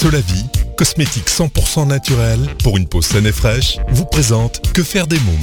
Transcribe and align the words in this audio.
Solavi, 0.00 0.44
cosmétique 0.76 1.28
100% 1.28 1.88
naturel 1.88 2.38
pour 2.62 2.76
une 2.76 2.86
peau 2.86 3.02
saine 3.02 3.26
et 3.26 3.32
fraîche, 3.32 3.78
vous 3.88 4.04
présente 4.04 4.72
Que 4.72 4.84
faire 4.84 5.08
des 5.08 5.18
mômes 5.18 5.34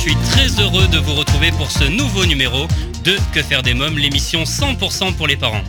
suis 0.00 0.16
très 0.30 0.48
heureux 0.58 0.88
de 0.88 0.96
vous 0.96 1.14
retrouver 1.14 1.50
pour 1.52 1.70
ce 1.70 1.84
nouveau 1.84 2.24
numéro 2.24 2.66
de 3.04 3.18
Que 3.34 3.42
faire 3.42 3.62
des 3.62 3.74
mômes, 3.74 3.98
l'émission 3.98 4.44
100% 4.44 5.14
pour 5.14 5.26
les 5.26 5.36
parents. 5.36 5.62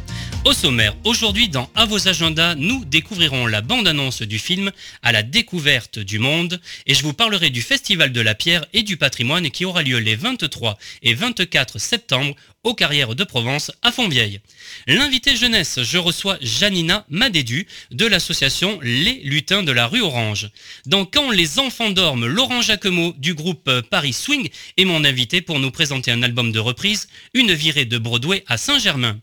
Au 0.43 0.53
sommaire, 0.53 0.95
aujourd'hui 1.03 1.49
dans 1.49 1.69
À 1.75 1.85
vos 1.85 2.07
agendas, 2.07 2.55
nous 2.55 2.83
découvrirons 2.85 3.45
la 3.45 3.61
bande-annonce 3.61 4.23
du 4.23 4.39
film 4.39 4.71
À 5.03 5.11
la 5.11 5.21
découverte 5.21 5.99
du 5.99 6.17
monde 6.17 6.59
et 6.87 6.95
je 6.95 7.03
vous 7.03 7.13
parlerai 7.13 7.51
du 7.51 7.61
Festival 7.61 8.11
de 8.11 8.21
la 8.21 8.33
Pierre 8.33 8.65
et 8.73 8.81
du 8.81 8.97
Patrimoine 8.97 9.51
qui 9.51 9.65
aura 9.65 9.83
lieu 9.83 9.99
les 9.99 10.15
23 10.15 10.79
et 11.03 11.13
24 11.13 11.77
septembre 11.77 12.35
aux 12.63 12.73
Carrières 12.73 13.13
de 13.13 13.23
Provence 13.23 13.71
à 13.83 13.91
Fontvieille. 13.91 14.39
L'invité 14.87 15.35
jeunesse, 15.35 15.83
je 15.83 15.99
reçois 15.99 16.37
Janina 16.41 17.05
Madédu 17.09 17.67
de 17.91 18.07
l'association 18.07 18.79
Les 18.81 19.21
Lutins 19.23 19.61
de 19.61 19.71
la 19.71 19.85
rue 19.85 20.01
Orange. 20.01 20.49
Dans 20.87 21.05
Quand 21.05 21.29
les 21.29 21.59
enfants 21.59 21.91
dorment, 21.91 22.25
Laurent 22.25 22.61
Jacquemot 22.63 23.13
du 23.17 23.35
groupe 23.35 23.69
Paris 23.91 24.13
Swing 24.13 24.49
est 24.77 24.85
mon 24.85 25.03
invité 25.03 25.41
pour 25.41 25.59
nous 25.59 25.71
présenter 25.71 26.11
un 26.11 26.23
album 26.23 26.51
de 26.51 26.59
reprise, 26.59 27.09
Une 27.35 27.53
virée 27.53 27.85
de 27.85 27.99
Broadway 27.99 28.43
à 28.47 28.57
Saint-Germain. 28.57 29.19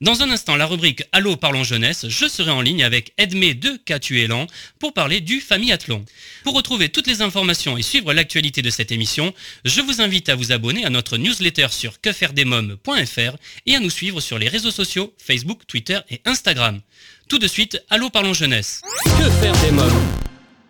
Dans 0.00 0.22
un 0.22 0.30
instant, 0.30 0.56
la 0.56 0.64
rubrique 0.64 1.02
Allô 1.12 1.36
parlons 1.36 1.62
jeunesse, 1.62 2.08
je 2.08 2.26
serai 2.26 2.50
en 2.50 2.62
ligne 2.62 2.82
avec 2.82 3.12
Edmé 3.18 3.52
de 3.52 3.76
Catuélan 3.84 4.46
pour 4.78 4.94
parler 4.94 5.20
du 5.20 5.42
Famillathlon. 5.42 6.06
Pour 6.42 6.54
retrouver 6.54 6.88
toutes 6.88 7.06
les 7.06 7.20
informations 7.20 7.76
et 7.76 7.82
suivre 7.82 8.14
l'actualité 8.14 8.62
de 8.62 8.70
cette 8.70 8.92
émission, 8.92 9.34
je 9.66 9.82
vous 9.82 10.00
invite 10.00 10.30
à 10.30 10.36
vous 10.36 10.52
abonner 10.52 10.86
à 10.86 10.90
notre 10.90 11.18
newsletter 11.18 11.66
sur 11.70 12.00
quefairedesmoms.fr 12.00 13.36
et 13.66 13.76
à 13.76 13.80
nous 13.80 13.90
suivre 13.90 14.22
sur 14.22 14.38
les 14.38 14.48
réseaux 14.48 14.70
sociaux 14.70 15.12
Facebook, 15.18 15.66
Twitter 15.66 15.98
et 16.08 16.22
Instagram. 16.24 16.80
Tout 17.28 17.38
de 17.38 17.46
suite, 17.46 17.84
Allô 17.90 18.08
parlons 18.08 18.32
jeunesse. 18.32 18.80
Que 19.04 19.30
faire 19.42 19.60
des 19.60 19.70
mômes? 19.70 20.02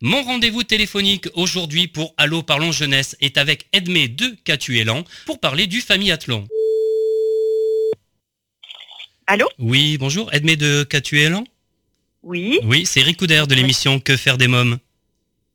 Mon 0.00 0.24
rendez-vous 0.24 0.64
téléphonique 0.64 1.28
aujourd'hui 1.34 1.86
pour 1.86 2.14
Allô 2.16 2.42
Parlons 2.42 2.72
Jeunesse 2.72 3.16
est 3.20 3.38
avec 3.38 3.66
Edmé 3.72 4.08
de 4.08 4.34
Catuélan 4.44 5.04
pour 5.26 5.38
parler 5.38 5.68
du 5.68 5.82
Famillathlon. 5.82 6.48
Allô 9.32 9.46
Oui, 9.60 9.96
bonjour, 9.96 10.28
Edmé 10.34 10.56
de 10.56 10.82
Catuélan 10.82 11.44
Oui, 12.24 12.58
Oui, 12.64 12.84
c'est 12.84 12.98
Eric 12.98 13.16
Couder 13.16 13.44
de 13.48 13.54
l'émission 13.54 14.00
Que 14.00 14.16
faire 14.16 14.36
des 14.36 14.48
mômes. 14.48 14.78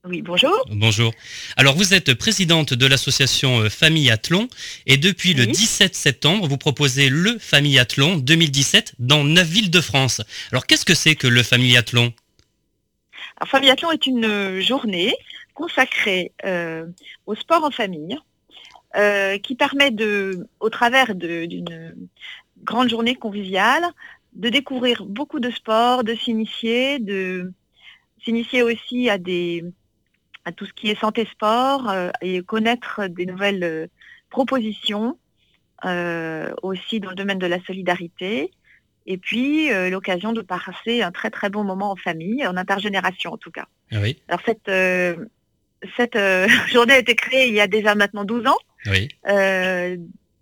oui, 0.06 0.22
bonjour. 0.22 0.66
Bonjour. 0.72 1.12
Alors, 1.58 1.76
vous 1.76 1.94
êtes 1.94 2.14
présidente 2.14 2.74
de 2.74 2.86
l'association 2.86 3.60
euh, 3.60 3.70
Famillathlon 3.70 4.48
et 4.86 4.96
depuis 4.96 5.34
le 5.34 5.44
Oui. 5.44 5.52
17 5.52 5.94
septembre, 5.94 6.48
vous 6.48 6.58
proposez 6.58 7.10
le 7.10 7.38
Famillathlon 7.38 8.16
2017 8.16 8.94
dans 9.00 9.26
9 9.26 9.46
villes 9.46 9.72
de 9.72 9.82
France. 9.82 10.22
Alors, 10.54 10.68
qu'est-ce 10.68 10.86
que 10.86 10.96
c'est 10.96 11.16
que 11.18 11.28
le 11.28 11.44
Famillathlon 11.44 12.14
Alors, 13.36 13.50
Famillathlon 13.50 13.92
est 13.92 14.08
une 14.08 14.24
euh, 14.24 14.62
journée 14.62 15.14
consacrée 15.54 16.32
euh, 16.46 16.86
au 17.26 17.36
sport 17.36 17.66
en 17.66 17.72
famille 17.72 18.18
euh, 18.96 19.38
qui 19.40 19.56
permet 19.56 19.92
de, 19.92 20.48
au 20.62 20.70
travers 20.70 21.14
d'une 21.14 21.94
grande 22.66 22.90
journée 22.90 23.16
conviviale, 23.16 23.84
de 24.34 24.50
découvrir 24.50 25.06
beaucoup 25.06 25.40
de 25.40 25.50
sports, 25.50 26.04
de 26.04 26.14
s'initier, 26.14 27.00
de 27.00 27.54
s'initier 28.24 28.64
aussi 28.64 29.10
à 29.10 29.18
des 29.18 29.64
à 30.46 30.52
tout 30.52 30.66
ce 30.66 30.74
qui 30.74 30.90
est 30.90 31.00
santé 31.00 31.26
sport 31.26 31.90
euh, 31.90 32.10
et 32.22 32.42
connaître 32.44 33.08
des 33.08 33.26
nouvelles 33.26 33.64
euh, 33.64 33.88
propositions 34.30 35.18
euh, 35.86 36.54
aussi 36.62 37.00
dans 37.00 37.10
le 37.10 37.16
domaine 37.16 37.40
de 37.40 37.48
la 37.48 37.60
solidarité. 37.64 38.52
Et 39.08 39.18
puis 39.18 39.70
l'occasion 39.92 40.34
de 40.34 40.42
passer 40.42 41.04
un 41.04 41.12
très 41.12 41.30
très 41.30 41.52
bon 41.52 41.64
moment 41.64 41.92
en 41.92 41.96
famille, 41.96 42.46
en 42.48 42.58
intergénération 42.58 43.34
en 43.34 43.38
tout 43.38 43.52
cas. 43.52 43.68
Ah 43.92 44.00
Oui, 44.02 44.20
Alors 44.28 44.42
cette, 44.44 44.72
cette 45.96 46.18
journée 46.74 46.94
a 46.94 46.98
été 46.98 47.14
créée 47.14 47.48
il 47.48 47.54
y 47.54 47.60
a 47.60 47.68
déjà 47.68 47.94
maintenant 47.94 48.24
12 48.24 48.48
ans, 48.48 48.58
oui, 48.88 49.10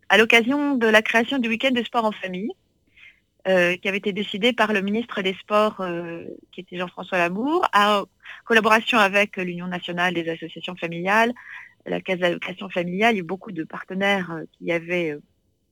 à 0.09 0.17
l'occasion 0.17 0.75
de 0.75 0.87
la 0.87 1.01
création 1.01 1.37
du 1.39 1.49
week-end 1.49 1.71
des 1.71 1.83
sports 1.83 2.05
en 2.05 2.11
famille, 2.11 2.51
euh, 3.47 3.75
qui 3.75 3.87
avait 3.87 3.97
été 3.97 4.13
décidé 4.13 4.53
par 4.53 4.71
le 4.71 4.81
ministre 4.81 5.21
des 5.21 5.33
Sports, 5.33 5.81
euh, 5.81 6.25
qui 6.51 6.61
était 6.61 6.77
Jean-François 6.77 7.17
Lamour, 7.17 7.67
en 7.73 8.03
collaboration 8.45 8.97
avec 8.97 9.35
l'Union 9.37 9.67
nationale 9.67 10.13
des 10.13 10.29
associations 10.29 10.75
familiales, 10.75 11.33
la 11.85 11.99
Caisse 11.99 12.19
d'allocation 12.19 12.69
familiale, 12.69 13.15
il 13.15 13.17
y 13.17 13.19
a 13.19 13.23
eu 13.23 13.27
beaucoup 13.27 13.51
de 13.51 13.63
partenaires 13.65 14.31
euh, 14.31 14.43
qui 14.53 14.71
avaient 14.71 15.11
euh, 15.11 15.19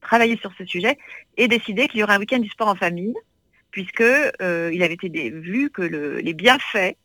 travaillé 0.02 0.36
sur 0.36 0.52
ce 0.58 0.66
sujet, 0.66 0.98
et 1.38 1.48
décidé 1.48 1.88
qu'il 1.88 2.00
y 2.00 2.02
aurait 2.02 2.14
un 2.14 2.18
week-end 2.18 2.40
du 2.40 2.50
sport 2.50 2.68
en 2.68 2.74
famille, 2.74 3.14
puisque 3.70 4.02
euh, 4.02 4.70
il 4.74 4.82
avait 4.82 4.94
été 4.94 5.30
vu 5.30 5.70
que 5.70 5.80
le- 5.82 6.18
les 6.18 6.34
bienfaits 6.34 6.96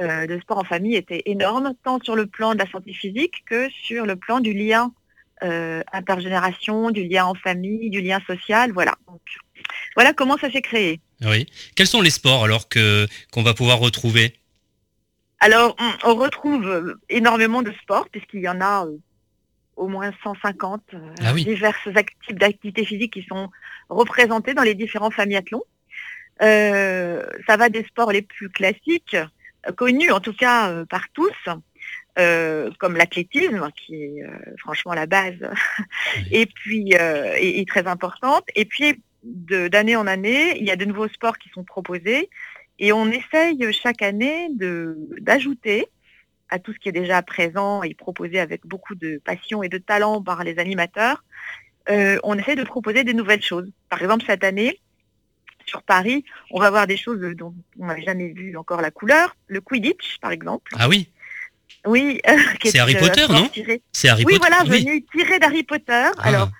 euh, 0.00 0.26
de 0.26 0.40
sport 0.40 0.58
en 0.58 0.64
famille 0.64 0.96
étaient 0.96 1.22
énormes, 1.26 1.74
tant 1.84 2.00
sur 2.00 2.16
le 2.16 2.26
plan 2.26 2.54
de 2.54 2.58
la 2.58 2.66
santé 2.68 2.92
physique 2.92 3.44
que 3.46 3.68
sur 3.70 4.06
le 4.06 4.16
plan 4.16 4.40
du 4.40 4.52
lien 4.52 4.92
euh, 5.42 5.82
intergénération, 5.92 6.90
du 6.90 7.04
lien 7.06 7.26
en 7.26 7.34
famille, 7.34 7.90
du 7.90 8.00
lien 8.00 8.20
social, 8.26 8.72
voilà. 8.72 8.94
Donc, 9.06 9.20
voilà 9.96 10.12
comment 10.12 10.36
ça 10.38 10.50
s'est 10.50 10.62
créé. 10.62 11.00
oui. 11.22 11.46
Quels 11.76 11.86
sont 11.86 12.00
les 12.00 12.10
sports 12.10 12.44
alors 12.44 12.68
que 12.68 13.06
qu'on 13.32 13.42
va 13.42 13.54
pouvoir 13.54 13.78
retrouver? 13.78 14.34
Alors, 15.40 15.76
on, 15.78 16.10
on 16.10 16.14
retrouve 16.16 16.66
euh, 16.68 16.94
énormément 17.08 17.62
de 17.62 17.72
sports, 17.82 18.08
puisqu'il 18.10 18.40
y 18.40 18.48
en 18.48 18.60
a 18.60 18.86
euh, 18.86 18.96
au 19.76 19.86
moins 19.88 20.12
150 20.24 20.82
euh, 20.94 20.98
Ah 21.22 21.32
oui. 21.32 21.44
diverses 21.44 21.86
acti- 21.86 22.14
types 22.26 22.38
d'activités 22.38 22.84
physiques 22.84 23.12
qui 23.12 23.22
sont 23.28 23.48
représentés 23.88 24.54
dans 24.54 24.62
les 24.64 24.74
différents 24.74 25.10
famillathlons. 25.12 25.62
Euh, 26.42 27.24
ça 27.46 27.56
va 27.56 27.68
des 27.68 27.84
sports 27.84 28.12
les 28.12 28.22
plus 28.22 28.48
classiques, 28.48 29.16
connus 29.76 30.10
en 30.12 30.20
tout 30.20 30.32
cas 30.32 30.84
par 30.88 31.04
tous, 31.12 31.32
euh, 32.18 32.70
comme 32.78 32.96
l'athlétisme, 32.96 33.68
qui 33.76 34.02
est 34.02 34.22
euh, 34.22 34.30
franchement 34.58 34.92
la 34.92 35.06
base, 35.06 35.38
et 36.32 36.46
puis 36.46 36.94
euh, 36.94 37.34
est, 37.36 37.60
est 37.60 37.68
très 37.68 37.86
importante. 37.86 38.44
Et 38.56 38.64
puis 38.64 39.00
d'année 39.22 39.96
en 39.96 40.06
année, 40.06 40.58
il 40.58 40.64
y 40.64 40.70
a 40.70 40.76
de 40.76 40.84
nouveaux 40.84 41.08
sports 41.08 41.38
qui 41.38 41.48
sont 41.50 41.64
proposés, 41.64 42.28
et 42.78 42.92
on 42.92 43.06
essaye 43.10 43.72
chaque 43.72 44.02
année 44.02 44.48
de 44.54 44.96
d'ajouter 45.20 45.86
à 46.50 46.58
tout 46.58 46.72
ce 46.72 46.78
qui 46.78 46.88
est 46.88 46.92
déjà 46.92 47.22
présent 47.22 47.82
et 47.82 47.94
proposé 47.94 48.40
avec 48.40 48.66
beaucoup 48.66 48.94
de 48.94 49.20
passion 49.24 49.62
et 49.62 49.68
de 49.68 49.78
talent 49.78 50.22
par 50.22 50.44
les 50.44 50.58
animateurs, 50.58 51.22
on 51.88 52.38
essaie 52.38 52.56
de 52.56 52.64
proposer 52.64 53.04
des 53.04 53.14
nouvelles 53.14 53.42
choses. 53.42 53.70
Par 53.90 54.00
exemple, 54.02 54.24
cette 54.26 54.44
année, 54.44 54.80
sur 55.66 55.82
Paris, 55.82 56.24
on 56.50 56.58
va 56.58 56.70
voir 56.70 56.86
des 56.86 56.96
choses 56.96 57.20
dont 57.36 57.54
on 57.78 57.86
n'avait 57.86 58.02
jamais 58.02 58.28
vu 58.28 58.56
encore 58.56 58.80
la 58.80 58.90
couleur. 58.90 59.36
Le 59.46 59.60
Quidditch, 59.60 60.18
par 60.20 60.32
exemple. 60.32 60.72
Ah 60.78 60.88
oui, 60.88 61.10
Oui. 61.86 62.20
qui 62.60 62.70
C'est 62.70 62.78
est, 62.78 62.80
Harry 62.80 62.96
euh, 62.96 63.00
Potter, 63.00 63.26
non 63.28 63.48
c'est 63.92 64.08
Harry 64.08 64.24
Oui, 64.26 64.38
Potter. 64.38 64.48
voilà, 64.48 64.64
venu 64.64 65.04
tiré 65.12 65.38
d'Harry 65.38 65.62
Potter. 65.62 66.08
Ah, 66.18 66.22
Alors, 66.22 66.50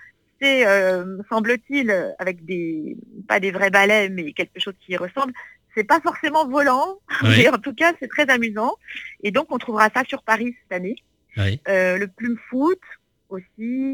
c'est, 0.41 0.66
euh, 0.66 1.19
semble-t-il, 1.28 1.91
euh, 1.91 2.10
avec 2.19 2.44
des, 2.44 2.96
pas 3.28 3.41
des 3.41 3.50
vrais 3.50 3.70
balais, 3.70 4.08
mais 4.08 4.32
quelque 4.32 4.60
chose 4.60 4.74
qui 4.84 4.92
y 4.92 4.96
ressemble. 4.96 5.32
C'est 5.74 5.84
pas 5.84 6.00
forcément 6.00 6.46
volant, 6.48 6.98
Oui. 7.22 7.34
mais 7.38 7.48
en 7.48 7.58
tout 7.58 7.74
cas, 7.74 7.92
c'est 8.00 8.08
très 8.08 8.28
amusant. 8.30 8.74
Et 9.22 9.30
donc, 9.30 9.46
on 9.50 9.58
trouvera 9.58 9.90
ça 9.94 10.02
sur 10.08 10.22
Paris 10.22 10.55
cette 10.62 10.76
année. 10.76 10.96
oui. 11.37 11.60
Euh, 11.69 11.99
le 11.99 12.08
plume 12.08 12.37
foot 12.50 12.81
aussi. 13.28 13.44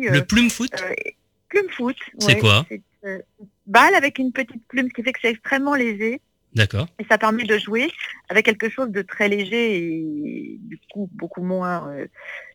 euh, 0.08 0.10
Le 0.12 0.24
plume 0.24 0.50
foot 0.50 0.72
euh, 0.80 0.94
plume 1.48 1.68
foot. 1.70 1.96
C'est 2.18 2.34
ouais, 2.34 2.40
quoi 2.40 2.66
C'est 2.68 2.82
euh, 3.04 3.18
une 3.40 3.46
balle 3.66 3.94
avec 3.94 4.18
une 4.18 4.32
petite 4.32 4.66
plume, 4.68 4.88
ce 4.88 4.94
qui 4.94 5.02
fait 5.02 5.12
que 5.12 5.20
c'est 5.22 5.30
extrêmement 5.30 5.74
léger. 5.74 6.20
D'accord. 6.54 6.86
Et 7.00 7.04
ça 7.10 7.18
permet 7.18 7.44
de 7.44 7.58
jouer 7.58 7.90
avec 8.28 8.44
quelque 8.44 8.68
chose 8.68 8.90
de 8.90 9.02
très 9.02 9.28
léger 9.28 9.76
et 9.76 10.56
du 10.60 10.78
coup 10.92 11.10
beaucoup 11.12 11.42
moins, 11.42 11.88
euh, 11.90 12.06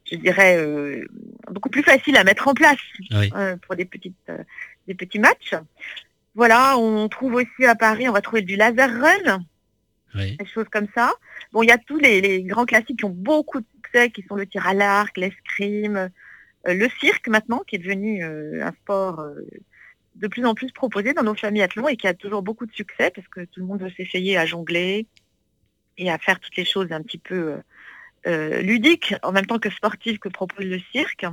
je 0.10 0.16
dirais, 0.16 0.58
euh, 0.58 1.06
beaucoup 1.52 1.70
plus 1.70 1.84
facile 1.84 2.16
à 2.16 2.24
mettre 2.24 2.48
en 2.48 2.54
place 2.54 2.78
Oui. 3.12 3.30
euh, 3.36 3.58
pour 3.58 3.76
des, 3.76 3.86
petites, 3.86 4.16
euh, 4.30 4.38
des 4.88 4.94
petits 4.96 5.20
matchs. 5.20 5.54
Voilà, 6.36 6.78
on 6.78 7.10
trouve 7.10 7.34
aussi 7.36 7.66
à 7.66 7.76
Paris, 7.76 8.08
on 8.08 8.14
va 8.14 8.22
trouver 8.22 8.42
du 8.42 8.56
laser 8.56 8.90
run, 9.02 9.40
Oui. 10.16 10.38
des 10.38 10.46
choses 10.46 10.70
comme 10.72 10.88
ça. 10.96 11.12
Bon, 11.52 11.62
il 11.64 11.68
y 11.68 11.72
a 11.72 11.78
tous 11.78 11.98
les, 11.98 12.22
les 12.22 12.44
grands 12.44 12.66
classiques 12.66 13.00
qui 13.00 13.06
ont 13.06 13.10
beaucoup 13.10 13.60
de 13.60 13.66
succès, 13.76 14.12
qui 14.12 14.24
sont 14.24 14.36
le 14.36 14.48
tir 14.48 14.66
à 14.66 14.74
l'arc, 14.74 15.18
l'escrime, 15.18 16.10
le 16.66 16.88
cirque 17.02 17.28
maintenant, 17.28 17.64
qui 17.68 17.76
est 17.76 17.80
devenu 17.80 18.24
un 18.24 18.72
sport 18.84 19.26
de 20.20 20.28
plus 20.28 20.46
en 20.46 20.54
plus 20.54 20.72
proposé 20.72 21.14
dans 21.14 21.24
nos 21.24 21.36
familles 21.36 21.64
athlons 21.64 21.88
et 21.88 21.98
qui 21.98 22.08
a 22.08 22.14
toujours 22.14 22.44
beaucoup 22.44 22.66
de 22.66 22.74
succès 22.74 23.12
parce 23.16 23.28
que 23.28 23.42
tout 23.42 23.60
le 23.62 23.66
monde 23.66 23.82
veut 23.82 23.92
s'essayer 23.98 24.38
à 24.38 24.46
jongler 24.46 25.08
et 25.98 26.12
à 26.12 26.18
faire 26.18 26.40
toutes 26.40 26.56
les 26.56 26.66
choses 26.66 26.92
un 26.92 27.02
petit 27.02 27.18
peu 27.18 27.58
ludiques, 28.26 29.16
en 29.24 29.32
même 29.32 29.46
temps 29.46 29.60
que 29.60 29.70
sportives 29.70 30.20
que 30.20 30.30
propose 30.30 30.66
le 30.66 30.80
cirque. 30.92 31.26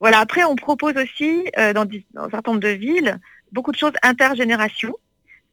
Voilà, 0.00 0.18
après, 0.18 0.44
on 0.44 0.56
propose 0.56 0.96
aussi, 0.96 1.44
dans, 1.56 1.88
dans 2.12 2.24
un 2.24 2.30
certain 2.30 2.50
nombre 2.50 2.62
de 2.62 2.68
villes, 2.68 3.18
beaucoup 3.52 3.72
de 3.72 3.76
choses 3.78 3.92
intergénération. 4.02 4.94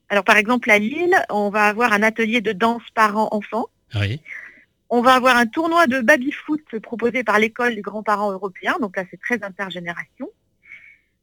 Alors, 0.10 0.24
par 0.24 0.36
exemple, 0.36 0.70
à 0.72 0.78
Lille, 0.78 1.16
on 1.30 1.50
va 1.50 1.68
avoir 1.68 1.94
un 1.94 2.04
atelier 2.04 2.42
de 2.42 2.52
danse 2.52 2.84
parents-enfants. 2.94 3.68
Oui. 3.96 4.20
On 4.90 5.02
va 5.02 5.14
avoir 5.14 5.38
un 5.38 5.46
tournoi 5.46 5.88
de 5.88 6.02
baby-foot 6.02 6.80
proposé 6.80 7.24
par 7.24 7.40
l'école 7.40 7.76
des 7.76 7.82
grands-parents 7.82 8.32
européens. 8.32 8.76
Donc 8.82 8.98
là, 8.98 9.06
c'est 9.10 9.22
très 9.22 9.42
intergénération. 9.42 10.30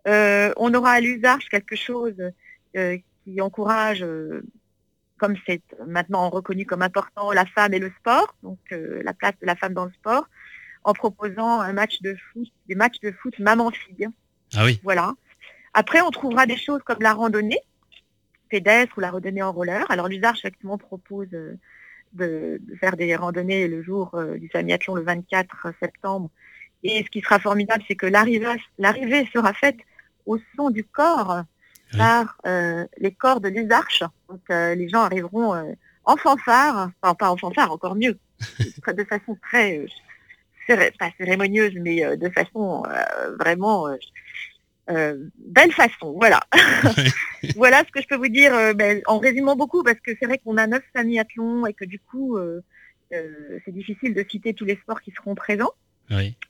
Euh, 0.09 0.53
on 0.57 0.73
aura 0.75 0.93
à 0.93 1.01
l'usage 1.01 1.49
quelque 1.51 1.77
chose 1.77 2.15
euh, 2.77 2.97
qui 3.25 3.41
encourage, 3.41 4.03
euh, 4.03 4.43
comme 5.19 5.35
c'est 5.47 5.63
maintenant 5.87 6.31
reconnu 6.31 6.65
comme 6.65 6.83
important, 6.83 7.31
la 7.33 7.45
femme 7.45 7.75
et 7.75 7.79
le 7.79 7.93
sport, 7.99 8.35
donc 8.43 8.59
la 8.71 9.13
place 9.13 9.35
de 9.41 9.47
la 9.47 9.57
femme 9.57 9.75
dans 9.75 9.85
le 9.85 9.93
sport, 9.93 10.29
en 10.85 10.93
proposant 10.93 11.61
un 11.61 11.73
match 11.73 12.01
de 12.01 12.17
foot, 12.33 12.49
des 12.69 12.75
matchs 12.75 13.01
de 13.01 13.13
foot 13.13 13.39
maman-fille. 13.39 14.09
Ah 14.55 14.65
oui. 14.65 14.81
Voilà. 14.83 15.15
Après, 15.75 16.01
on 16.01 16.11
trouvera 16.11 16.47
des 16.47 16.57
choses 16.57 16.83
comme 16.85 17.01
la 17.01 17.13
randonnée 17.13 17.61
pédestre 18.49 18.97
ou 18.97 19.01
la 19.01 19.11
randonnée 19.11 19.43
en 19.43 19.53
roller. 19.53 19.85
Alors 19.91 20.09
l'usage 20.09 20.39
effectivement 20.39 20.79
propose 20.79 21.29
de, 21.29 21.59
faire 22.81 22.97
des 22.97 23.15
randonnées 23.15 23.69
le 23.69 23.83
jour 23.83 24.19
du 24.39 24.49
samiathlon 24.49 24.95
le 24.95 25.03
24 25.03 25.75
septembre. 25.81 26.31
Et 26.83 27.03
ce 27.05 27.11
qui 27.11 27.21
sera 27.21 27.39
formidable, 27.39 27.83
c'est 27.87 27.97
que 27.97 28.07
l'arrivée 28.07 29.29
sera 29.35 29.53
faite 29.53 29.77
au 30.29 30.39
son 30.57 30.71
du 30.71 30.85
corps 30.85 31.43
par 31.97 32.37
euh, 32.47 32.87
les 32.99 33.13
corps 33.13 33.41
de 33.41 33.49
l'usarche. 33.49 34.05
Donc 34.29 34.43
euh, 34.51 34.75
les 34.75 34.89
gens 34.89 35.01
arriveront 35.01 35.55
euh, 35.55 35.73
en 36.05 36.17
fanfare, 36.17 36.91
enfin 37.03 37.15
pas 37.15 37.31
en 37.31 37.37
fanfare, 37.37 37.73
encore 37.73 37.97
mieux, 37.97 38.19
de 38.87 39.05
façon 39.05 39.37
très, 39.43 39.87
pas 40.99 41.11
cérémonieuse, 41.17 41.75
mais 41.81 42.17
de 42.17 42.29
façon 42.29 42.83
vraiment 43.39 43.89
belle 44.89 45.73
façon. 45.73 46.15
Voilà. 46.19 46.41
voilà 47.57 47.85
ce 47.87 47.91
que 47.93 48.03
je 48.03 48.07
peux 48.07 48.17
vous 48.17 48.29
dire 48.29 48.53
ben, 48.75 49.01
en 49.07 49.19
résumant 49.19 49.57
beaucoup, 49.57 49.83
parce 49.83 50.01
que 50.01 50.13
c'est 50.19 50.27
vrai 50.27 50.39
qu'on 50.39 50.57
a 50.57 50.67
neuf 50.67 50.83
familles 50.95 51.21
athlons 51.21 51.67
et 51.67 51.73
que 51.73 51.85
du 51.85 51.99
coup, 51.99 52.39
c'est 53.11 53.73
difficile 53.73 54.15
de 54.15 54.25
citer 54.29 54.53
tous 54.53 54.67
les 54.67 54.77
sports 54.77 55.01
qui 55.01 55.11
seront 55.11 55.35
présents. 55.35 55.73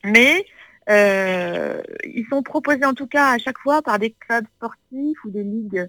Mais 0.05 0.45
ils 0.89 2.27
sont 2.31 2.43
proposés 2.43 2.85
en 2.85 2.95
tout 2.95 3.07
cas 3.07 3.33
à 3.33 3.39
chaque 3.39 3.59
fois 3.59 3.83
par 3.83 3.99
des 3.99 4.13
clubs 4.13 4.47
sportifs 4.57 5.25
ou 5.25 5.31
des 5.31 5.45
ligues 5.45 5.89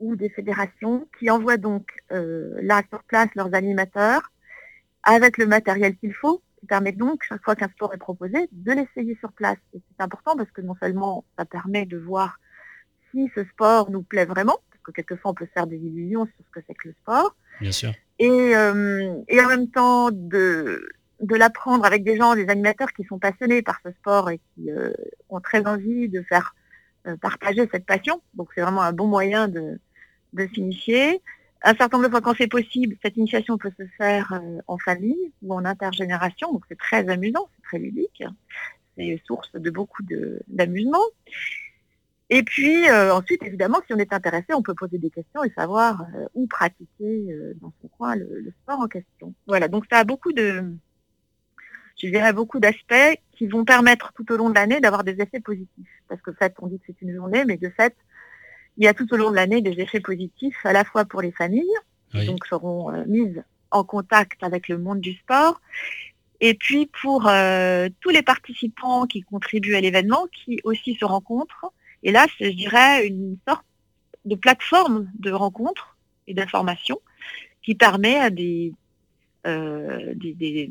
ou 0.00 0.16
des 0.16 0.28
fédérations 0.28 1.06
qui 1.18 1.30
envoient 1.30 1.56
donc 1.56 1.90
euh, 2.12 2.54
là 2.62 2.82
sur 2.90 3.02
place 3.04 3.28
leurs 3.34 3.54
animateurs 3.54 4.30
avec 5.02 5.38
le 5.38 5.46
matériel 5.46 5.96
qu'il 5.96 6.12
faut, 6.12 6.42
qui 6.58 6.66
permet 6.66 6.92
donc, 6.92 7.22
chaque 7.28 7.42
fois 7.42 7.56
qu'un 7.56 7.68
sport 7.68 7.94
est 7.94 7.98
proposé, 7.98 8.48
de 8.52 8.72
l'essayer 8.72 9.16
sur 9.20 9.32
place. 9.32 9.58
Et 9.74 9.80
c'est 9.88 10.02
important 10.02 10.36
parce 10.36 10.50
que 10.50 10.60
non 10.60 10.74
seulement 10.80 11.24
ça 11.38 11.44
permet 11.44 11.86
de 11.86 11.96
voir 11.96 12.38
si 13.10 13.30
ce 13.34 13.44
sport 13.44 13.90
nous 13.90 14.02
plaît 14.02 14.26
vraiment, 14.26 14.58
parce 14.70 14.82
que 14.84 14.90
quelquefois 14.92 15.30
on 15.30 15.34
peut 15.34 15.48
faire 15.54 15.66
des 15.66 15.76
illusions 15.76 16.26
sur 16.26 16.44
ce 16.44 16.50
que 16.50 16.60
c'est 16.66 16.74
que 16.74 16.88
le 16.88 16.94
sport. 17.00 17.36
Bien 17.60 17.72
sûr. 17.72 17.92
Et, 18.18 18.56
euh, 18.56 19.14
et 19.28 19.40
en 19.40 19.48
même 19.48 19.70
temps 19.70 20.10
de, 20.12 20.88
de 21.20 21.34
l'apprendre 21.34 21.84
avec 21.84 22.04
des 22.04 22.16
gens, 22.16 22.34
des 22.34 22.48
animateurs 22.48 22.92
qui 22.92 23.04
sont 23.04 23.18
passionnés 23.18 23.62
par 23.62 23.80
ce 23.84 23.90
sport 23.92 24.30
et 24.30 24.38
qui 24.54 24.70
euh, 24.70 24.92
ont 25.28 25.40
très 25.40 25.66
envie 25.66 26.08
de 26.08 26.22
faire 26.22 26.54
euh, 27.06 27.16
partager 27.16 27.68
cette 27.72 27.86
passion. 27.86 28.22
Donc 28.34 28.50
c'est 28.54 28.60
vraiment 28.60 28.82
un 28.82 28.92
bon 28.92 29.06
moyen 29.06 29.48
de, 29.48 29.80
de 30.32 30.48
s'initier. 30.54 31.20
Un 31.62 31.74
certain 31.74 31.96
nombre 31.96 32.08
de 32.08 32.10
fois 32.12 32.20
quand 32.20 32.34
c'est 32.38 32.46
possible, 32.46 32.96
cette 33.02 33.16
initiation 33.16 33.58
peut 33.58 33.72
se 33.76 33.84
faire 33.96 34.32
euh, 34.32 34.60
en 34.68 34.78
famille 34.78 35.32
ou 35.42 35.54
en 35.54 35.64
intergénération, 35.64 36.52
donc 36.52 36.62
c'est 36.68 36.78
très 36.78 37.08
amusant, 37.08 37.48
c'est 37.56 37.62
très 37.62 37.78
ludique. 37.78 38.22
C'est 38.96 39.20
source 39.26 39.52
de 39.54 39.70
beaucoup 39.70 40.02
d'amusement. 40.48 41.04
Et 42.30 42.42
puis 42.42 42.90
ensuite, 42.90 43.44
évidemment, 43.44 43.78
si 43.86 43.94
on 43.94 43.98
est 43.98 44.12
intéressé, 44.12 44.46
on 44.54 44.60
peut 44.60 44.74
poser 44.74 44.98
des 44.98 45.08
questions 45.08 45.44
et 45.44 45.50
savoir 45.50 46.04
où 46.34 46.48
pratiquer 46.48 47.28
dans 47.60 47.72
son 47.80 47.86
coin 47.88 48.16
le, 48.16 48.52
sport 48.62 48.80
en 48.80 48.88
question. 48.88 49.34
Voilà, 49.46 49.68
donc 49.68 49.84
ça 49.88 49.98
a 49.98 50.04
beaucoup 50.04 50.32
de, 50.32 50.64
je 51.98 52.08
dirais, 52.08 52.32
beaucoup 52.32 52.60
d'aspects 52.60 53.18
qui 53.32 53.46
vont 53.46 53.64
permettre 53.64 54.12
tout 54.14 54.30
au 54.32 54.36
long 54.36 54.50
de 54.50 54.54
l'année 54.54 54.80
d'avoir 54.80 55.04
des 55.04 55.20
effets 55.20 55.40
positifs. 55.40 55.90
Parce 56.08 56.20
que 56.22 56.32
fait, 56.32 56.54
on 56.60 56.68
dit 56.68 56.78
que 56.78 56.84
c'est 56.86 57.02
une 57.02 57.14
journée, 57.14 57.44
mais 57.44 57.56
de 57.56 57.68
fait, 57.70 57.94
il 58.76 58.84
y 58.84 58.88
a 58.88 58.94
tout 58.94 59.12
au 59.12 59.16
long 59.16 59.30
de 59.30 59.36
l'année 59.36 59.60
des 59.60 59.80
effets 59.80 60.00
positifs 60.00 60.64
à 60.64 60.72
la 60.72 60.84
fois 60.84 61.04
pour 61.04 61.20
les 61.20 61.32
familles, 61.32 61.64
qui 62.12 62.24
donc 62.26 62.46
seront 62.46 62.92
euh, 62.92 63.04
mises 63.06 63.42
en 63.70 63.84
contact 63.84 64.42
avec 64.42 64.68
le 64.68 64.78
monde 64.78 65.00
du 65.00 65.14
sport, 65.14 65.60
et 66.40 66.54
puis 66.54 66.86
pour 67.02 67.26
euh, 67.26 67.88
tous 68.00 68.10
les 68.10 68.22
participants 68.22 69.06
qui 69.06 69.22
contribuent 69.22 69.74
à 69.74 69.80
l'événement, 69.80 70.26
qui 70.32 70.60
aussi 70.64 70.94
se 70.94 71.04
rencontrent. 71.04 71.72
Et 72.04 72.12
là, 72.12 72.26
c'est, 72.38 72.52
je 72.52 72.56
dirais, 72.56 73.06
une 73.06 73.36
sorte 73.46 73.64
de 74.24 74.36
plateforme 74.36 75.10
de 75.18 75.32
rencontres 75.32 75.96
et 76.28 76.34
d'information 76.34 77.00
qui 77.62 77.74
permet 77.74 78.16
à 78.16 78.30
des, 78.30 78.72
euh, 79.46 80.14
des, 80.14 80.70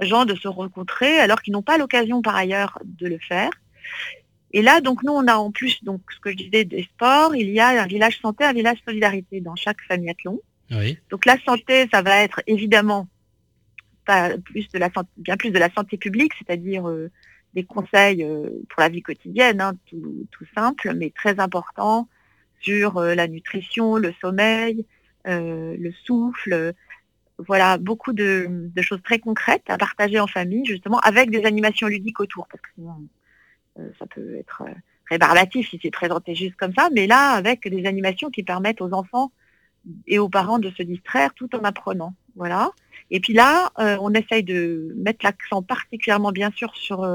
gens 0.00 0.24
de 0.24 0.34
se 0.34 0.48
rencontrer 0.48 1.18
alors 1.18 1.42
qu'ils 1.42 1.52
n'ont 1.52 1.62
pas 1.62 1.78
l'occasion 1.78 2.22
par 2.22 2.36
ailleurs 2.36 2.78
de 2.84 3.06
le 3.06 3.18
faire. 3.18 3.50
Et 4.52 4.62
là, 4.62 4.80
donc 4.80 5.02
nous, 5.02 5.12
on 5.12 5.26
a 5.26 5.34
en 5.34 5.50
plus, 5.50 5.84
donc 5.84 6.00
ce 6.14 6.20
que 6.20 6.30
je 6.30 6.36
disais 6.36 6.64
des 6.64 6.84
sports, 6.84 7.34
il 7.34 7.50
y 7.50 7.60
a 7.60 7.82
un 7.82 7.86
village 7.86 8.18
santé, 8.20 8.44
un 8.44 8.52
village 8.52 8.78
solidarité 8.84 9.40
dans 9.40 9.56
chaque 9.56 9.80
famille 9.82 10.10
athlon. 10.10 10.40
Donc 11.10 11.24
la 11.24 11.38
santé, 11.40 11.88
ça 11.92 12.02
va 12.02 12.22
être 12.22 12.42
évidemment 12.46 13.08
pas 14.06 14.30
plus 14.38 14.68
de 14.68 14.78
la 14.78 14.90
santé, 14.90 15.08
bien 15.16 15.36
plus 15.36 15.50
de 15.50 15.58
la 15.58 15.70
santé 15.70 15.96
publique, 15.96 16.32
c'est-à-dire 16.38 16.88
euh, 16.88 17.10
des 17.54 17.64
conseils 17.64 18.24
euh, 18.24 18.48
pour 18.68 18.80
la 18.80 18.88
vie 18.88 19.02
quotidienne, 19.02 19.60
hein, 19.60 19.74
tout, 19.86 20.46
simple, 20.54 20.94
mais 20.94 21.10
très 21.10 21.40
important 21.40 22.08
sur 22.60 22.98
euh, 22.98 23.14
la 23.14 23.28
nutrition, 23.28 23.96
le 23.96 24.12
sommeil, 24.20 24.86
le 25.30 25.90
souffle, 26.04 26.72
voilà, 27.46 27.78
beaucoup 27.78 28.12
de, 28.12 28.70
choses 28.80 29.02
très 29.02 29.18
concrètes 29.18 29.64
à 29.68 29.78
partager 29.78 30.18
en 30.18 30.26
famille, 30.26 30.64
justement, 30.64 30.98
avec 31.00 31.30
des 31.30 31.44
animations 31.44 31.86
ludiques 31.86 32.20
autour, 32.20 32.48
parce 32.48 32.60
que 32.60 32.68
sinon, 32.74 32.96
euh, 33.78 33.88
ça 33.98 34.06
peut 34.06 34.36
être 34.36 34.62
euh, 34.66 34.72
rébarbatif 35.08 35.70
si 35.70 35.78
c'est 35.80 35.90
présenté 35.90 36.34
juste 36.34 36.56
comme 36.56 36.72
ça, 36.76 36.88
mais 36.92 37.06
là, 37.06 37.32
avec 37.32 37.68
des 37.68 37.86
animations 37.86 38.30
qui 38.30 38.42
permettent 38.42 38.80
aux 38.80 38.92
enfants 38.92 39.30
et 40.06 40.18
aux 40.18 40.28
parents 40.28 40.58
de 40.58 40.70
se 40.70 40.82
distraire 40.82 41.32
tout 41.34 41.54
en 41.54 41.60
apprenant. 41.60 42.14
Voilà. 42.34 42.72
Et 43.10 43.20
puis 43.20 43.34
là, 43.34 43.70
euh, 43.78 43.96
on 44.00 44.12
essaye 44.12 44.42
de 44.42 44.94
mettre 44.96 45.24
l'accent 45.24 45.62
particulièrement, 45.62 46.32
bien 46.32 46.50
sûr, 46.50 46.74
sur 46.74 47.06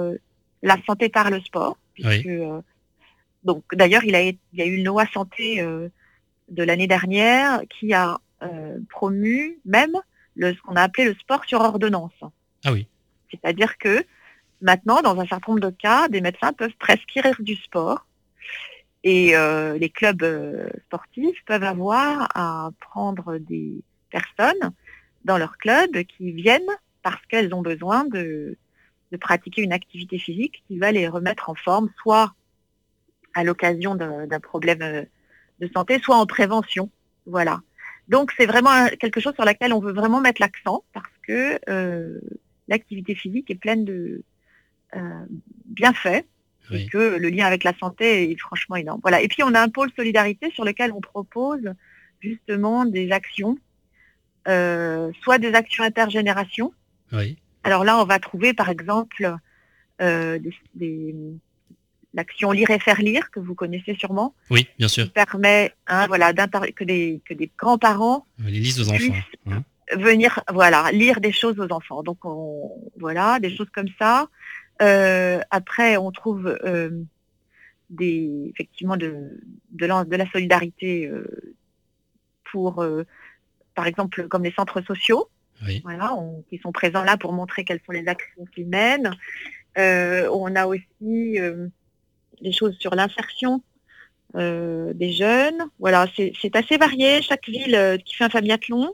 la 0.61 0.77
santé 0.87 1.09
par 1.09 1.29
le 1.29 1.41
sport. 1.41 1.77
donc, 3.43 3.63
d'ailleurs, 3.73 4.05
il, 4.05 4.15
il 4.53 4.59
y 4.59 4.61
a 4.61 4.65
eu 4.65 4.75
une 4.75 4.85
loi 4.85 5.05
santé 5.13 5.61
de 5.61 6.63
l'année 6.63 6.87
dernière 6.87 7.61
qui 7.69 7.93
a 7.93 8.17
promu 8.89 9.59
même 9.65 9.97
ce 10.37 10.61
qu'on 10.61 10.75
a 10.75 10.81
appelé 10.81 11.05
le 11.05 11.13
sport 11.15 11.43
sur 11.45 11.61
ordonnance. 11.61 12.13
Ah 12.65 12.71
oui. 12.71 12.87
C'est-à-dire 13.31 13.77
que 13.77 14.03
maintenant, 14.61 15.01
dans 15.01 15.19
un 15.19 15.25
certain 15.25 15.53
nombre 15.53 15.71
de 15.71 15.75
cas, 15.75 16.07
des 16.07 16.21
médecins 16.21 16.53
peuvent 16.53 16.75
prescrire 16.79 17.35
du 17.39 17.55
sport 17.55 18.05
et 19.03 19.35
euh, 19.35 19.77
les 19.77 19.89
clubs 19.89 20.23
euh, 20.23 20.69
sportifs 20.85 21.43
peuvent 21.45 21.63
avoir 21.63 22.29
à 22.35 22.71
prendre 22.79 23.37
des 23.37 23.83
personnes 24.09 24.71
dans 25.25 25.37
leur 25.37 25.57
club 25.57 26.03
qui 26.03 26.31
viennent 26.31 26.61
parce 27.01 27.23
qu'elles 27.25 27.53
ont 27.53 27.61
besoin 27.61 28.05
de, 28.05 28.57
de, 29.11 29.17
pratiquer 29.17 29.61
une 29.61 29.73
activité 29.73 30.17
physique 30.17 30.63
qui 30.67 30.77
va 30.77 30.91
les 30.91 31.07
remettre 31.07 31.49
en 31.49 31.55
forme, 31.55 31.89
soit 32.01 32.33
à 33.33 33.43
l'occasion 33.43 33.95
d'un 33.95 34.39
problème 34.39 34.81
euh, 34.81 35.03
de 35.59 35.69
santé, 35.73 35.99
soit 35.99 36.15
en 36.15 36.25
prévention. 36.25 36.89
Voilà. 37.25 37.61
Donc 38.07 38.31
c'est 38.37 38.45
vraiment 38.45 38.87
quelque 38.99 39.19
chose 39.19 39.33
sur 39.33 39.45
laquelle 39.45 39.73
on 39.73 39.79
veut 39.79 39.93
vraiment 39.93 40.21
mettre 40.21 40.41
l'accent 40.41 40.83
parce 40.93 41.11
que 41.27 41.59
euh, 41.69 42.19
l'activité 42.67 43.15
physique 43.15 43.49
est 43.49 43.55
pleine 43.55 43.85
de 43.85 44.23
euh, 44.95 45.25
bienfaits 45.65 46.25
et 46.71 46.87
que 46.87 47.17
le 47.17 47.29
lien 47.29 47.45
avec 47.45 47.63
la 47.63 47.73
santé 47.77 48.31
est 48.31 48.39
franchement 48.39 48.77
énorme. 48.77 48.99
Voilà. 49.03 49.21
Et 49.21 49.27
puis 49.27 49.43
on 49.43 49.53
a 49.53 49.61
un 49.61 49.69
pôle 49.69 49.91
solidarité 49.95 50.49
sur 50.51 50.63
lequel 50.63 50.91
on 50.93 51.01
propose 51.01 51.73
justement 52.19 52.85
des 52.85 53.11
actions, 53.11 53.57
euh, 54.47 55.11
soit 55.21 55.39
des 55.39 55.53
actions 55.53 55.83
intergénération. 55.83 56.73
Alors 57.63 57.83
là, 57.83 57.99
on 57.99 58.05
va 58.05 58.19
trouver 58.19 58.53
par 58.53 58.69
exemple 58.69 59.35
des 59.99 61.15
l'action 62.13 62.51
Lire 62.51 62.69
et 62.69 62.79
faire 62.79 63.01
lire, 63.01 63.31
que 63.31 63.39
vous 63.39 63.55
connaissez 63.55 63.95
sûrement. 63.95 64.35
Oui, 64.49 64.67
bien 64.77 64.87
sûr. 64.87 65.05
Qui 65.05 65.11
permet 65.11 65.73
hein, 65.87 66.07
voilà, 66.07 66.33
que 66.33 66.83
des, 66.83 67.21
que 67.25 67.33
des 67.33 67.51
grands-parents 67.57 68.25
les 68.39 68.59
lisent 68.59 68.79
aux 68.79 68.89
enfants. 68.89 69.13
Hein. 69.47 69.63
venir 69.93 70.41
voilà, 70.51 70.91
lire 70.91 71.19
des 71.21 71.31
choses 71.31 71.59
aux 71.59 71.71
enfants. 71.71 72.03
Donc 72.03 72.19
voilà, 72.97 73.39
des 73.39 73.55
choses 73.55 73.69
comme 73.73 73.89
ça. 73.99 74.27
Euh, 74.81 75.39
après, 75.51 75.97
on 75.97 76.11
trouve 76.11 76.47
euh, 76.63 76.89
des, 77.89 78.51
effectivement 78.53 78.97
de, 78.97 79.39
de, 79.71 79.85
la, 79.85 80.03
de 80.03 80.15
la 80.15 80.29
solidarité 80.29 81.07
euh, 81.07 81.55
pour, 82.51 82.85
par 83.75 83.87
exemple, 83.87 84.27
comme 84.27 84.43
les 84.43 84.51
centres 84.51 84.81
sociaux. 84.81 85.29
voilà, 85.83 86.15
qui 86.49 86.57
sont 86.59 86.71
présents 86.71 87.03
là 87.03 87.17
pour 87.17 87.33
montrer 87.33 87.63
quelles 87.63 87.81
sont 87.85 87.93
les 87.93 88.07
actions 88.07 88.45
qu'ils 88.53 88.67
mènent. 88.67 89.11
on 89.75 90.55
a 90.55 90.65
aussi 90.67 91.39
des 92.43 92.51
choses 92.51 92.75
sur 92.79 92.93
l'insertion 92.95 93.61
des 94.35 95.11
jeunes. 95.11 95.63
Voilà, 95.79 96.07
c'est 96.15 96.55
assez 96.55 96.77
varié. 96.77 97.21
Chaque 97.21 97.47
ville 97.47 97.99
qui 98.03 98.15
fait 98.15 98.23
un 98.23 98.29
familiathlon 98.29 98.91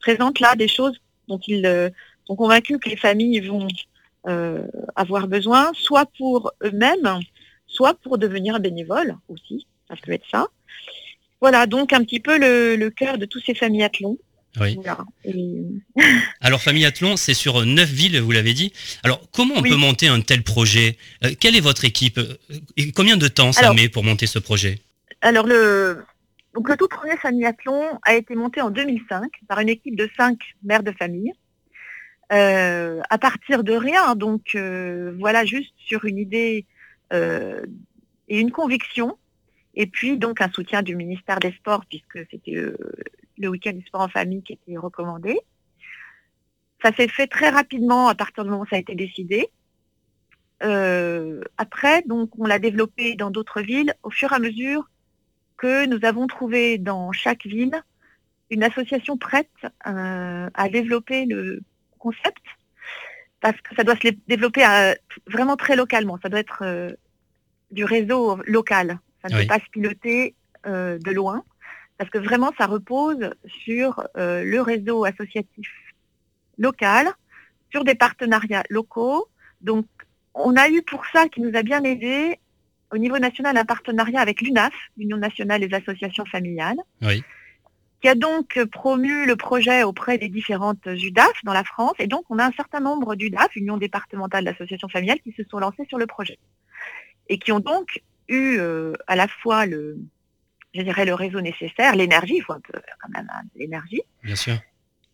présente 0.00 0.40
là 0.40 0.54
des 0.56 0.68
choses 0.68 0.98
dont 1.28 1.40
ils 1.46 1.92
sont 2.26 2.36
convaincus 2.36 2.78
que 2.82 2.88
les 2.88 2.96
familles 2.96 3.40
vont 3.40 3.68
avoir 4.96 5.28
besoin, 5.28 5.70
soit 5.74 6.06
pour 6.16 6.52
eux-mêmes, 6.64 7.20
soit 7.66 7.94
pour 7.94 8.18
devenir 8.18 8.60
bénévole 8.60 9.16
aussi, 9.28 9.66
ça 9.88 9.94
peut 10.02 10.12
être 10.12 10.28
ça. 10.30 10.48
Voilà, 11.40 11.66
donc 11.66 11.92
un 11.92 12.02
petit 12.02 12.18
peu 12.18 12.36
le, 12.38 12.88
cœur 12.88 13.18
de 13.18 13.26
tous 13.26 13.40
ces 13.40 13.54
Alors 16.40 16.60
Famille 16.60 16.84
Athlon, 16.84 17.16
c'est 17.16 17.34
sur 17.34 17.64
neuf 17.64 17.88
villes, 17.88 18.20
vous 18.20 18.30
l'avez 18.30 18.54
dit. 18.54 18.72
Alors 19.02 19.20
comment 19.32 19.54
on 19.56 19.62
peut 19.62 19.76
monter 19.76 20.08
un 20.08 20.20
tel 20.20 20.42
projet? 20.42 20.96
Euh, 21.24 21.30
Quelle 21.38 21.56
est 21.56 21.60
votre 21.60 21.84
équipe? 21.84 22.20
Et 22.76 22.92
Combien 22.92 23.16
de 23.16 23.28
temps 23.28 23.52
ça 23.52 23.72
met 23.74 23.88
pour 23.88 24.04
monter 24.04 24.26
ce 24.26 24.38
projet? 24.38 24.80
Alors 25.20 25.46
le, 25.46 26.04
donc 26.54 26.68
le 26.68 26.76
tout 26.76 26.88
premier 26.88 27.16
Famille 27.16 27.44
Athlon 27.44 27.98
a 28.02 28.14
été 28.14 28.34
monté 28.34 28.60
en 28.60 28.70
2005 28.70 29.30
par 29.48 29.60
une 29.60 29.68
équipe 29.68 29.96
de 29.96 30.08
cinq 30.16 30.38
mères 30.62 30.82
de 30.82 30.92
famille. 30.92 31.32
Euh, 32.30 33.00
à 33.08 33.16
partir 33.16 33.64
de 33.64 33.72
rien, 33.72 34.14
donc 34.14 34.54
euh, 34.54 35.14
voilà, 35.18 35.46
juste 35.46 35.72
sur 35.78 36.04
une 36.04 36.18
idée 36.18 36.66
et 37.10 38.40
une 38.40 38.50
conviction. 38.50 39.18
Et 39.74 39.86
puis 39.86 40.18
donc 40.18 40.40
un 40.40 40.50
soutien 40.50 40.82
du 40.82 40.94
ministère 40.96 41.38
des 41.38 41.52
Sports, 41.52 41.84
puisque 41.88 42.18
c'était 42.30 42.56
le, 43.38 43.48
week-end 43.48 43.72
du 43.72 43.84
sport 43.86 44.02
en 44.02 44.08
famille 44.08 44.42
qui 44.42 44.54
était 44.54 44.76
recommandé. 44.76 45.40
Ça 46.82 46.92
s'est 46.94 47.08
fait 47.08 47.26
très 47.26 47.48
rapidement 47.48 48.08
à 48.08 48.14
partir 48.14 48.44
du 48.44 48.50
moment 48.50 48.62
où 48.62 48.66
ça 48.66 48.76
a 48.76 48.78
été 48.78 48.94
décidé. 48.94 49.48
Euh, 50.62 51.40
après, 51.56 52.02
donc, 52.02 52.30
on 52.38 52.46
l'a 52.46 52.58
développé 52.58 53.14
dans 53.14 53.30
d'autres 53.30 53.60
villes 53.60 53.94
au 54.02 54.10
fur 54.10 54.32
et 54.32 54.34
à 54.34 54.38
mesure 54.38 54.88
que 55.56 55.86
nous 55.86 56.04
avons 56.04 56.26
trouvé 56.26 56.78
dans 56.78 57.12
chaque 57.12 57.46
ville 57.46 57.82
une 58.50 58.62
association 58.62 59.18
prête 59.18 59.50
euh, 59.86 60.48
à 60.54 60.68
développer 60.68 61.26
le 61.26 61.60
concept, 61.98 62.42
parce 63.40 63.60
que 63.60 63.74
ça 63.74 63.84
doit 63.84 63.96
se 63.96 64.08
développer 64.26 64.64
euh, 64.64 64.94
vraiment 65.26 65.56
très 65.56 65.76
localement. 65.76 66.18
Ça 66.22 66.28
doit 66.28 66.40
être 66.40 66.96
du 67.70 67.84
réseau 67.84 68.40
local. 68.46 68.98
Ça 69.22 69.28
ne 69.28 69.40
peut 69.40 69.46
pas 69.46 69.58
se 69.58 69.68
piloter 69.70 70.34
de 70.64 71.10
loin, 71.10 71.44
parce 71.98 72.10
que 72.10 72.18
vraiment, 72.18 72.52
ça 72.56 72.66
repose 72.66 73.30
sur 73.46 74.02
euh, 74.16 74.44
le 74.44 74.60
réseau 74.60 75.04
associatif 75.04 75.68
local, 76.56 77.08
sur 77.70 77.84
des 77.84 77.96
partenariats 77.96 78.62
locaux. 78.70 79.28
Donc, 79.60 79.86
on 80.34 80.56
a 80.56 80.68
eu 80.68 80.82
pour 80.82 81.04
ça, 81.12 81.28
qui 81.28 81.40
nous 81.40 81.56
a 81.56 81.62
bien 81.62 81.82
aidé, 81.82 82.38
au 82.92 82.98
niveau 82.98 83.18
national, 83.18 83.56
un 83.56 83.64
partenariat 83.64 84.20
avec 84.20 84.40
l'UNAF, 84.40 84.72
l'Union 84.96 85.18
nationale 85.18 85.60
des 85.60 85.74
associations 85.74 86.24
familiales, 86.24 86.78
qui 88.00 88.08
a 88.08 88.14
donc 88.14 88.58
promu 88.70 89.26
le 89.26 89.34
projet 89.36 89.82
auprès 89.82 90.18
des 90.18 90.28
différentes 90.28 90.86
UDAF 90.86 91.44
dans 91.44 91.52
la 91.52 91.64
France. 91.64 91.94
Et 91.98 92.06
donc, 92.06 92.24
on 92.30 92.38
a 92.38 92.44
un 92.44 92.52
certain 92.52 92.80
nombre 92.80 93.16
d'UDAF, 93.16 93.54
Union 93.56 93.76
départementale 93.76 94.44
d'associations 94.44 94.88
familiales, 94.88 95.20
qui 95.20 95.32
se 95.32 95.42
sont 95.50 95.58
lancés 95.58 95.84
sur 95.88 95.98
le 95.98 96.06
projet 96.06 96.38
et 97.28 97.38
qui 97.38 97.52
ont 97.52 97.60
donc 97.60 98.02
eu 98.28 98.56
euh, 98.58 98.92
à 99.06 99.16
la 99.16 99.28
fois 99.28 99.66
le, 99.66 99.98
je 100.74 100.82
dirais, 100.82 101.04
le 101.04 101.14
réseau 101.14 101.40
nécessaire, 101.40 101.94
l'énergie, 101.96 102.36
il 102.36 102.42
faut 102.42 102.52
un 102.52 102.60
peu 102.60 102.78
quand 103.00 103.08
même 103.08 103.28
hein, 103.32 103.42
l'énergie. 103.56 104.02
Bien 104.22 104.36
sûr. 104.36 104.56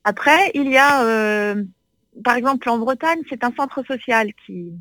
Après, 0.04 0.50
il 0.54 0.68
y 0.70 0.76
a, 0.76 1.04
euh, 1.04 1.62
par 2.22 2.36
exemple, 2.36 2.68
en 2.68 2.78
Bretagne, 2.78 3.20
c'est 3.28 3.44
un 3.44 3.52
centre 3.56 3.82
social 3.84 4.32
qui, 4.46 4.72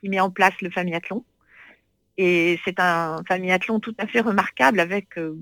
qui 0.00 0.08
met 0.08 0.20
en 0.20 0.30
place 0.30 0.54
le 0.62 0.70
familiathlon. 0.70 1.24
Et 2.16 2.60
c'est 2.64 2.78
un 2.78 3.22
familiathlon 3.26 3.80
tout 3.80 3.94
à 3.98 4.06
fait 4.06 4.20
remarquable 4.20 4.78
avec 4.80 5.18
euh, 5.18 5.36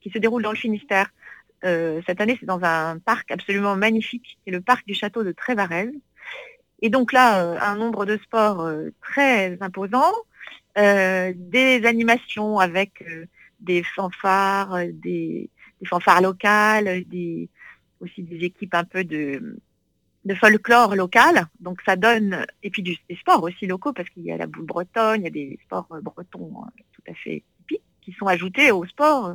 qui 0.00 0.10
se 0.10 0.18
déroule 0.18 0.42
dans 0.42 0.52
le 0.52 0.56
Finistère. 0.56 1.10
cette 1.62 2.20
année, 2.20 2.36
c'est 2.38 2.46
dans 2.46 2.62
un 2.62 2.98
parc 2.98 3.30
absolument 3.30 3.76
magnifique, 3.76 4.38
qui 4.42 4.50
est 4.50 4.52
le 4.52 4.60
parc 4.60 4.86
du 4.86 4.94
château 4.94 5.24
de 5.24 5.32
Trévarez. 5.32 5.90
Et 6.82 6.90
donc 6.90 7.12
là, 7.12 7.58
un 7.62 7.76
nombre 7.76 8.06
de 8.06 8.18
sports 8.18 8.70
très 9.00 9.58
imposant, 9.60 10.12
euh, 10.78 11.32
des 11.34 11.84
animations 11.84 12.60
avec 12.60 13.02
euh, 13.02 13.26
des 13.60 13.82
fanfares, 13.82 14.74
euh, 14.74 14.86
des, 14.92 15.50
fanfares 15.84 16.22
locales, 16.22 17.04
des, 17.06 17.48
aussi 18.00 18.22
des 18.22 18.44
équipes 18.44 18.74
un 18.74 18.84
peu 18.84 19.04
de, 19.04 19.56
folklore 20.34 20.94
local. 20.96 21.46
Donc 21.60 21.80
ça 21.84 21.96
donne, 21.96 22.44
et 22.62 22.70
puis 22.70 22.82
du, 22.82 22.96
des 23.08 23.16
sports 23.16 23.42
aussi 23.42 23.66
locaux, 23.66 23.92
parce 23.92 24.08
qu'il 24.10 24.24
y 24.24 24.32
a 24.32 24.36
la 24.36 24.46
boule 24.46 24.66
bretonne, 24.66 25.22
il 25.22 25.24
y 25.24 25.28
a 25.28 25.30
des 25.30 25.58
sports 25.64 25.88
bretons 26.02 26.64
tout 26.92 27.02
à 27.10 27.14
fait 27.14 27.42
typiques 27.58 27.82
qui 28.02 28.12
sont 28.12 28.26
ajoutés 28.26 28.70
aux 28.70 28.86
sports 28.86 29.34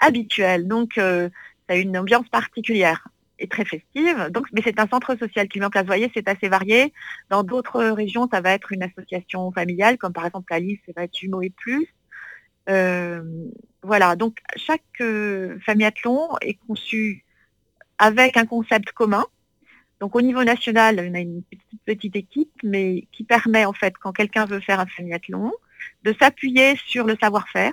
habituels. 0.00 0.66
Donc 0.66 0.94
ça 0.96 1.30
a 1.68 1.76
une 1.76 1.96
ambiance 1.96 2.28
particulière 2.28 3.08
est 3.38 3.50
très 3.50 3.64
festive. 3.64 4.28
Donc, 4.30 4.46
mais 4.52 4.60
c'est 4.64 4.78
un 4.78 4.86
centre 4.86 5.16
social 5.16 5.48
qui 5.48 5.58
met 5.58 5.66
en 5.66 5.70
place. 5.70 5.82
Vous 5.82 5.88
voyez, 5.88 6.10
c'est 6.14 6.28
assez 6.28 6.48
varié. 6.48 6.92
Dans 7.30 7.42
d'autres 7.42 7.82
régions, 7.84 8.28
ça 8.30 8.40
va 8.40 8.52
être 8.52 8.72
une 8.72 8.82
association 8.82 9.50
familiale, 9.52 9.98
comme 9.98 10.12
par 10.12 10.26
exemple 10.26 10.46
la 10.50 10.60
Lys, 10.60 10.78
ça 10.86 10.92
va 10.96 11.04
être 11.04 11.16
Jumeaux 11.16 11.42
et 11.42 11.50
plus. 11.50 11.88
Euh, 12.68 13.22
voilà. 13.82 14.16
Donc, 14.16 14.38
chaque 14.56 14.82
euh, 15.00 15.58
famille 15.64 15.86
athlon 15.86 16.28
est 16.40 16.58
conçue 16.66 17.24
avec 17.98 18.36
un 18.36 18.46
concept 18.46 18.92
commun. 18.92 19.24
Donc, 20.00 20.16
au 20.16 20.20
niveau 20.20 20.44
national, 20.44 20.96
on 21.00 21.14
a 21.14 21.20
une 21.20 21.42
petite, 21.86 22.16
équipe, 22.16 22.52
mais 22.62 23.06
qui 23.12 23.24
permet, 23.24 23.64
en 23.64 23.72
fait, 23.72 23.94
quand 23.98 24.12
quelqu'un 24.12 24.44
veut 24.44 24.60
faire 24.60 24.80
un 24.80 24.86
familiathlon, 24.86 25.52
de 26.02 26.14
s'appuyer 26.18 26.76
sur 26.86 27.06
le 27.06 27.16
savoir-faire. 27.20 27.72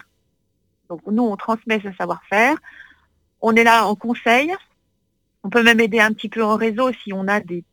Donc, 0.90 1.02
nous, 1.08 1.24
on 1.24 1.36
transmet 1.36 1.80
ce 1.82 1.92
savoir-faire. 1.94 2.58
On 3.42 3.56
est 3.56 3.64
là 3.64 3.88
en 3.88 3.96
conseil, 3.96 4.54
on 5.44 5.50
peut 5.50 5.64
même 5.64 5.80
aider 5.80 6.00
un 6.00 6.14
petit 6.14 6.30
peu 6.30 6.44
en 6.44 6.56
réseau 6.56 6.92
si 6.94 7.14
on 7.14 7.28
a 7.28 7.40
des, 7.40 7.64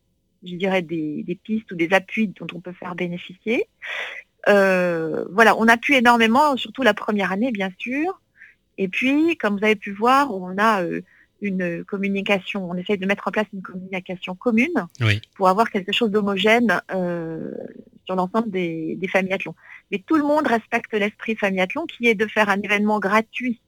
je 0.42 0.54
dirais, 0.54 0.82
des, 0.82 1.38
pistes 1.42 1.70
ou 1.72 1.76
des 1.76 1.92
appuis 1.92 2.28
dont 2.28 2.46
on 2.54 2.60
peut 2.60 2.72
faire 2.72 2.94
bénéficier. 2.94 3.68
Euh, 4.49 5.25
voilà, 5.31 5.57
on 5.57 5.69
appuie 5.69 5.97
énormément, 5.97 6.57
surtout 6.57 6.83
la 6.83 6.95
première 6.95 7.33
année, 7.33 7.52
bien 7.52 7.71
sûr. 7.78 8.21
Et 8.78 8.88
puis, 8.88 9.37
comme 9.37 9.59
vous 9.59 9.64
avez 9.64 9.76
pu 9.76 9.93
voir, 9.93 10.33
on 10.35 10.57
a 10.59 10.83
euh, 10.83 11.02
une 11.40 11.85
communication, 11.85 12.69
on 12.71 12.75
essaye 12.75 12.99
de 12.99 13.07
mettre 13.07 13.28
en 13.28 13.31
place 13.31 13.47
une 13.52 13.62
communication 13.62 14.35
commune 14.35 14.87
pour 15.37 15.49
avoir 15.49 15.71
quelque 15.71 15.93
chose 15.93 16.11
d'homogène 16.11 16.81
euh, 16.93 17.50
sur 18.07 18.14
l'ensemble 18.14 18.50
des, 18.50 18.97
des. 18.97 19.09
Mais 19.90 20.02
tout 20.07 20.17
le 20.17 20.23
monde 20.23 20.47
respecte 20.47 20.93
l'esprit 20.95 21.37
famille 21.37 21.61
athlon 21.61 21.87
qui 21.87 22.07
est 22.07 22.14
de 22.14 22.26
faire 22.26 22.49
un 22.49 22.61
événement 22.61 23.00
gratuit. 23.00 23.61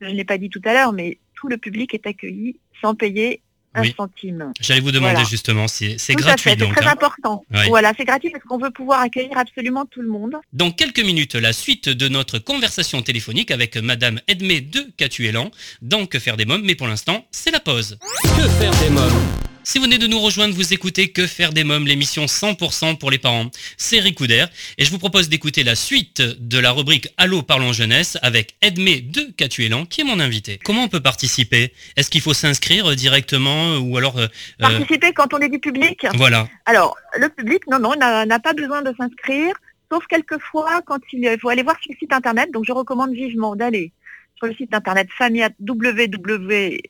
Je 0.00 0.06
ne 0.06 0.14
l'ai 0.14 0.24
pas 0.24 0.38
dit 0.38 0.50
tout 0.50 0.62
à 0.64 0.72
l'heure, 0.74 0.92
mais 0.92 1.18
le 1.48 1.58
public 1.58 1.94
est 1.94 2.06
accueilli 2.06 2.60
sans 2.80 2.94
payer 2.94 3.42
un 3.74 3.84
centime. 3.96 4.52
J'allais 4.60 4.80
vous 4.80 4.92
demander 4.92 5.24
justement, 5.24 5.68
c'est 5.68 5.96
gratuit 6.14 6.50
C'est 6.50 6.56
très 6.56 6.86
hein. 6.86 6.92
important. 6.92 7.44
Voilà, 7.68 7.92
c'est 7.96 8.04
gratuit 8.04 8.30
parce 8.30 8.44
qu'on 8.44 8.58
veut 8.58 8.70
pouvoir 8.70 9.00
accueillir 9.00 9.36
absolument 9.36 9.86
tout 9.86 10.02
le 10.02 10.08
monde. 10.08 10.36
Dans 10.52 10.70
quelques 10.70 11.04
minutes, 11.04 11.34
la 11.34 11.52
suite 11.52 11.88
de 11.88 12.08
notre 12.08 12.38
conversation 12.38 13.02
téléphonique 13.02 13.50
avec 13.50 13.76
Madame 13.76 14.20
Edmé 14.28 14.60
de 14.60 14.86
Catuélan 14.96 15.50
dans 15.80 16.06
Que 16.06 16.18
faire 16.18 16.36
des 16.36 16.44
mômes, 16.44 16.62
mais 16.64 16.74
pour 16.74 16.86
l'instant, 16.86 17.26
c'est 17.30 17.50
la 17.50 17.60
pause. 17.60 17.98
Que 18.22 18.48
faire 18.48 18.72
des 18.80 18.90
mômes? 18.90 19.51
Si 19.64 19.78
vous 19.78 19.84
venez 19.84 19.98
de 19.98 20.06
nous 20.06 20.18
rejoindre, 20.18 20.54
vous 20.54 20.72
écoutez 20.72 21.12
Que 21.12 21.26
faire 21.26 21.52
des 21.52 21.64
mômes, 21.64 21.86
l'émission 21.86 22.24
100% 22.24 22.98
pour 22.98 23.10
les 23.10 23.18
parents. 23.18 23.46
C'est 23.76 24.00
Ricoudère 24.00 24.48
et 24.78 24.84
je 24.84 24.90
vous 24.90 24.98
propose 24.98 25.28
d'écouter 25.28 25.62
la 25.62 25.74
suite 25.74 26.20
de 26.20 26.58
la 26.58 26.72
rubrique 26.72 27.08
Allô 27.16 27.42
parlons 27.42 27.72
jeunesse 27.72 28.18
avec 28.22 28.56
Edmé 28.60 29.00
de 29.00 29.22
Catuélan 29.36 29.84
qui 29.86 30.00
est 30.00 30.04
mon 30.04 30.18
invité. 30.20 30.58
Comment 30.64 30.84
on 30.84 30.88
peut 30.88 31.00
participer? 31.00 31.72
Est-ce 31.96 32.10
qu'il 32.10 32.20
faut 32.20 32.34
s'inscrire 32.34 32.96
directement 32.96 33.78
ou 33.78 33.96
alors 33.96 34.18
euh, 34.18 34.26
euh, 34.62 34.78
Participer 34.78 35.12
quand 35.12 35.32
on 35.32 35.38
est 35.38 35.48
du 35.48 35.58
public 35.58 36.06
Voilà. 36.14 36.48
Alors, 36.66 36.96
le 37.16 37.28
public, 37.28 37.66
non, 37.68 37.78
non, 37.78 37.94
n'a 37.96 38.38
pas 38.40 38.54
besoin 38.54 38.82
de 38.82 38.92
s'inscrire, 38.96 39.54
sauf 39.90 40.04
quelquefois 40.06 40.82
quand 40.84 41.00
il 41.12 41.36
faut 41.40 41.50
aller 41.50 41.62
voir 41.62 41.76
sur 41.80 41.92
le 41.92 41.98
site 41.98 42.12
internet. 42.12 42.50
Donc, 42.52 42.64
je 42.66 42.72
recommande 42.72 43.12
vivement 43.12 43.54
d'aller 43.54 43.92
sur 44.36 44.46
le 44.46 44.54
site 44.54 44.74
internet 44.74 45.08
famille 45.16 45.46
www 45.60 46.80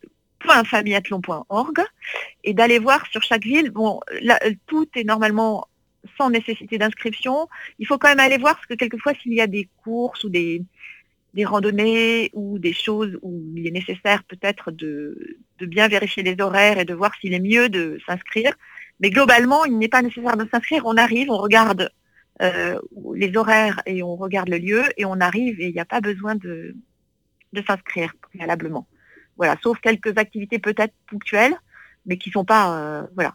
familiathlon.org 0.64 1.84
et 2.44 2.54
d'aller 2.54 2.78
voir 2.78 3.06
sur 3.06 3.22
chaque 3.22 3.44
ville. 3.44 3.70
Bon, 3.70 4.00
tout 4.66 4.88
est 4.94 5.04
normalement 5.04 5.66
sans 6.18 6.30
nécessité 6.30 6.78
d'inscription. 6.78 7.48
Il 7.78 7.86
faut 7.86 7.98
quand 7.98 8.08
même 8.08 8.20
aller 8.20 8.38
voir 8.38 8.54
parce 8.54 8.66
que 8.66 8.74
quelquefois 8.74 9.14
s'il 9.14 9.34
y 9.34 9.40
a 9.40 9.46
des 9.46 9.68
courses 9.82 10.24
ou 10.24 10.28
des, 10.28 10.64
randonnées 11.44 12.30
ou 12.34 12.58
des 12.58 12.72
choses 12.72 13.18
où 13.22 13.42
il 13.56 13.66
est 13.66 13.70
nécessaire 13.70 14.24
peut-être 14.24 14.70
de, 14.70 15.38
bien 15.60 15.88
vérifier 15.88 16.22
les 16.22 16.40
horaires 16.40 16.78
et 16.78 16.84
de 16.84 16.94
voir 16.94 17.14
s'il 17.20 17.34
est 17.34 17.40
mieux 17.40 17.68
de 17.68 17.98
s'inscrire. 18.06 18.52
Mais 19.00 19.10
globalement, 19.10 19.64
il 19.64 19.78
n'est 19.78 19.88
pas 19.88 20.02
nécessaire 20.02 20.36
de 20.36 20.46
s'inscrire. 20.50 20.86
On 20.86 20.96
arrive, 20.96 21.30
on 21.30 21.38
regarde 21.38 21.90
euh, 22.40 22.78
les 23.14 23.36
horaires 23.36 23.80
et 23.86 24.02
on 24.02 24.16
regarde 24.16 24.48
le 24.48 24.58
lieu 24.58 24.84
et 24.96 25.04
on 25.04 25.20
arrive 25.20 25.60
et 25.60 25.68
il 25.68 25.72
n'y 25.72 25.80
a 25.80 25.84
pas 25.84 26.00
besoin 26.00 26.34
de 26.34 26.74
s'inscrire 27.66 28.14
préalablement. 28.20 28.86
Voilà, 29.42 29.58
sauf 29.60 29.80
quelques 29.80 30.16
activités 30.18 30.60
peut-être 30.60 30.94
ponctuelles. 31.10 31.56
mais 32.06 32.16
qui 32.16 32.30
sont 32.30 32.44
pas, 32.44 33.08
voilà, 33.16 33.34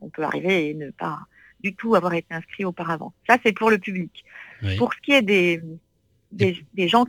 on 0.00 0.08
peut 0.08 0.22
arriver 0.22 0.70
et 0.70 0.74
ne 0.74 0.90
pas 0.90 1.18
du 1.64 1.74
tout 1.74 1.96
avoir 1.96 2.14
été 2.14 2.32
inscrit 2.32 2.64
auparavant. 2.64 3.12
Ça, 3.28 3.38
c'est 3.42 3.52
pour 3.52 3.70
le 3.70 3.78
public. 3.78 4.24
Pour 4.78 4.94
ce 4.94 5.00
qui 5.00 5.10
est 5.10 5.22
des, 5.22 5.60
des, 6.30 6.88
gens 6.88 7.06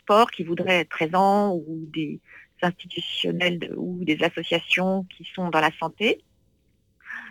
sport 0.00 0.30
qui 0.30 0.44
voudraient 0.44 0.80
être 0.82 0.88
présents 0.88 1.54
ou 1.54 1.88
des 1.92 2.20
institutionnels 2.62 3.72
ou 3.76 4.04
des 4.04 4.22
associations 4.22 5.04
qui 5.10 5.28
sont 5.34 5.50
dans 5.50 5.60
la 5.60 5.72
santé, 5.80 6.22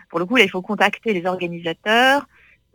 pour 0.09 0.19
le 0.19 0.25
coup, 0.25 0.35
là, 0.35 0.43
il 0.43 0.49
faut 0.49 0.61
contacter 0.61 1.13
les 1.13 1.25
organisateurs 1.25 2.27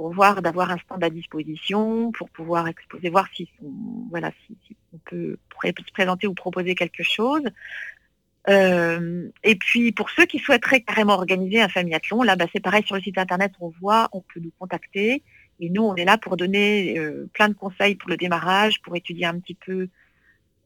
pour 0.03 0.13
voir 0.13 0.43
d'avoir 0.43 0.73
un 0.73 0.79
stand 0.79 1.05
à 1.05 1.11
disposition, 1.11 2.11
pour 2.11 2.29
pouvoir 2.29 2.67
exposer, 2.67 3.09
voir 3.09 3.29
si, 3.33 3.49
voilà, 4.11 4.33
si, 4.45 4.77
on 4.93 4.99
peut 4.99 5.39
se 5.65 5.93
présenter 5.93 6.27
ou 6.27 6.35
proposer 6.35 6.75
quelque 6.75 7.05
chose. 7.05 7.45
Euh, 8.49 9.29
et 9.45 9.55
puis 9.55 9.93
pour 9.93 10.11
ceux 10.11 10.27
qui 10.27 10.41
souhaiteraient 10.41 10.81
carrément 10.81 11.13
organiser 11.13 11.61
un 11.63 11.69
familiathlon, 11.69 12.25
là 12.25 12.35
bah, 12.35 12.47
c'est 12.53 12.59
pareil 12.59 12.83
sur 12.85 12.97
le 12.97 13.01
site 13.01 13.17
internet, 13.17 13.53
on 13.61 13.69
voit, 13.81 14.09
on 14.11 14.23
peut 14.23 14.41
nous 14.41 14.51
contacter. 14.59 15.23
Et 15.61 15.71
nous, 15.71 15.85
on 15.85 15.95
est 15.95 16.05
là 16.05 16.19
pour 16.19 16.37
donner 16.37 16.99
euh, 16.99 17.31
plein 17.33 17.49
de 17.49 17.55
conseils 17.55 17.95
pour 17.95 18.11
le 18.11 18.17
démarrage, 18.17 18.83
pour 18.83 18.97
étudier 18.97 19.27
un 19.27 19.39
petit 19.39 19.55
peu 19.55 19.87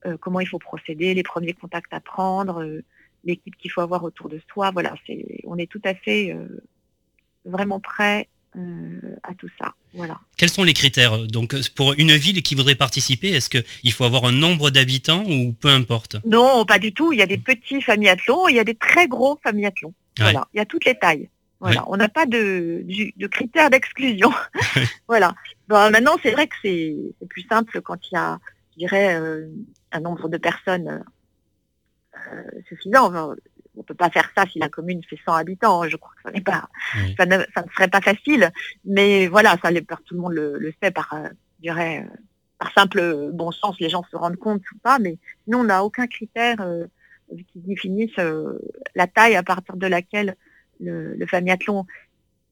euh, 0.07 0.16
comment 0.19 0.40
il 0.40 0.49
faut 0.49 0.59
procéder, 0.59 1.12
les 1.12 1.23
premiers 1.23 1.52
contacts 1.52 1.93
à 1.93 2.00
prendre, 2.00 2.66
l'équipe 3.23 3.55
qu'il 3.57 3.71
faut 3.71 3.83
avoir 3.83 4.02
autour 4.02 4.31
de 4.31 4.40
soi. 4.50 4.71
Voilà, 4.71 4.95
c'est, 5.07 5.43
on 5.45 5.59
est 5.59 5.71
tout 5.71 5.83
à 5.85 5.95
fait 5.95 6.35
vraiment 7.45 7.81
prêt 7.81 8.28
à 9.22 9.34
tout 9.34 9.48
ça. 9.58 9.75
Voilà. 9.94 10.18
Quels 10.36 10.50
sont 10.50 10.64
les 10.64 10.72
critères 10.72 11.26
Donc 11.26 11.54
pour 11.75 11.94
une 11.98 12.12
ville 12.12 12.42
qui 12.42 12.54
voudrait 12.54 12.75
participer, 12.75 13.30
est-ce 13.30 13.50
qu'il 13.50 13.92
faut 13.92 14.04
avoir 14.04 14.25
un 14.25 14.32
nombre 14.32 14.70
d'habitants 14.70 15.25
ou 15.26 15.52
peu 15.52 15.68
importe? 15.68 16.16
Non, 16.26 16.64
pas 16.64 16.78
du 16.78 16.92
tout. 16.92 17.12
Il 17.12 17.18
y 17.18 17.22
a 17.22 17.26
des 17.26 17.38
petits 17.38 17.82
familiathlons, 17.82 18.48
il 18.48 18.56
y 18.56 18.60
a 18.60 18.64
des 18.64 18.75
très 18.75 19.08
gros 19.08 19.38
familiathlons. 19.42 19.94
Voilà, 20.18 20.48
il 20.54 20.58
y 20.58 20.60
a 20.60 20.64
toutes 20.64 20.84
les 20.84 20.98
tailles. 20.98 21.28
Voilà, 21.60 21.84
on 21.88 21.96
n'a 21.96 22.08
pas 22.08 22.26
de, 22.26 22.84
de, 23.16 23.26
critères 23.26 23.70
d'exclusion. 23.70 24.30
voilà. 25.08 25.34
maintenant, 25.68 26.16
c'est 26.22 26.32
vrai 26.32 26.46
que 26.46 26.54
c'est 26.62 26.94
plus 27.28 27.46
simple 27.48 27.80
quand 27.80 27.98
il 28.10 28.14
y 28.14 28.18
a, 28.18 28.38
je 28.72 28.78
dirais, 28.78 29.16
euh, 29.18 29.46
un 29.92 30.00
nombre 30.00 30.28
de 30.28 30.36
personnes 30.36 31.02
euh, 32.32 32.42
suffisant 32.68 33.34
on 33.76 33.83
peut 33.83 33.95
pas 33.95 34.11
faire 34.11 34.30
ça 34.37 34.45
si 34.47 34.59
la 34.59 34.68
commune 34.68 35.02
fait 35.04 35.18
100 35.25 35.35
habitants. 35.35 35.83
Hein, 35.83 35.88
je 35.88 35.97
crois 35.97 36.12
que 36.16 36.23
ça 36.23 36.30
n'est 36.30 36.40
pas, 36.40 36.68
ça, 37.16 37.26
ne, 37.26 37.38
serait 37.75 37.88
pas 37.88 38.00
facile. 38.00 38.50
Mais 38.85 39.26
voilà, 39.26 39.56
ça, 39.62 39.71
tout 39.71 40.14
le 40.14 40.21
monde 40.21 40.33
le, 40.33 40.73
sait 40.83 40.90
par, 40.90 41.12
euh, 41.14 41.28
je 41.59 41.62
dirais, 41.62 42.04
euh, 42.04 42.16
par 42.59 42.73
simple 42.73 43.30
bon 43.33 43.50
sens, 43.52 43.78
les 43.80 43.88
gens 43.88 44.04
se 44.11 44.16
rendent 44.16 44.37
compte 44.37 44.62
ou 44.73 44.78
pas. 44.78 44.99
Mais 44.99 45.18
nous, 45.47 45.59
on 45.59 45.64
n'a 45.64 45.85
aucun 45.85 46.06
critère 46.06 46.61
euh, 46.61 46.87
qui 47.52 47.61
définisse 47.61 48.16
la 48.95 49.06
taille 49.06 49.37
à 49.37 49.42
partir 49.42 49.76
de 49.76 49.87
laquelle 49.87 50.37
le, 50.80 51.14
le 51.14 51.26
familiathlon 51.26 51.87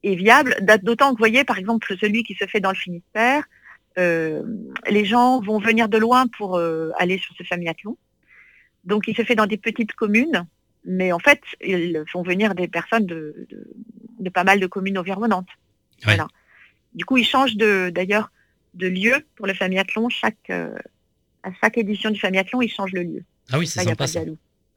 est 0.03 0.15
viable. 0.15 0.57
D'autant 0.83 1.07
que 1.07 1.13
vous 1.13 1.19
voyez, 1.19 1.45
par 1.45 1.59
exemple, 1.59 1.95
celui 1.99 2.23
qui 2.25 2.35
se 2.35 2.47
fait 2.47 2.61
dans 2.61 2.71
le 2.71 2.77
Finistère, 2.77 3.45
les 3.97 5.05
gens 5.05 5.41
vont 5.41 5.61
venir 5.61 5.89
de 5.89 5.97
loin 5.97 6.27
pour 6.27 6.59
aller 6.59 7.19
sur 7.19 7.35
ce 7.37 7.45
familiathlon. 7.45 7.97
Donc, 8.83 9.07
il 9.07 9.17
se 9.17 9.23
fait 9.23 9.37
dans 9.37 9.47
des 9.47 9.57
petites 9.57 9.93
communes 9.93 10.45
mais 10.85 11.13
en 11.13 11.19
fait, 11.19 11.41
ils 11.63 12.03
font 12.11 12.23
venir 12.23 12.55
des 12.55 12.69
personnes 12.69 13.07
de, 13.07 13.47
pas 14.33 14.45
mal 14.45 14.61
de 14.61 14.67
communes 14.67 14.99
environnantes. 14.99 15.49
Voilà. 16.05 16.29
Du 16.95 17.05
coup, 17.05 17.17
ils 17.17 17.27
changent 17.27 17.57
d'ailleurs 17.57 18.31
de, 18.75 18.87
lieu 18.87 19.15
pour 19.37 19.47
le 19.47 19.55
Famiathlon. 19.55 20.09
Chaque, 20.09 20.37
euh, 20.51 20.75
à 21.43 21.51
chaque 21.61 21.79
édition 21.79 22.11
du 22.11 22.21
Famiathlon, 22.21 22.63
ils 22.63 22.71
changent 22.71 22.93
le 22.93 23.03
lieu. 23.03 23.25
Ah 23.51 23.59
oui, 23.59 23.67
c'est 23.67 23.83
sympa 23.83 24.07
ça. 24.07 24.21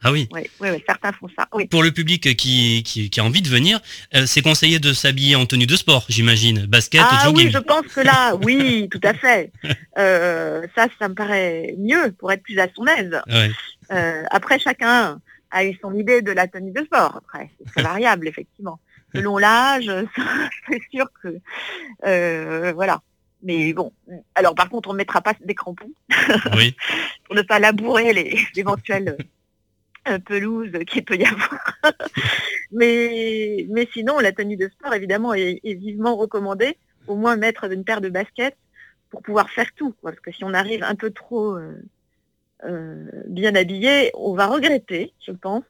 Ah 0.04 0.12
oui. 0.12 0.30
Oui, 0.32 0.42
oui, 0.60 0.84
certains 0.86 1.12
font 1.12 1.28
ça. 1.36 1.48
Oui. 1.54 1.66
Pour 1.68 1.82
le 1.82 1.92
public 1.92 2.36
qui, 2.38 2.84
qui, 2.84 3.20
a 3.20 3.24
envie 3.24 3.42
de 3.42 3.50
venir, 3.50 3.80
euh, 4.14 4.28
c'est 4.28 4.44
conseillé 4.44 4.78
de 4.78 4.94
s'habiller 4.94 5.36
en 5.36 5.48
tenue 5.48 5.66
de 5.66 5.76
sport, 5.76 6.06
j'imagine. 6.08 6.68
Basket, 6.68 7.02
ah, 7.04 7.24
jogging. 7.26 7.48
oui, 7.48 7.51
je 7.51 7.58
pense 7.58 7.88
que 7.88 8.01
là, 8.01 8.36
oui, 8.44 8.88
tout 8.92 9.01
à 9.03 9.16
fait. 9.16 9.51
Euh, 9.98 10.68
ça, 10.75 10.88
ça 11.00 11.10
me 11.10 11.16
paraît 11.16 11.74
mieux 11.79 12.12
pour 12.20 12.31
être 12.31 12.44
plus 12.44 12.60
à 12.60 12.68
son 12.75 12.86
aise. 12.86 13.20
après, 14.29 14.60
chacun 14.60 15.20
a 15.51 15.66
eu 15.66 15.74
son 15.81 15.94
idée 15.94 16.22
de 16.22 16.31
la 16.31 16.48
tenue 16.48 16.72
de 16.72 16.83
sport. 16.83 17.16
Après, 17.18 17.50
c'est 17.57 17.72
très 17.72 17.83
variable, 17.83 18.27
effectivement. 18.27 18.79
Selon 19.16 19.38
l'âge, 19.38 19.92
c'est 20.70 20.81
sûr 20.92 21.07
que 21.24 21.40
euh, 22.05 22.74
voilà. 22.74 23.01
Mais 23.44 23.72
bon, 23.72 23.94
alors 24.36 24.55
par 24.55 24.68
contre, 24.70 24.90
on 24.90 24.94
ne 24.94 24.98
mettra 24.98 25.22
pas 25.22 25.33
des 25.40 25.53
crampons 25.53 25.92
oui. 26.55 26.75
pour 27.25 27.36
ne 27.36 27.44
pas 27.44 27.60
labourer 27.60 28.12
les 28.12 28.44
éventuelles 28.55 29.16
euh, 30.07 30.20
pelouses 30.20 30.72
qu'il 30.88 31.03
peut 31.03 31.18
y 31.18 31.25
avoir. 31.25 31.77
mais, 32.72 33.68
mais 33.70 33.88
sinon, 33.94 34.20
la 34.20 34.31
tenue 34.31 34.57
de 34.57 34.70
sport, 34.70 34.94
évidemment, 34.94 35.33
est, 35.33 35.60
vivement 35.64 36.16
recommandée. 36.16 36.77
Au 37.07 37.16
moins 37.16 37.38
mettre 37.38 37.72
une 37.72 37.86
paire 37.86 38.01
de 38.01 38.10
baskets 38.10 38.57
pour 39.10 39.22
pouvoir 39.22 39.50
faire 39.50 39.72
tout. 39.75 39.94
Parce 40.01 40.20
que 40.20 40.31
si 40.31 40.44
on 40.44 40.53
arrive 40.53 40.83
un 40.83 40.96
peu 40.96 41.12
trop 41.12 41.55
euh, 41.55 41.60
euh, 41.60 41.81
bien 43.27 43.55
habillé, 43.55 44.11
on 44.15 44.33
va 44.33 44.48
regretter, 44.48 45.13
je 45.25 45.31
pense, 45.31 45.63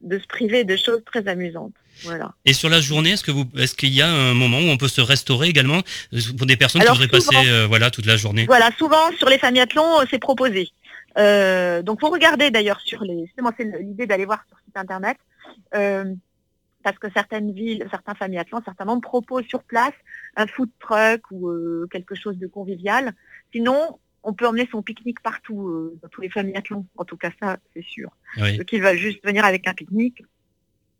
de 0.00 0.18
se 0.18 0.26
priver 0.26 0.64
de 0.64 0.76
choses 0.76 1.02
très 1.04 1.26
amusantes. 1.28 1.74
Voilà. 2.04 2.32
Et 2.44 2.52
sur 2.52 2.68
la 2.68 2.80
journée, 2.80 3.10
est-ce 3.10 3.24
que 3.24 3.30
vous, 3.30 3.44
est-ce 3.56 3.74
qu'il 3.74 3.92
y 3.92 4.02
a 4.02 4.08
un 4.08 4.34
moment 4.34 4.58
où 4.58 4.68
on 4.68 4.76
peut 4.76 4.88
se 4.88 5.00
restaurer 5.00 5.48
également 5.48 5.82
euh, 6.12 6.18
pour 6.36 6.46
des 6.46 6.56
personnes 6.56 6.82
qui 6.82 6.88
voudraient 6.88 7.08
passer, 7.08 7.34
euh, 7.48 7.66
voilà, 7.66 7.90
toute 7.90 8.06
la 8.06 8.16
journée? 8.16 8.46
Voilà, 8.46 8.70
souvent 8.78 9.10
sur 9.16 9.28
les 9.28 9.38
familiathlons, 9.38 10.06
c'est 10.08 10.20
proposé. 10.20 10.70
donc, 11.16 12.00
vous 12.00 12.10
regardez 12.10 12.50
d'ailleurs 12.50 12.80
sur 12.80 13.02
les, 13.02 13.26
justement, 13.26 13.50
c'est 13.56 13.64
l'idée 13.64 14.06
d'aller 14.06 14.26
voir 14.26 14.44
sur 14.48 14.56
le 14.56 14.64
site 14.66 14.76
internet, 14.76 15.16
parce 16.84 16.98
que 16.98 17.08
certaines 17.12 17.52
villes, 17.52 17.86
certains 17.90 18.14
familiathlons, 18.14 18.60
certains 18.64 18.84
membres 18.84 19.02
proposent 19.02 19.46
sur 19.46 19.62
place 19.64 19.94
un 20.36 20.46
food 20.46 20.70
truck 20.78 21.22
ou 21.32 21.50
quelque 21.90 22.14
chose 22.14 22.38
de 22.38 22.46
convivial. 22.46 23.12
Sinon, 23.52 23.98
on 24.28 24.34
peut 24.34 24.46
emmener 24.46 24.68
son 24.70 24.82
pique-nique 24.82 25.22
partout, 25.22 25.68
euh, 25.68 25.98
dans 26.02 26.08
tous 26.08 26.20
les 26.20 26.28
familiathlons. 26.28 26.84
En 26.98 27.04
tout 27.06 27.16
cas, 27.16 27.30
ça, 27.40 27.56
c'est 27.74 27.82
sûr. 27.82 28.10
Donc, 28.36 28.70
il 28.72 28.82
va 28.82 28.94
juste 28.94 29.24
venir 29.24 29.42
avec 29.46 29.66
un 29.66 29.72
pique-nique. 29.72 30.22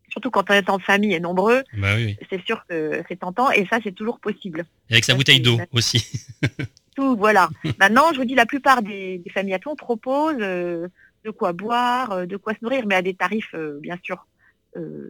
Surtout 0.09 0.31
quand 0.31 0.49
on 0.49 0.53
est 0.53 0.67
en 0.71 0.79
famille 0.79 1.13
et 1.13 1.19
nombreux, 1.19 1.61
bah 1.77 1.95
c'est 2.31 2.43
sûr 2.43 2.65
que 2.67 3.03
c'est 3.07 3.19
tentant 3.19 3.51
et 3.51 3.67
ça, 3.67 3.77
c'est 3.83 3.91
toujours 3.91 4.19
possible. 4.19 4.65
Et 4.89 4.93
avec 4.93 5.05
sa 5.05 5.13
bouteille 5.13 5.41
d'eau 5.41 5.59
aussi. 5.71 6.25
tout, 6.95 7.15
voilà. 7.15 7.51
Maintenant, 7.79 8.11
je 8.11 8.17
vous 8.17 8.25
dis, 8.25 8.33
la 8.33 8.47
plupart 8.47 8.81
des, 8.81 9.19
des 9.19 9.29
familiathlons 9.29 9.75
proposent 9.75 10.37
euh, 10.39 10.87
de 11.23 11.29
quoi 11.29 11.53
boire, 11.53 12.11
euh, 12.13 12.25
de 12.25 12.37
quoi 12.37 12.53
se 12.53 12.59
nourrir, 12.63 12.87
mais 12.87 12.95
à 12.95 13.03
des 13.03 13.13
tarifs, 13.13 13.53
bien 13.79 13.99
sûr, 14.01 14.25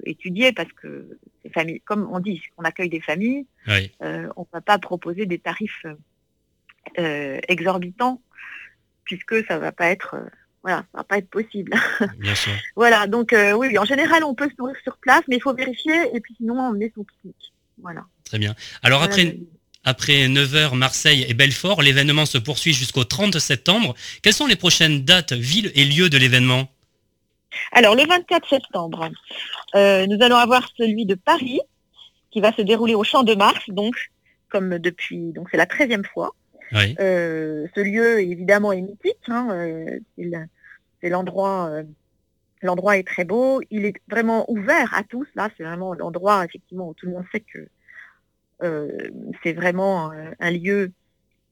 étudiés 0.06 0.52
parce 0.52 0.72
que 0.74 1.18
ces 1.44 1.50
familles, 1.50 1.82
comme 1.86 2.10
on 2.12 2.20
dit, 2.20 2.42
on 2.58 2.64
accueille 2.64 2.90
des 2.90 3.02
familles, 3.02 3.46
on 3.68 3.72
ne 3.72 4.52
va 4.52 4.60
pas 4.60 4.80
proposer 4.80 5.26
des 5.26 5.40
tarifs 5.40 5.86
euh, 6.98 7.40
exorbitant, 7.48 8.22
puisque 9.04 9.46
ça 9.48 9.58
va 9.58 9.72
pas 9.72 9.88
être 9.88 10.16
euh, 10.16 10.30
voilà, 10.64 10.80
ça 10.92 10.98
va 11.00 11.04
pas 11.04 11.18
être 11.18 11.30
possible. 11.30 11.74
voilà, 12.76 13.08
donc 13.08 13.32
euh, 13.32 13.54
oui, 13.54 13.78
en 13.78 13.86
général, 13.86 14.24
on 14.24 14.36
peut 14.36 14.50
se 14.50 14.56
nourrir 14.60 14.76
sur 14.84 14.98
place, 14.98 15.22
mais 15.28 15.38
il 15.38 15.42
faut 15.42 15.54
vérifier, 15.54 15.96
et 16.14 16.20
puis 16.20 16.36
sinon, 16.38 16.60
on 16.60 16.74
met 16.74 16.92
son 16.96 17.04
pique 17.04 17.54
Voilà. 17.82 18.04
Très 18.26 18.40
bien. 18.40 18.56
Alors 18.84 19.02
après, 19.02 19.38
après 19.86 20.28
9h, 20.28 20.76
Marseille 20.76 21.26
et 21.28 21.34
Belfort, 21.34 21.82
l'événement 21.82 22.26
se 22.26 22.38
poursuit 22.38 22.74
jusqu'au 22.74 23.06
30 23.06 23.40
septembre. 23.40 23.96
Quelles 24.22 24.34
sont 24.34 24.48
les 24.48 24.58
prochaines 24.58 25.06
dates, 25.06 25.34
villes 25.34 25.72
et 25.76 25.86
lieux 25.86 26.10
de 26.10 26.18
l'événement? 26.18 26.70
Alors, 27.72 27.96
le 27.96 28.06
24 28.06 28.48
septembre, 28.48 29.10
nous 29.74 30.18
allons 30.22 30.36
avoir 30.36 30.70
celui 30.78 31.06
de 31.06 31.16
Paris, 31.16 31.62
qui 32.32 32.42
va 32.42 32.54
se 32.54 32.62
dérouler 32.62 32.96
au 32.96 33.04
Champ 33.04 33.24
de 33.24 33.34
Mars, 33.34 33.64
donc, 33.70 33.96
comme 34.50 34.78
depuis, 34.78 35.32
donc 35.34 35.48
c'est 35.52 35.58
la 35.58 35.66
13e 35.66 36.06
fois. 36.06 36.36
Euh, 36.74 37.68
ce 37.76 37.80
lieu, 37.82 38.20
évidemment, 38.20 38.72
est 38.72 38.82
mythique. 38.82 39.18
Hein, 39.28 39.50
euh, 39.52 40.00
c'est 41.02 41.10
l'endroit. 41.10 41.70
Euh, 41.72 41.84
l'endroit 42.62 42.98
est 42.98 43.08
très 43.08 43.26
beau. 43.26 43.62
Il 43.72 43.86
est 43.86 43.96
vraiment 44.08 44.50
ouvert 44.52 44.94
à 44.94 45.04
tous. 45.04 45.28
Là, 45.36 45.50
c'est 45.58 45.64
vraiment 45.64 45.94
l'endroit, 45.94 46.46
effectivement, 46.46 46.90
où 46.90 46.94
tout 46.94 47.06
le 47.06 47.14
monde 47.14 47.26
sait 47.32 47.42
que 47.42 47.68
c'est 49.42 49.54
vraiment 49.54 50.12
un 50.40 50.52
lieu 50.52 50.92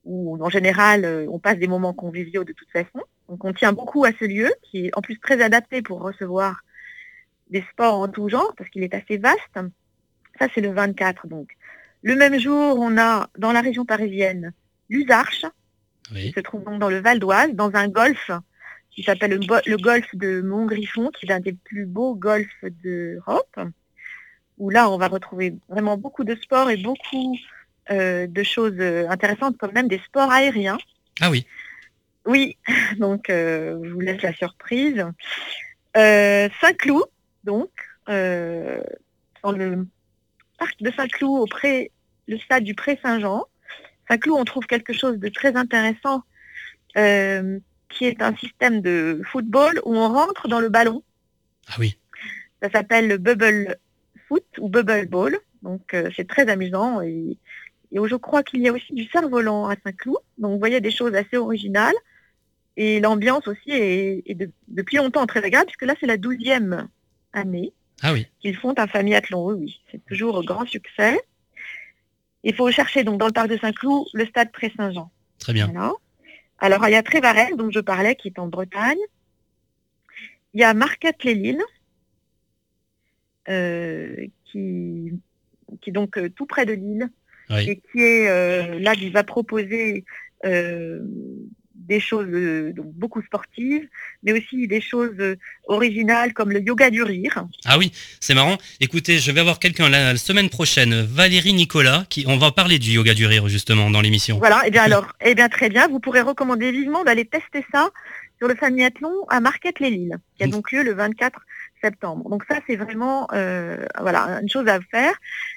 où, 0.04 0.38
en 0.44 0.50
général, 0.50 1.06
on 1.30 1.40
passe 1.40 1.58
des 1.58 1.68
moments 1.68 1.94
conviviaux 1.94 2.44
de 2.44 2.52
toute 2.52 2.70
façon. 2.70 3.02
Donc, 3.30 3.46
on 3.46 3.54
tient 3.54 3.72
beaucoup 3.72 4.04
à 4.04 4.12
ce 4.12 4.26
lieu, 4.26 4.52
qui 4.64 4.88
est 4.88 4.92
en 4.94 5.02
plus 5.02 5.18
très 5.18 5.42
adapté 5.42 5.82
pour 5.82 6.02
recevoir 6.02 6.64
des 7.50 7.64
sports 7.72 7.96
en 7.96 8.10
tout 8.10 8.28
genre, 8.28 8.54
parce 8.58 8.70
qu'il 8.70 8.84
est 8.84 8.94
assez 8.94 9.18
vaste. 9.18 9.40
Ça, 10.38 10.48
c'est 10.54 10.60
le 10.60 10.72
24, 10.72 11.28
donc. 11.28 11.56
Le 12.04 12.16
même 12.16 12.38
jour, 12.40 12.78
on 12.78 12.98
a, 12.98 13.30
dans 13.38 13.54
la 13.54 13.62
région 13.62 13.86
parisienne, 13.86 14.54
Luzarches, 14.89 15.45
qui 16.10 16.32
se 16.32 16.39
trouve 16.39 16.63
donc 16.63 16.80
dans 16.80 16.89
le 16.89 17.02
Val 17.02 17.19
d'Oise, 17.19 17.54
dans 17.54 17.73
un 17.76 17.88
golfe 17.88 18.32
qui 18.97 19.04
s'appelle 19.04 19.32
le, 19.32 19.78
golfe 19.78 20.15
de 20.15 20.41
Montgriffon, 20.41 21.12
qui 21.12 21.26
est 21.26 21.30
l'un 21.30 21.39
des 21.39 21.54
plus 21.54 21.86
beaux 21.86 22.15
golfs 22.15 22.65
d'Europe, 22.84 23.60
où 24.58 24.71
là, 24.71 24.89
on 24.89 24.97
va 24.97 25.08
retrouver 25.08 25.54
vraiment 25.69 25.97
beaucoup 25.97 26.23
de 26.23 26.36
sports 26.36 26.71
et 26.71 26.78
beaucoup 26.78 27.38
euh, 27.91 28.26
de 28.26 28.43
choses 28.43 28.76
euh, 28.80 29.08
intéressantes, 29.08 29.56
comme 29.58 29.71
même 29.71 29.88
des 29.88 30.00
sports 30.00 30.32
aériens. 30.32 30.80
Ah 31.21 31.30
oui. 31.30 31.45
Oui, 32.26 32.58
donc 32.97 33.30
euh, 33.30 33.80
je 33.84 33.89
vous 33.89 34.00
laisse 34.00 34.21
la 34.23 34.34
surprise. 34.34 35.06
Saint-Cloud, 35.95 37.06
donc, 37.43 37.69
dans 38.08 39.52
le 39.52 39.88
parc 40.58 40.82
de 40.82 40.91
Saint-Cloud, 40.91 41.41
auprès 41.41 41.91
le 42.28 42.38
stade 42.39 42.63
du 42.63 42.73
Pré-Saint-Jean. 42.73 43.45
Saint-Cloud, 44.10 44.38
on 44.39 44.46
trouve 44.46 44.65
quelque 44.65 44.93
chose 44.93 45.17
de 45.17 45.30
très 45.30 45.56
intéressant, 45.56 46.24
euh, 46.98 47.60
qui 47.89 48.06
est 48.06 48.22
un 48.22 48.36
système 48.36 48.82
de 48.82 49.22
football 49.32 49.80
où 49.86 49.96
on 49.96 50.10
rentre 50.10 50.48
dans 50.48 50.60
le 50.60 50.70
ballon. 50.70 51.04
Ah 51.70 51.76
oui. 51.80 51.98
Ça 52.62 52.70
s'appelle 52.72 53.08
le 53.08 53.17
bubble 53.17 53.78
foot 54.28 54.43
ou 54.60 54.70
bubble 54.70 55.08
ball. 55.08 55.38
Donc 55.62 55.93
euh, 55.93 56.10
c'est 56.15 56.28
très 56.28 56.48
amusant. 56.50 57.02
Et, 57.02 57.38
et 57.91 57.98
je 58.06 58.15
crois 58.15 58.43
qu'il 58.43 58.62
y 58.62 58.67
a 58.67 58.74
aussi 58.74 58.93
du 58.93 59.06
cerf-volant 59.06 59.67
à 59.67 59.76
Saint-Cloud. 59.84 60.17
Donc 60.38 60.52
vous 60.54 60.60
voyez 60.60 60.82
des 60.82 60.91
choses 60.91 61.13
assez 61.15 61.38
originales. 61.38 61.96
Et 62.78 63.00
l'ambiance 63.00 63.48
aussi 63.48 63.72
est, 63.72 64.24
est 64.26 64.36
de- 64.36 64.52
depuis 64.67 64.98
longtemps 64.98 65.26
très 65.26 65.43
agréable, 65.43 65.65
puisque 65.67 65.86
là 65.86 65.96
c'est 66.00 66.06
la 66.08 66.17
douzième 66.17 66.88
année 67.34 67.74
Ah 68.04 68.13
oui. 68.13 68.28
qu'ils 68.39 68.56
font 68.56 68.74
un 68.78 68.88
famille-athlon. 68.88 69.46
Oui, 69.46 69.56
oui, 69.58 69.82
c'est 69.91 70.04
toujours 70.06 70.38
un 70.39 70.43
grand 70.43 70.65
succès. 70.65 71.20
Il 72.48 72.56
faut 72.56 72.72
chercher 72.72 73.04
donc 73.04 73.20
dans 73.20 73.28
le 73.28 73.34
parc 73.34 73.50
de 73.50 73.58
Saint-Cloud 73.58 74.08
le 74.14 74.26
stade 74.26 74.54
Pré-Saint-Jean. 74.54 75.12
Très 75.38 75.52
bien. 75.52 75.68
Voilà. 75.68 75.92
Alors 76.60 76.88
il 76.88 76.92
y 76.92 76.96
a 76.96 77.04
Trévarel, 77.04 77.58
dont 77.58 77.70
je 77.70 77.82
parlais, 77.82 78.16
qui 78.16 78.30
est 78.30 78.40
en 78.40 78.48
Bretagne. 78.48 78.98
Il 80.54 80.62
y 80.62 80.64
a 80.64 80.74
Marquette-les-Lilles, 80.74 81.62
euh, 83.50 84.28
qui, 84.46 85.12
qui 85.82 85.90
est 85.90 85.94
donc 85.94 86.18
euh, 86.18 86.30
tout 86.30 86.46
près 86.46 86.66
de 86.66 86.72
Lille, 86.72 87.10
Oui. 87.50 87.70
et 87.70 87.76
qui 87.76 88.00
est 88.02 88.30
euh, 88.30 88.80
là, 88.80 88.96
qui 88.96 89.10
va 89.10 89.26
proposer 89.26 90.06
des 91.88 92.00
choses 92.00 92.28
euh, 92.30 92.73
donc 92.73 92.91
beaucoup 92.93 93.21
sportives, 93.21 93.88
mais 94.23 94.34
aussi 94.34 94.67
des 94.67 94.82
choses 94.82 95.15
euh, 95.19 95.36
originales 95.67 96.34
comme 96.34 96.52
le 96.52 96.62
yoga 96.62 96.89
du 96.89 97.04
rire. 97.04 97.45
Ah 97.65 97.78
oui, 97.78 97.91
c'est 98.19 98.34
marrant. 98.34 98.58
Écoutez, 98.80 99.19
je 99.19 99.32
vais 99.32 99.39
avoir 99.39 99.60
quelqu'un 99.60 99.89
la, 99.89 100.13
la 100.13 100.17
semaine 100.17 100.50
prochaine, 100.50 101.02
Valérie 101.02 101.54
Nicolas, 101.54 102.06
qui 102.10 102.26
on 102.28 102.38
va 102.38 102.52
parler 102.52 102.80
du 102.80 102.91
yoga 102.91 103.13
du 103.13 103.26
rire 103.26 103.47
justement 103.47 103.89
dans 103.89 104.02
l'émission. 104.02 104.38
Voilà, 104.38 104.65
et 104.67 104.71
bien 104.71 104.84
alors, 104.84 105.08
eh 105.23 105.34
bien 105.36 105.50
très 105.50 105.69
bien, 105.69 105.88
vous 105.88 106.00
pourrez 106.00 106.21
recommander 106.21 106.71
vivement 106.71 107.04
d'aller 107.04 107.26
tester 107.26 107.65
ça 107.71 107.89
sur 108.38 108.47
le 108.47 108.56
Famille-Athlon 108.56 109.12
à 109.30 109.39
Marquette-les-Lilles, 109.39 110.17
qui 110.38 110.43
a 110.43 110.47
Mm. 110.47 110.52
donc 110.52 110.71
lieu 110.71 110.84
le 110.84 110.93
24 110.93 111.39
septembre. 111.82 112.30
Donc 112.30 112.44
ça, 112.50 112.60
c'est 112.68 112.76
vraiment 112.76 113.28
euh, 113.34 113.86
voilà 114.00 114.40
une 114.42 114.50
chose 114.50 114.68
à 114.68 114.80
faire. 114.82 115.13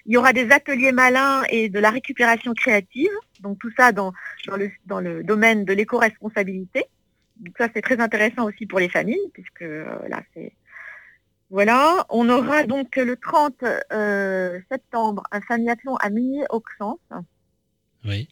Il 0.06 0.12
y 0.12 0.16
aura 0.16 0.32
des 0.32 0.50
ateliers 0.50 0.92
malins 0.92 1.42
et 1.50 1.68
de 1.68 1.78
la 1.78 1.90
récupération 1.90 2.54
créative. 2.54 3.10
Donc 3.40 3.58
tout 3.58 3.70
ça 3.76 3.92
dans, 3.92 4.12
dans, 4.46 4.56
le, 4.56 4.70
dans 4.86 5.00
le 5.00 5.22
domaine 5.22 5.64
de 5.64 5.72
l'éco-responsabilité. 5.72 6.84
Donc 7.36 7.54
ça, 7.58 7.68
c'est 7.74 7.82
très 7.82 8.00
intéressant 8.00 8.44
aussi 8.44 8.66
pour 8.66 8.80
les 8.80 8.88
familles, 8.88 9.30
puisque 9.32 9.62
euh, 9.62 9.86
là, 10.08 10.22
c'est... 10.34 10.52
Voilà, 11.48 12.06
on 12.10 12.28
aura 12.28 12.62
donc 12.62 12.94
le 12.94 13.16
30 13.16 13.64
euh, 13.92 14.60
septembre 14.70 15.24
un 15.32 15.40
famille-athlon 15.40 15.96
à 15.96 16.08
Migné-Auxence. 16.08 17.00
Oui. 18.04 18.28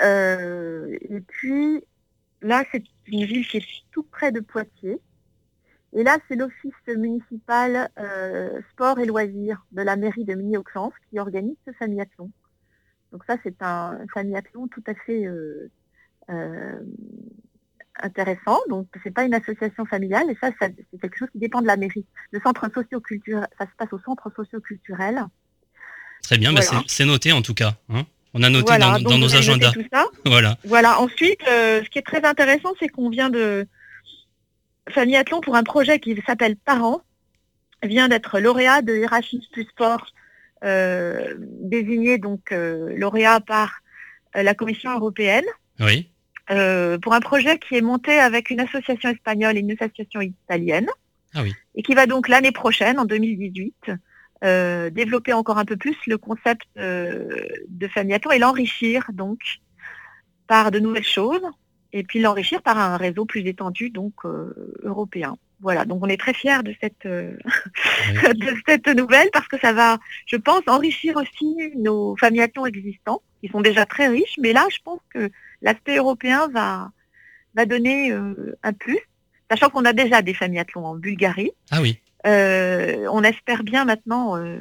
Et 0.00 1.20
puis, 1.28 1.84
là, 2.42 2.64
c'est 2.72 2.82
une 3.06 3.24
ville 3.24 3.46
qui 3.46 3.58
est 3.58 3.66
tout 3.92 4.02
près 4.02 4.32
de 4.32 4.40
Poitiers. 4.40 4.98
Et 5.92 6.02
là, 6.02 6.18
c'est 6.28 6.36
l'office 6.36 6.72
municipal 6.88 7.88
euh, 7.98 8.60
sport 8.72 8.98
et 8.98 9.06
loisirs 9.06 9.64
de 9.72 9.82
la 9.82 9.96
mairie 9.96 10.24
de 10.24 10.34
Migny-Auxence 10.34 10.92
qui 11.10 11.18
organise 11.18 11.56
ce 11.66 11.72
famille-athlon. 11.72 12.30
Donc 13.12 13.22
ça, 13.26 13.36
c'est 13.42 13.62
un 13.62 13.98
famille-athlon 14.12 14.68
tout 14.68 14.82
à 14.86 14.94
fait 14.94 15.24
euh, 15.26 15.70
euh, 16.30 16.78
intéressant. 18.02 18.58
Donc, 18.68 18.88
c'est 19.02 19.10
pas 19.12 19.24
une 19.24 19.34
association 19.34 19.86
familiale, 19.86 20.30
et 20.30 20.36
ça, 20.40 20.50
ça 20.60 20.66
c'est 20.90 21.00
quelque 21.00 21.16
chose 21.16 21.28
qui 21.32 21.38
dépend 21.38 21.62
de 21.62 21.66
la 21.66 21.76
mairie. 21.76 22.04
Le 22.30 22.40
centre 22.40 22.68
socio-culturel, 22.74 23.46
ça 23.58 23.64
se 23.64 23.70
passe 23.78 23.92
au 23.92 23.98
centre 24.00 24.30
socio-culturel. 24.34 25.24
Très 26.22 26.36
bien, 26.38 26.50
Voilà. 26.50 26.66
c'est- 26.66 26.76
c'est 26.88 27.04
noté 27.04 27.32
en 27.32 27.42
tout 27.42 27.54
cas. 27.54 27.74
hein. 27.88 28.02
on 28.34 28.42
a 28.42 28.50
noté 28.50 28.66
Voilà, 28.66 28.98
dans, 28.98 29.10
dans 29.12 29.18
nos 29.18 29.34
agendas. 29.34 29.72
tout 29.72 29.84
ça. 29.90 30.04
Voilà. 30.26 30.58
Voilà. 30.64 31.00
Ensuite, 31.00 31.40
ce 31.46 31.88
qui 31.88 31.98
est 31.98 32.06
très 32.06 32.22
intéressant, 32.22 32.74
c'est 32.78 32.88
qu'on 32.88 33.08
vient 33.08 33.30
de 33.30 33.66
Famille 34.90 35.16
Athlon 35.16 35.40
pour 35.40 35.56
un 35.56 35.62
projet 35.64 35.98
qui 35.98 36.16
s'appelle 36.26 36.56
Parents 36.56 37.02
vient 37.82 38.08
d'être 38.08 38.38
lauréat 38.40 38.82
de 38.82 38.94
Erasmus 38.94 39.42
Plus 39.52 39.64
Sport, 39.64 40.06
euh, 40.64 41.34
désigné 41.38 42.18
donc 42.18 42.52
euh, 42.52 42.94
lauréat 42.96 43.40
par 43.40 43.80
euh, 44.36 44.42
la 44.42 44.54
Commission 44.54 44.90
européenne 44.92 45.44
Oui. 45.80 46.08
euh, 46.50 46.98
pour 46.98 47.12
un 47.14 47.20
projet 47.20 47.58
qui 47.58 47.76
est 47.76 47.80
monté 47.82 48.12
avec 48.18 48.50
une 48.50 48.60
association 48.60 49.10
espagnole 49.10 49.56
et 49.56 49.60
une 49.60 49.72
association 49.72 50.20
italienne 50.20 50.88
Ah 51.34 51.42
oui. 51.42 51.52
et 51.74 51.82
qui 51.82 51.94
va 51.94 52.06
donc 52.06 52.28
l'année 52.28 52.52
prochaine, 52.52 52.98
en 52.98 53.04
2018, 53.04 53.90
euh, 54.44 54.90
développer 54.90 55.32
encore 55.32 55.58
un 55.58 55.64
peu 55.64 55.76
plus 55.76 55.96
le 56.06 56.16
concept 56.18 56.66
de 56.76 57.88
famille 57.92 58.14
Athlon 58.14 58.30
et 58.32 58.38
l'enrichir 58.38 59.04
donc 59.12 59.40
par 60.46 60.70
de 60.70 60.78
nouvelles 60.78 61.04
choses 61.04 61.42
et 61.92 62.02
puis 62.02 62.20
l'enrichir 62.20 62.62
par 62.62 62.78
un 62.78 62.96
réseau 62.96 63.24
plus 63.24 63.46
étendu 63.46 63.90
donc 63.90 64.12
euh, 64.24 64.54
européen. 64.82 65.36
Voilà, 65.60 65.86
donc 65.86 66.04
on 66.04 66.08
est 66.08 66.18
très 66.20 66.34
fiers 66.34 66.62
de 66.62 66.74
cette 66.82 67.06
euh, 67.06 67.32
de 68.34 68.54
cette 68.66 68.88
nouvelle 68.88 69.28
parce 69.32 69.48
que 69.48 69.58
ça 69.58 69.72
va, 69.72 69.98
je 70.26 70.36
pense, 70.36 70.62
enrichir 70.66 71.16
aussi 71.16 71.56
nos 71.76 72.14
familles 72.16 72.42
Athlon 72.42 72.66
existants 72.66 73.22
qui 73.40 73.48
sont 73.48 73.62
déjà 73.62 73.86
très 73.86 74.08
riches, 74.08 74.36
mais 74.38 74.52
là 74.52 74.66
je 74.70 74.78
pense 74.84 75.00
que 75.14 75.30
l'aspect 75.62 75.96
européen 75.96 76.48
va 76.48 76.90
va 77.54 77.64
donner 77.64 78.12
euh, 78.12 78.56
un 78.62 78.72
plus, 78.74 78.98
sachant 79.50 79.70
qu'on 79.70 79.86
a 79.86 79.94
déjà 79.94 80.20
des 80.20 80.34
familles 80.34 80.58
Athlon 80.58 80.84
en 80.84 80.94
Bulgarie. 80.94 81.52
Ah 81.70 81.80
oui. 81.80 81.98
Euh, 82.26 83.06
on 83.10 83.22
espère 83.22 83.62
bien 83.62 83.84
maintenant 83.84 84.36
euh, 84.36 84.58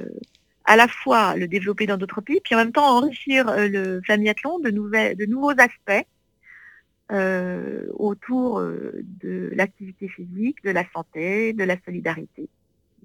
à 0.65 0.75
la 0.75 0.87
fois 0.87 1.35
le 1.35 1.47
développer 1.47 1.87
dans 1.87 1.97
d'autres 1.97 2.21
pays, 2.21 2.39
puis 2.43 2.55
en 2.55 2.59
même 2.59 2.71
temps 2.71 2.97
enrichir 2.97 3.47
euh, 3.49 3.67
le 3.67 4.01
famille-athlon 4.05 4.59
de, 4.59 4.69
nouvelles- 4.71 5.17
de 5.17 5.25
nouveaux 5.25 5.51
aspects 5.51 6.05
euh, 7.11 7.85
autour 7.93 8.59
euh, 8.59 8.91
de 9.23 9.51
l'activité 9.55 10.07
physique, 10.07 10.63
de 10.63 10.71
la 10.71 10.83
santé, 10.93 11.53
de 11.53 11.63
la 11.63 11.75
solidarité. 11.85 12.47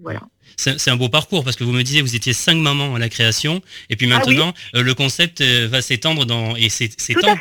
Voilà. 0.02 0.22
C'est 0.56 0.88
un 0.90 0.96
beau 0.96 1.10
parcours 1.10 1.44
parce 1.44 1.56
que 1.56 1.64
vous 1.64 1.72
me 1.72 1.82
disiez 1.82 2.00
vous 2.00 2.16
étiez 2.16 2.32
cinq 2.32 2.54
mamans 2.56 2.94
à 2.94 2.98
la 2.98 3.10
création 3.10 3.60
et 3.90 3.96
puis 3.96 4.10
Ah 4.10 4.22
oui. 4.26 4.34
maintenant 4.34 4.54
euh, 4.74 4.82
le 4.82 4.94
concept 4.94 5.42
euh, 5.42 5.68
va 5.68 5.82
s'étendre 5.82 6.24
dans 6.24 6.56
et 6.56 6.70
s'étend 6.70 7.34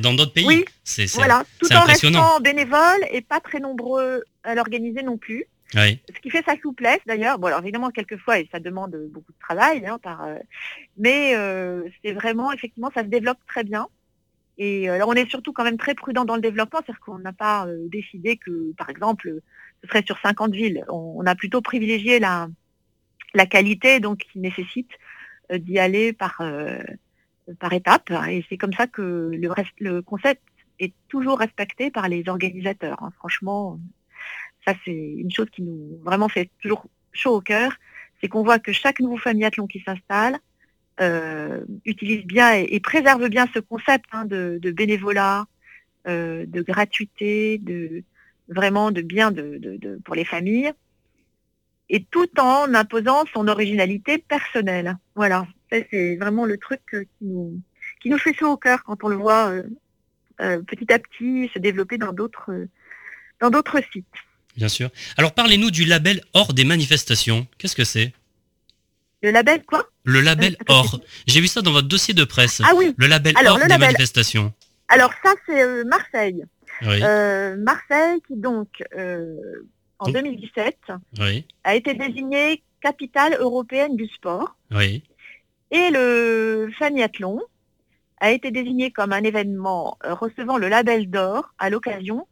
dans 0.00 0.14
d'autres 0.14 0.32
pays. 0.32 0.46
Oui, 0.46 0.64
C'est 0.84 1.06
Voilà, 1.14 1.44
tout 1.58 1.72
en 1.74 1.80
restant 1.82 2.38
bénévole 2.38 3.00
et 3.10 3.20
pas 3.20 3.40
très 3.40 3.58
nombreux 3.58 4.22
à 4.44 4.54
l'organiser 4.54 5.02
non 5.02 5.16
plus. 5.18 5.44
ouais. 5.74 5.98
ce 6.14 6.20
qui 6.20 6.30
fait 6.30 6.44
sa 6.46 6.54
souplesse 6.62 7.00
d'ailleurs. 7.04 7.40
Bon 7.40 7.48
alors 7.48 7.62
évidemment 7.62 7.90
quelquefois 7.90 8.38
et 8.38 8.48
ça 8.52 8.60
demande 8.60 8.94
beaucoup 9.12 9.32
de 9.32 9.38
travail, 9.40 9.84
hein, 9.84 9.98
par, 10.00 10.22
euh, 10.22 10.36
mais 10.96 11.34
euh, 11.34 11.82
c'est 12.04 12.12
vraiment 12.12 12.52
effectivement 12.52 12.92
ça 12.94 13.02
se 13.02 13.08
développe 13.08 13.38
très 13.48 13.64
bien. 13.64 13.88
Et 14.58 14.88
euh, 14.90 15.04
on 15.06 15.14
est 15.14 15.28
surtout 15.28 15.52
quand 15.52 15.64
même 15.64 15.78
très 15.78 15.94
prudent 15.94 16.24
dans 16.24 16.36
le 16.36 16.40
développement, 16.42 16.80
c'est-à-dire 16.80 17.00
qu'on 17.00 17.18
n'a 17.18 17.32
pas 17.32 17.66
euh, 17.66 17.88
décidé 17.88 18.36
que 18.36 18.72
par 18.76 18.88
exemple 18.90 19.40
ce 19.82 19.88
serait 19.88 20.04
sur 20.04 20.18
50 20.20 20.52
villes. 20.54 20.84
On, 20.88 21.14
on 21.18 21.26
a 21.26 21.34
plutôt 21.34 21.60
privilégié 21.60 22.18
la, 22.20 22.48
la 23.34 23.46
qualité 23.46 24.00
donc 24.00 24.18
qui 24.18 24.38
nécessite 24.38 24.90
euh, 25.52 25.58
d'y 25.58 25.78
aller 25.78 26.12
par 26.12 26.36
euh, 26.40 26.78
par 27.58 27.72
étapes. 27.72 28.10
Et 28.28 28.44
c'est 28.48 28.56
comme 28.56 28.72
ça 28.72 28.86
que 28.86 29.30
le, 29.32 29.50
le 29.80 30.02
concept 30.02 30.42
est 30.78 30.94
toujours 31.08 31.38
respecté 31.38 31.90
par 31.90 32.08
les 32.08 32.28
organisateurs. 32.28 33.02
hein. 33.02 33.10
Franchement, 33.18 33.78
ça 34.66 34.74
c'est 34.84 34.92
une 34.94 35.30
chose 35.30 35.50
qui 35.50 35.62
nous 35.62 35.98
vraiment 36.04 36.28
fait 36.28 36.50
toujours 36.62 36.86
chaud 37.12 37.36
au 37.36 37.40
cœur, 37.40 37.72
c'est 38.20 38.28
qu'on 38.28 38.42
voit 38.42 38.58
que 38.58 38.72
chaque 38.72 39.00
nouveau 39.00 39.18
famille-athlon 39.18 39.66
qui 39.66 39.80
s'installe 39.80 40.38
euh, 41.00 41.60
utilise 41.84 42.24
bien 42.24 42.52
et, 42.52 42.78
préserve 42.78 43.28
bien 43.28 43.48
ce 43.52 43.58
concept 43.58 44.04
hein, 44.12 44.24
de, 44.26 44.58
bénévolat, 44.70 45.46
euh, 46.06 46.44
de 46.46 46.62
gratuité, 46.62 47.58
de 47.58 48.04
vraiment 48.48 48.90
de 48.92 49.00
bien 49.00 49.32
de, 49.32 49.98
pour 50.04 50.14
les 50.14 50.24
familles, 50.24 50.72
et 51.88 52.04
tout 52.04 52.28
en 52.38 52.72
imposant 52.74 53.24
son 53.32 53.48
originalité 53.48 54.18
personnelle. 54.18 54.96
Voilà, 55.16 55.46
c'est 55.70 56.16
vraiment 56.16 56.44
le 56.44 56.58
truc 56.58 56.82
euh, 56.94 57.04
qui 58.00 58.10
nous 58.10 58.18
fait 58.18 58.34
chaud 58.34 58.52
au 58.52 58.56
cœur 58.56 58.84
quand 58.84 59.02
on 59.02 59.08
le 59.08 59.16
voit 59.16 59.52
petit 60.38 60.92
à 60.92 60.98
petit 60.98 61.50
se 61.52 61.58
développer 61.58 61.96
dans 61.96 62.12
d'autres 62.12 62.50
dans 63.40 63.50
d'autres 63.50 63.80
sites. 63.92 64.06
Bien 64.56 64.68
sûr. 64.68 64.90
Alors 65.16 65.32
parlez-nous 65.32 65.70
du 65.70 65.84
label 65.84 66.22
hors 66.32 66.54
des 66.54 66.64
manifestations. 66.64 67.46
Qu'est-ce 67.58 67.76
que 67.76 67.84
c'est? 67.84 68.12
Le 69.24 69.30
label 69.30 69.64
quoi 69.64 69.88
Le 70.04 70.20
label 70.20 70.52
Euh, 70.60 70.64
hors. 70.68 71.00
J'ai 71.26 71.40
vu 71.40 71.46
ça 71.48 71.62
dans 71.62 71.72
votre 71.72 71.88
dossier 71.88 72.12
de 72.12 72.24
presse. 72.24 72.60
Ah 72.62 72.72
oui, 72.76 72.92
Le 72.98 73.06
label 73.06 73.32
Alors, 73.38 73.52
hors 73.52 73.58
le 73.58 73.64
des 73.64 73.68
label- 73.70 73.86
manifestations. 73.88 74.52
alors 74.88 75.12
ça 75.24 75.32
c'est 75.46 75.62
euh, 75.62 75.82
Marseille. 75.84 76.44
Oui. 76.82 77.00
Euh, 77.02 77.56
Marseille 77.56 78.20
qui 78.28 78.36
donc 78.36 78.68
euh, 78.98 79.34
en 79.98 80.06
Donc- 80.06 80.14
2017 80.16 80.76
Oui. 81.20 81.46
a 81.64 81.74
été 81.74 81.94
désignée 81.94 82.62
capitale 82.82 83.34
européenne 83.40 83.96
du 83.96 84.06
sport 84.08 84.56
Oui. 84.70 85.02
et 85.70 85.88
le 85.90 86.70
Faniathlon 86.78 87.40
a 88.20 88.30
été 88.30 88.50
désigné 88.50 88.90
comme 88.90 89.12
un 89.14 89.22
événement 89.22 89.96
recevant 90.04 90.58
le 90.58 90.68
label 90.68 91.08
d'or 91.08 91.54
à 91.58 91.70
l'occasion 91.70 92.26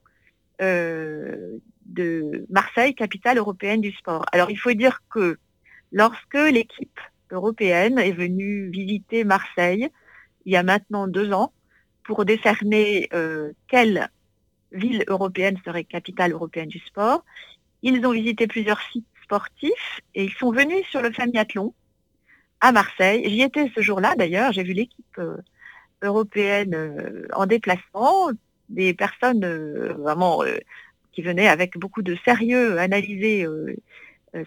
de 0.61 2.47
Marseille, 2.51 2.95
capitale 2.95 3.39
européenne 3.39 3.81
du 3.81 3.93
sport. 3.93 4.25
Alors 4.33 4.51
il 4.51 4.59
faut 4.59 4.73
dire 4.73 5.01
que 5.11 5.39
lorsque 5.93 6.35
l'équipe 6.35 6.99
européenne 7.31 7.99
est 7.99 8.13
venue 8.13 8.69
visiter 8.71 9.25
Marseille, 9.25 9.89
il 10.45 10.53
y 10.53 10.57
a 10.57 10.63
maintenant 10.63 11.07
deux 11.07 11.33
ans, 11.33 11.53
pour 12.05 12.25
décerner 12.25 13.09
euh, 13.15 13.53
quelle 13.69 14.11
ville 14.73 15.05
européenne 15.07 15.59
serait 15.65 15.85
capitale 15.85 16.33
européenne 16.33 16.69
du 16.69 16.81
sport, 16.81 17.25
ils 17.83 18.05
ont 18.05 18.13
visité 18.13 18.47
plusieurs 18.47 18.81
sites 18.91 19.07
sportifs 19.23 20.01
et 20.15 20.25
ils 20.25 20.33
sont 20.33 20.51
venus 20.51 20.85
sur 20.87 21.01
le 21.01 21.13
Famiathlon 21.13 21.75
à 22.61 22.73
Marseille. 22.73 23.29
J'y 23.29 23.43
étais 23.43 23.71
ce 23.75 23.81
jour-là 23.81 24.15
d'ailleurs, 24.17 24.53
j'ai 24.53 24.63
vu 24.63 24.73
l'équipe 24.73 25.19
euh, 25.19 25.37
européenne 26.03 26.75
euh, 26.75 27.29
en 27.35 27.47
déplacement, 27.47 28.31
des 28.69 28.95
personnes 28.95 29.45
vraiment 29.99 30.43
qui 31.13 31.21
venaient 31.21 31.49
avec 31.49 31.77
beaucoup 31.77 32.01
de 32.01 32.17
sérieux 32.25 32.79
analyser 32.79 33.47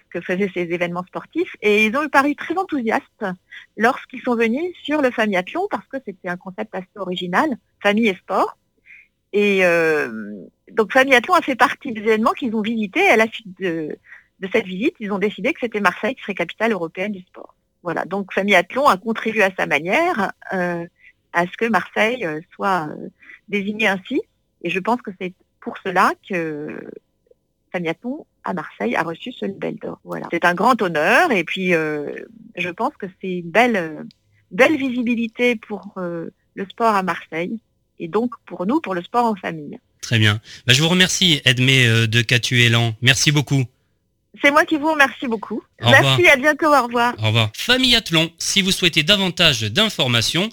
que 0.09 0.21
faisaient 0.21 0.51
ces 0.53 0.61
événements 0.61 1.03
sportifs. 1.03 1.55
Et 1.61 1.85
ils 1.85 1.95
ont 1.95 2.07
paru 2.09 2.35
très 2.35 2.57
enthousiastes 2.57 3.25
lorsqu'ils 3.77 4.21
sont 4.21 4.35
venus 4.35 4.75
sur 4.83 5.01
le 5.01 5.11
Famiathlon 5.11 5.67
parce 5.69 5.87
que 5.87 5.97
c'était 6.05 6.29
un 6.29 6.37
concept 6.37 6.73
assez 6.73 6.87
original, 6.95 7.49
famille 7.81 8.07
et 8.07 8.15
sport. 8.15 8.57
Et 9.33 9.65
euh, 9.65 10.45
donc 10.71 10.91
Famiathlon 10.91 11.33
a 11.33 11.41
fait 11.41 11.55
partie 11.55 11.91
des 11.91 12.01
événements 12.01 12.31
qu'ils 12.31 12.55
ont 12.55 12.61
visités. 12.61 13.07
À 13.07 13.17
la 13.17 13.27
suite 13.27 13.59
de, 13.59 13.97
cette 14.51 14.65
visite, 14.65 14.95
ils 14.99 15.11
ont 15.11 15.19
décidé 15.19 15.53
que 15.53 15.59
c'était 15.59 15.79
Marseille 15.79 16.15
qui 16.15 16.21
serait 16.21 16.35
capitale 16.35 16.71
européenne 16.71 17.11
du 17.11 17.21
sport. 17.21 17.55
Voilà, 17.83 18.05
donc 18.05 18.33
Famiathlon 18.33 18.87
a 18.87 18.97
contribué 18.97 19.43
à 19.43 19.51
sa 19.55 19.67
manière 19.67 20.31
euh, 20.53 20.85
à 21.33 21.45
ce 21.45 21.57
que 21.57 21.65
Marseille 21.65 22.25
soit 22.53 22.89
désignée 23.47 23.87
ainsi. 23.87 24.21
Et 24.63 24.69
je 24.69 24.79
pense 24.79 25.01
que 25.01 25.11
c'est 25.19 25.33
pour 25.59 25.77
cela 25.79 26.13
que 26.27 26.89
Famiathlon 27.71 28.25
à 28.45 28.53
Marseille 28.53 28.95
a 28.95 29.03
reçu 29.03 29.33
ce 29.33 29.45
label 29.45 29.75
d'or. 29.81 29.99
Voilà. 30.03 30.27
C'est 30.31 30.45
un 30.45 30.53
grand 30.53 30.79
honneur 30.81 31.31
et 31.31 31.43
puis 31.43 31.73
euh, 31.73 32.11
je 32.55 32.69
pense 32.69 32.93
que 32.97 33.07
c'est 33.19 33.39
une 33.39 33.49
belle, 33.49 34.05
belle 34.51 34.77
visibilité 34.77 35.55
pour 35.55 35.93
euh, 35.97 36.29
le 36.53 36.65
sport 36.69 36.93
à 36.95 37.01
Marseille 37.03 37.59
et 37.99 38.07
donc 38.07 38.31
pour 38.45 38.65
nous, 38.65 38.79
pour 38.79 38.93
le 38.93 39.03
sport 39.03 39.25
en 39.25 39.35
famille. 39.35 39.77
Très 40.01 40.19
bien. 40.19 40.39
Bah, 40.67 40.73
je 40.73 40.81
vous 40.83 40.89
remercie, 40.89 41.41
Edmé 41.45 41.87
euh, 41.87 42.07
de 42.07 42.21
Catu 42.21 42.61
Elan. 42.61 42.93
Merci 43.01 43.31
beaucoup. 43.31 43.63
C'est 44.43 44.51
moi 44.51 44.65
qui 44.65 44.75
vous 44.77 44.91
remercie 44.91 45.27
beaucoup. 45.27 45.63
Merci, 45.81 46.27
à 46.27 46.35
bientôt, 46.35 46.67
au 46.67 46.83
revoir. 46.83 47.15
Au 47.17 47.27
revoir. 47.27 47.51
Famille 47.55 47.95
Athlon, 47.95 48.29
si 48.37 48.61
vous 48.61 48.71
souhaitez 48.71 49.01
davantage 49.01 49.61
d'informations, 49.63 50.49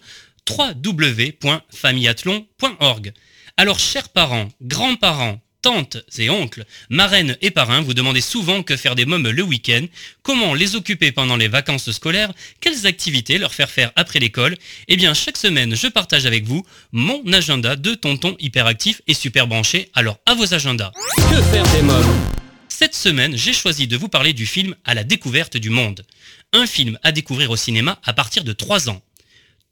www.familleathlon.org. 0.48 3.12
Alors, 3.57 3.81
chers 3.81 4.09
parents, 4.09 4.48
grands-parents, 4.62 5.40
tantes 5.62 5.96
et 6.18 6.29
oncles, 6.29 6.64
marraines 6.90 7.37
et 7.40 7.51
parrains, 7.51 7.81
vous 7.81 7.94
demandez 7.94 8.20
souvent 8.20 8.62
que 8.62 8.77
faire 8.77 8.94
des 8.94 9.07
mômes 9.07 9.31
le 9.31 9.42
week-end, 9.42 9.87
comment 10.22 10.55
les 10.55 10.75
occuper 10.75 11.12
pendant 11.12 11.37
les 11.37 11.48
vacances 11.48 11.90
scolaires, 11.92 12.33
quelles 12.61 12.87
activités 12.87 13.38
leur 13.38 13.55
faire 13.55 13.70
faire 13.70 13.92
après 13.96 14.18
l'école. 14.18 14.57
Eh 14.88 14.96
bien, 14.96 15.14
chaque 15.14 15.37
semaine, 15.38 15.75
je 15.75 15.87
partage 15.87 16.27
avec 16.27 16.44
vous 16.44 16.66
mon 16.90 17.25
agenda 17.33 17.77
de 17.77 17.94
tonton 17.94 18.37
hyperactif 18.40 19.01
et 19.07 19.14
super 19.14 19.46
branché. 19.46 19.88
Alors, 19.94 20.18
à 20.27 20.35
vos 20.35 20.53
agendas. 20.53 20.92
Que 21.16 21.40
faire 21.42 21.66
des 21.72 21.83
mômes? 21.83 22.20
Cette 22.68 22.94
semaine, 22.96 23.37
j'ai 23.37 23.53
choisi 23.53 23.87
de 23.87 23.96
vous 23.96 24.09
parler 24.09 24.33
du 24.33 24.44
film 24.44 24.75
À 24.85 24.94
la 24.94 25.05
découverte 25.05 25.57
du 25.57 25.70
monde. 25.70 26.05
Un 26.53 26.66
film 26.66 26.98
à 27.05 27.12
découvrir 27.12 27.51
au 27.51 27.57
cinéma 27.57 28.01
à 28.03 28.12
partir 28.12 28.42
de 28.42 28.53
3 28.53 28.90
ans. 28.90 29.01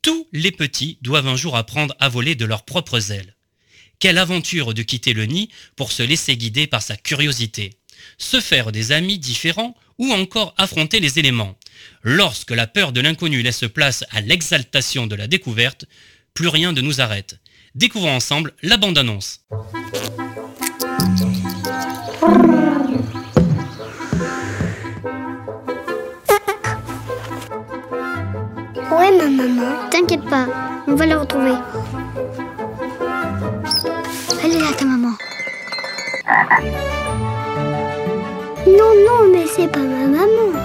Tous 0.03 0.29
les 0.33 0.53
petits 0.53 0.99
doivent 1.03 1.27
un 1.27 1.37
jour 1.37 1.57
apprendre 1.57 1.95
à 1.99 2.09
voler 2.09 2.37
de 2.37 2.45
leurs 2.45 2.65
propres 2.65 3.11
ailes. 3.11 3.35
Quelle 4.01 4.17
aventure 4.17 4.73
de 4.73 4.81
quitter 4.81 5.13
le 5.13 5.27
nid 5.27 5.51
pour 5.77 5.93
se 5.93 6.03
laisser 6.03 6.35
guider 6.35 6.67
par 6.67 6.81
sa 6.81 6.97
curiosité, 6.97 7.75
se 8.17 8.41
faire 8.41 8.73
des 8.73 8.93
amis 8.93 9.19
différents 9.19 9.77
ou 9.99 10.11
encore 10.13 10.55
affronter 10.57 11.01
les 11.01 11.19
éléments. 11.19 11.55
Lorsque 12.03 12.51
la 12.51 12.67
peur 12.67 12.93
de 12.93 13.03
l'inconnu 13.03 13.43
laisse 13.43 13.65
place 13.73 14.07
à 14.11 14.23
l'exaltation 14.23 15.07
de 15.07 15.17
la 15.17 15.27
découverte, 15.27 15.85
plus 16.33 16.49
rien 16.49 16.73
ne 16.73 16.81
nous 16.81 17.03
arrête. 17.03 17.39
Découvrons 17.75 18.17
ensemble 18.17 18.55
la 18.63 18.79
bande-annonce. 18.79 19.41
Ouais, 28.91 29.17
ma 29.17 29.29
maman, 29.29 29.91
t'inquiète 29.91 30.25
pas, 30.25 30.49
on 30.89 30.95
va 30.95 31.05
la 31.05 31.19
retrouver. 31.19 31.53
Non, 38.67 38.95
non, 39.05 39.29
mais 39.33 39.47
c'est 39.47 39.67
pas 39.67 39.81
ma 39.81 40.07
maman. 40.07 40.61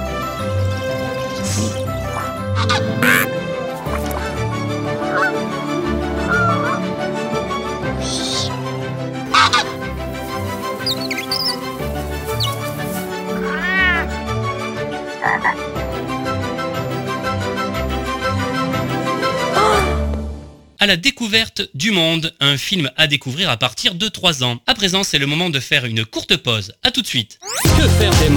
À 20.80 20.88
la 20.88 20.98
découverte 20.98 21.62
du 21.74 21.92
monde, 21.92 22.34
un 22.40 22.58
film 22.58 22.92
à 22.98 23.08
découvrir 23.08 23.50
à 23.50 23.58
partir 23.58 23.96
de 23.96 24.08
3 24.08 24.44
ans. 24.44 24.60
À 24.68 24.74
présent, 24.74 25.04
c'est 25.04 25.20
le 25.20 25.26
moment 25.26 25.50
de 25.50 25.60
faire 25.60 25.86
une 25.86 26.06
courte 26.06 26.38
pause. 26.38 26.74
A 26.84 26.92
tout 26.92 27.02
de 27.02 27.08
suite. 27.08 27.40
Que 27.64 27.88
faire 27.88 28.16
des 28.20 28.30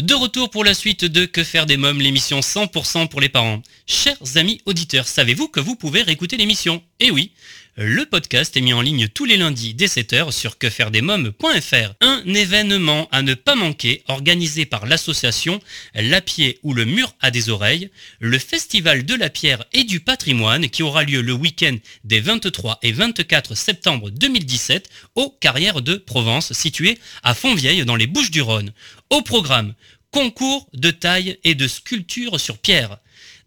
de 0.00 0.14
retour 0.14 0.50
pour 0.50 0.64
la 0.64 0.74
suite 0.74 1.04
de 1.04 1.24
Que 1.24 1.42
faire 1.42 1.66
des 1.66 1.76
mômes, 1.76 2.00
l'émission 2.00 2.40
100% 2.40 3.08
pour 3.08 3.20
les 3.20 3.28
parents. 3.28 3.62
Chers 3.86 4.36
amis 4.36 4.60
auditeurs, 4.64 5.08
savez-vous 5.08 5.48
que 5.48 5.60
vous 5.60 5.74
pouvez 5.74 6.02
réécouter 6.02 6.36
l'émission? 6.36 6.82
Eh 7.00 7.10
oui, 7.10 7.32
le 7.80 8.06
podcast 8.06 8.56
est 8.56 8.60
mis 8.60 8.72
en 8.72 8.80
ligne 8.80 9.06
tous 9.06 9.24
les 9.24 9.36
lundis 9.36 9.72
dès 9.72 9.86
7h 9.86 10.32
sur 10.32 10.58
quefairedesmoms.fr. 10.58 11.94
Un 12.00 12.22
événement 12.26 13.08
à 13.12 13.22
ne 13.22 13.34
pas 13.34 13.54
manquer 13.54 14.02
organisé 14.08 14.66
par 14.66 14.84
l'association 14.84 15.60
La 15.94 16.20
Pied 16.20 16.58
ou 16.64 16.74
le 16.74 16.84
mur 16.84 17.14
à 17.20 17.30
des 17.30 17.50
oreilles, 17.50 17.88
le 18.18 18.40
festival 18.40 19.04
de 19.06 19.14
la 19.14 19.30
pierre 19.30 19.64
et 19.72 19.84
du 19.84 20.00
patrimoine 20.00 20.68
qui 20.70 20.82
aura 20.82 21.04
lieu 21.04 21.20
le 21.20 21.32
week-end 21.32 21.76
des 22.02 22.18
23 22.18 22.80
et 22.82 22.90
24 22.90 23.54
septembre 23.54 24.10
2017 24.10 24.90
aux 25.14 25.30
Carrières 25.30 25.80
de 25.80 25.94
Provence 25.94 26.52
situées 26.54 26.98
à 27.22 27.32
Fontvieille 27.32 27.84
dans 27.84 27.94
les 27.94 28.08
Bouches-du-Rhône. 28.08 28.72
Au 29.10 29.22
programme, 29.22 29.74
concours 30.10 30.68
de 30.74 30.90
taille 30.90 31.38
et 31.44 31.54
de 31.54 31.66
sculpture 31.66 32.38
sur 32.38 32.58
pierre 32.58 32.98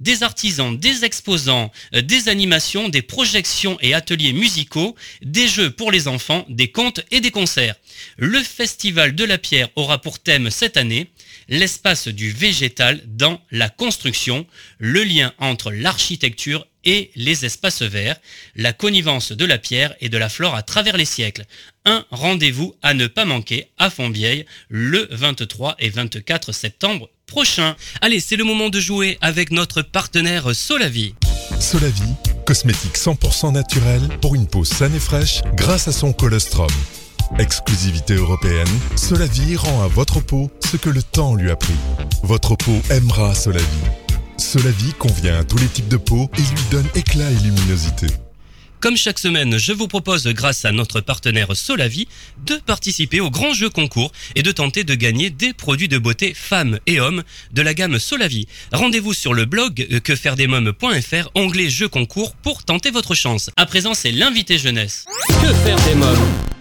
des 0.02 0.24
artisans, 0.24 0.76
des 0.76 1.06
exposants, 1.06 1.72
euh, 1.94 2.02
des 2.02 2.28
animations, 2.28 2.90
des 2.90 3.04
projections 3.04 3.78
et 3.82 3.94
ateliers 3.94 4.34
musicaux, 4.34 4.96
des 5.22 5.48
jeux 5.48 5.70
pour 5.70 5.92
les 5.92 6.08
enfants, 6.08 6.46
des 6.50 6.72
contes 6.72 7.02
et 7.12 7.22
des 7.22 7.32
concerts. 7.32 7.76
Le 8.18 8.42
Festival 8.42 9.14
de 9.14 9.24
la 9.24 9.38
Pierre 9.38 9.70
aura 9.76 10.02
pour 10.02 10.20
thème 10.20 10.50
cette 10.50 10.76
année 10.76 11.12
l'espace 11.48 12.08
du 12.08 12.32
végétal 12.32 13.02
dans 13.06 13.40
la 13.52 13.70
construction, 13.70 14.48
le 14.80 15.04
lien 15.04 15.34
entre 15.38 15.72
l'architecture 15.72 16.66
et 16.84 17.12
les 17.16 17.46
espaces 17.46 17.82
verts, 17.82 18.18
la 18.56 18.74
connivence 18.74 19.32
de 19.32 19.46
la 19.46 19.58
pierre 19.58 19.96
et 20.00 20.10
de 20.10 20.18
la 20.18 20.30
flore 20.30 20.56
à 20.56 20.64
travers 20.64 20.98
les 20.98 21.06
siècles. 21.06 21.46
Un 21.86 22.06
rendez-vous 22.12 22.76
à 22.82 22.94
ne 22.94 23.08
pas 23.08 23.26
manquer 23.26 23.68
à 23.78 23.90
Fontvieille 23.90 24.46
le 24.70 25.08
23 25.12 25.76
et 25.80 25.90
24 25.90 26.52
septembre 26.52 27.10
prochain. 27.26 27.76
Allez, 28.02 28.20
c'est 28.20 28.36
le 28.36 28.44
moment 28.44 28.70
de 28.70 28.80
jouer 28.80 29.18
avec 29.22 29.52
notre 29.52 29.82
partenaire 29.82 30.54
Solavi. 30.56 31.16
Solavi, 31.60 32.14
cosmétique 32.46 32.98
100% 32.98 33.54
naturel 33.54 34.02
pour 34.22 34.36
une 34.36 34.48
peau 34.48 34.66
saine 34.66 34.96
et 34.96 35.00
fraîche 35.00 35.42
grâce 35.56 35.88
à 35.88 35.92
son 35.92 36.14
colostrum. 36.14 36.70
Exclusivité 37.40 38.16
européenne, 38.16 38.68
Solavi 38.96 39.56
rend 39.56 39.84
à 39.84 39.88
votre 39.88 40.20
peau 40.20 40.52
ce 40.70 40.78
que 40.78 40.90
le 40.90 41.02
temps 41.02 41.36
lui 41.36 41.50
a 41.50 41.56
pris. 41.56 41.74
Votre 42.24 42.56
peau 42.56 42.82
aimera 42.90 43.34
Solavi. 43.34 44.11
Solavi 44.42 44.94
convient 44.98 45.40
à 45.40 45.44
tous 45.44 45.58
les 45.60 45.68
types 45.68 45.88
de 45.88 45.98
peau 45.98 46.30
et 46.36 46.42
lui 46.42 46.62
donne 46.72 46.88
éclat 46.96 47.30
et 47.30 47.44
luminosité. 47.44 48.08
Comme 48.80 48.98
chaque 48.98 49.20
semaine, 49.20 49.60
je 49.60 49.72
vous 49.72 49.88
propose, 49.88 50.28
grâce 50.28 50.66
à 50.66 50.72
notre 50.72 51.00
partenaire 51.00 51.56
Solavi, 51.56 52.08
de 52.44 52.56
participer 52.56 53.22
au 53.22 53.30
grand 53.30 53.54
jeu 53.54 53.70
concours 53.70 54.12
et 54.36 54.42
de 54.42 54.52
tenter 54.52 54.84
de 54.84 54.96
gagner 54.96 55.30
des 55.30 55.54
produits 55.54 55.88
de 55.88 56.00
beauté 56.00 56.34
femmes 56.34 56.80
et 56.88 57.00
hommes 57.00 57.22
de 57.54 57.62
la 57.62 57.76
gamme 57.76 58.00
Solavi. 58.00 58.48
Rendez-vous 58.74 59.14
sur 59.14 59.36
le 59.36 59.46
blog 59.46 60.02
quefairedesmoms.fr, 60.04 61.30
onglet 61.36 61.70
jeu 61.70 61.88
concours 61.88 62.34
pour 62.36 62.64
tenter 62.64 62.90
votre 62.90 63.14
chance. 63.14 63.52
À 63.58 63.68
présent, 63.68 63.94
c'est 63.94 64.12
l'invité 64.12 64.58
jeunesse. 64.58 65.06
Que 65.28 65.54
faire 65.54 65.80
des 65.86 65.96
mômes? 65.96 66.61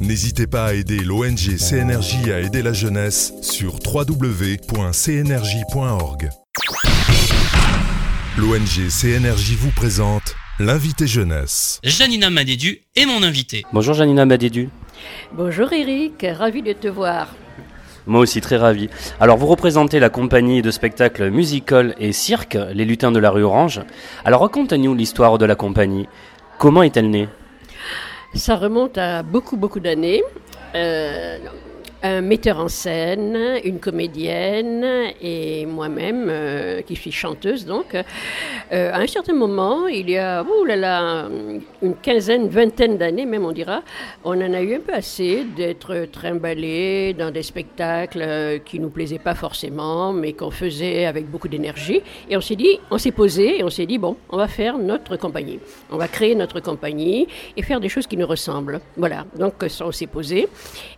N'hésitez 0.00 0.46
pas 0.46 0.66
à 0.66 0.74
aider 0.74 1.00
l'ONG 1.00 1.56
CNRJ 1.58 2.28
à 2.30 2.38
aider 2.38 2.62
la 2.62 2.72
jeunesse 2.72 3.32
sur 3.42 3.80
www.cnrj.org. 3.84 4.68
L'ONG 8.36 8.88
CNRJ 8.88 9.56
vous 9.56 9.72
présente 9.72 10.36
l'invité 10.60 11.08
jeunesse. 11.08 11.80
Janina 11.82 12.30
Madédu 12.30 12.82
est 12.94 13.06
mon 13.06 13.24
invité. 13.24 13.64
Bonjour 13.72 13.94
Janina 13.94 14.24
Madédu. 14.24 14.68
Bonjour 15.32 15.72
Eric, 15.72 16.24
ravi 16.32 16.62
de 16.62 16.74
te 16.74 16.86
voir. 16.86 17.34
Moi 18.06 18.20
aussi 18.20 18.40
très 18.40 18.56
ravi. 18.56 18.88
Alors 19.18 19.36
vous 19.36 19.48
représentez 19.48 19.98
la 19.98 20.10
compagnie 20.10 20.62
de 20.62 20.70
spectacles 20.70 21.30
musical 21.30 21.96
et 21.98 22.12
cirque, 22.12 22.56
les 22.72 22.84
lutins 22.84 23.10
de 23.10 23.18
la 23.18 23.30
rue 23.30 23.42
Orange. 23.42 23.80
Alors 24.24 24.42
racontez-nous 24.42 24.94
l'histoire 24.94 25.38
de 25.38 25.44
la 25.44 25.56
compagnie. 25.56 26.06
Comment 26.56 26.84
est-elle 26.84 27.10
née? 27.10 27.28
Ça 28.38 28.56
remonte 28.56 28.96
à 28.98 29.22
beaucoup 29.22 29.56
beaucoup 29.56 29.80
d'années. 29.80 30.22
Euh, 30.74 31.38
un 32.02 32.20
metteur 32.20 32.58
en 32.58 32.68
scène, 32.68 33.36
une 33.64 33.80
comédienne 33.80 34.86
et 35.20 35.66
moi-même, 35.66 36.28
euh, 36.28 36.80
qui 36.82 36.94
suis 36.94 37.10
chanteuse 37.10 37.66
donc. 37.66 37.94
Euh, 38.72 38.92
à 38.92 38.98
un 38.98 39.06
certain 39.06 39.32
moment, 39.32 39.88
il 39.88 40.08
y 40.10 40.16
a 40.16 40.44
oh 40.48 40.64
là 40.64 40.76
là, 40.76 41.28
une 41.82 41.96
quinzaine, 41.96 42.48
vingtaine 42.48 42.98
d'années 42.98 43.26
même 43.26 43.44
on 43.44 43.52
dira, 43.52 43.82
on 44.24 44.40
en 44.40 44.54
a 44.54 44.60
eu 44.60 44.76
un 44.76 44.80
peu 44.80 44.94
assez 44.94 45.44
d'être 45.56 46.06
trimballés 46.12 47.14
dans 47.14 47.32
des 47.32 47.42
spectacles 47.42 48.22
euh, 48.22 48.58
qui 48.58 48.78
nous 48.78 48.90
plaisaient 48.90 49.18
pas 49.18 49.34
forcément, 49.34 50.12
mais 50.12 50.34
qu'on 50.34 50.50
faisait 50.50 51.04
avec 51.04 51.28
beaucoup 51.28 51.48
d'énergie. 51.48 52.00
Et 52.30 52.36
on 52.36 52.40
s'est 52.40 52.56
dit, 52.56 52.78
on 52.90 52.98
s'est 52.98 53.12
posé 53.12 53.58
et 53.58 53.64
on 53.64 53.70
s'est 53.70 53.86
dit, 53.86 53.98
bon, 53.98 54.16
on 54.30 54.36
va 54.36 54.46
faire 54.46 54.78
notre 54.78 55.16
compagnie. 55.16 55.58
On 55.90 55.96
va 55.96 56.06
créer 56.06 56.36
notre 56.36 56.60
compagnie 56.60 57.26
et 57.56 57.62
faire 57.62 57.80
des 57.80 57.88
choses 57.88 58.06
qui 58.06 58.16
nous 58.16 58.26
ressemblent. 58.26 58.80
Voilà, 58.96 59.26
donc 59.36 59.54
ça 59.68 59.84
on 59.86 59.92
s'est 59.92 60.06
posé. 60.06 60.48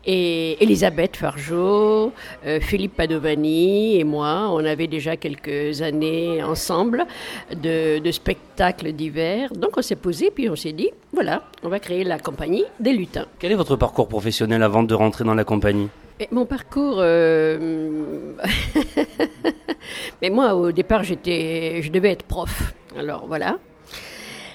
Et 0.04 0.62
Elisabeth 0.62 0.89
Elisabeth 0.90 1.16
Fargeau, 1.16 2.12
euh, 2.44 2.58
Philippe 2.60 2.96
Padovani 2.96 4.00
et 4.00 4.02
moi, 4.02 4.48
on 4.50 4.64
avait 4.64 4.88
déjà 4.88 5.16
quelques 5.16 5.82
années 5.82 6.42
ensemble 6.42 7.06
de, 7.54 8.10
spectacles 8.10 8.90
divers. 8.92 9.52
Donc 9.52 9.76
on 9.76 9.82
s'est 9.82 9.94
posé, 9.94 10.32
puis 10.34 10.48
on 10.50 10.56
s'est 10.56 10.72
dit, 10.72 10.90
voilà, 11.12 11.44
on 11.62 11.68
va 11.68 11.78
créer 11.78 12.02
la 12.02 12.18
compagnie 12.18 12.64
des 12.80 12.92
lutins. 12.92 13.26
Quel 13.38 13.52
est 13.52 13.54
votre 13.54 13.76
parcours 13.76 14.08
professionnel 14.08 14.64
avant 14.64 14.82
de 14.82 14.92
rentrer 14.92 15.22
dans 15.22 15.34
la 15.34 15.44
compagnie? 15.44 15.88
Mon 16.32 16.44
parcours, 16.44 16.96
euh, 16.98 18.34
mais 20.22 20.30
moi 20.30 20.54
au 20.56 20.72
départ 20.72 21.04
j'étais, 21.04 21.82
je 21.82 21.92
devais 21.92 22.10
être 22.10 22.24
prof. 22.24 22.74
Alors 22.98 23.26
voilà, 23.28 23.58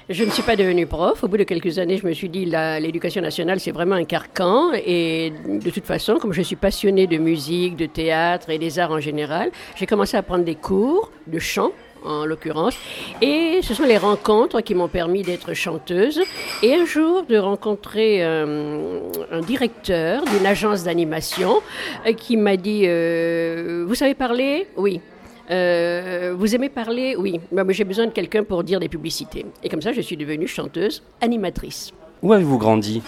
je 0.10 0.24
ne 0.24 0.30
suis 0.30 0.44
pas 0.44 0.56
devenue 0.56 0.86
prof. 0.86 1.24
Au 1.24 1.28
bout 1.28 1.38
de 1.38 1.44
quelques 1.44 1.80
années, 1.80 1.98
je 1.98 2.06
me 2.06 2.14
suis 2.14 2.30
dit, 2.30 2.46
l'éducation 2.46 3.22
nationale, 3.22 3.60
c'est 3.60 3.72
vraiment 3.72 3.96
un 3.96 4.06
carcan. 4.06 4.72
Et 4.74 5.34
de 5.48 5.70
toute 5.70 5.86
façon, 5.86 6.18
comme 6.18 6.34
je 6.34 6.42
suis 6.42 6.56
passionnée 6.56 7.08
de 7.08 7.18
musique, 7.18 7.76
de 7.76 7.88
théâtre 7.88 8.50
et 8.50 8.60
des 8.60 8.78
arts 8.78 8.92
en 8.92 9.00
général, 9.00 9.52
j'ai 9.76 9.86
commencé 9.86 10.16
à 10.16 10.22
prendre 10.22 10.44
des 10.44 10.56
cours 10.56 11.12
de 11.28 11.40
chant 11.40 11.72
en 12.04 12.26
l'occurrence. 12.26 12.78
Et 13.22 13.62
ce 13.64 13.74
sont 13.74 13.84
les 13.84 13.98
rencontres 13.98 14.62
qui 14.62 14.76
m'ont 14.76 14.88
permis 14.88 15.24
d'être 15.24 15.54
chanteuse. 15.54 16.22
Et 16.62 16.76
un 16.76 16.86
jour, 16.86 17.24
de 17.24 17.38
rencontrer 17.38 18.24
un, 18.24 19.42
directeur 19.42 20.24
d'une 20.26 20.46
agence 20.46 20.84
d'animation 20.84 21.62
euh, 22.06 22.14
qui 22.14 22.38
m'a 22.38 22.58
dit 22.58 22.84
euh, 22.86 23.86
Vous 23.88 23.96
savez 23.96 24.14
parler? 24.14 24.68
Oui. 24.78 25.02
Euh, 25.52 26.34
vous 26.38 26.56
aimez 26.56 26.70
parler? 26.70 27.16
Oui. 27.18 27.40
J'ai 27.70 27.84
besoin 27.84 28.08
de 28.08 28.12
quelqu'un 28.12 28.44
pour 28.44 28.64
dire 28.64 28.80
des 28.80 28.90
publicités. 28.90 29.46
Et 29.64 29.70
comme 29.70 29.82
ça, 29.82 29.94
je 29.94 30.02
suis 30.02 30.18
devenue 30.18 30.48
chanteuse, 30.48 31.04
animatrice. 31.22 31.92
Où 32.22 32.34
avez-vous 32.34 32.58
grandi? 32.58 33.02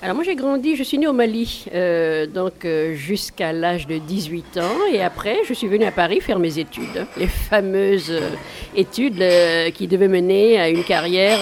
Alors 0.00 0.14
moi 0.14 0.22
j'ai 0.22 0.36
grandi, 0.36 0.76
je 0.76 0.84
suis 0.84 0.96
née 0.96 1.08
au 1.08 1.12
Mali, 1.12 1.64
euh, 1.74 2.24
donc 2.28 2.64
euh, 2.64 2.94
jusqu'à 2.94 3.52
l'âge 3.52 3.88
de 3.88 3.98
18 3.98 4.58
ans, 4.58 4.76
et 4.92 5.02
après 5.02 5.38
je 5.44 5.52
suis 5.52 5.66
venue 5.66 5.86
à 5.86 5.90
Paris 5.90 6.20
faire 6.20 6.38
mes 6.38 6.60
études, 6.60 7.04
les 7.16 7.26
fameuses 7.26 8.12
études 8.76 9.24
qui 9.74 9.88
devaient 9.88 10.06
mener 10.06 10.60
à 10.60 10.68
une 10.68 10.84
carrière 10.84 11.40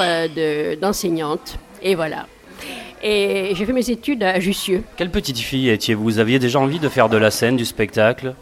d'enseignante. 0.80 1.58
et 1.82 1.94
voilà. 1.94 2.26
Et 3.02 3.52
j'ai 3.54 3.66
fait 3.66 3.74
mes 3.74 3.90
études 3.90 4.22
à 4.22 4.40
Jussieu. 4.40 4.82
Quelle 4.96 5.10
petite 5.10 5.38
fille 5.38 5.68
étiez-vous? 5.68 6.02
Vous 6.02 6.18
aviez 6.18 6.38
déjà 6.38 6.58
envie 6.58 6.78
de 6.78 6.88
faire 6.88 7.10
de 7.10 7.18
la 7.18 7.30
scène, 7.30 7.58
du 7.58 7.66
spectacle? 7.66 8.34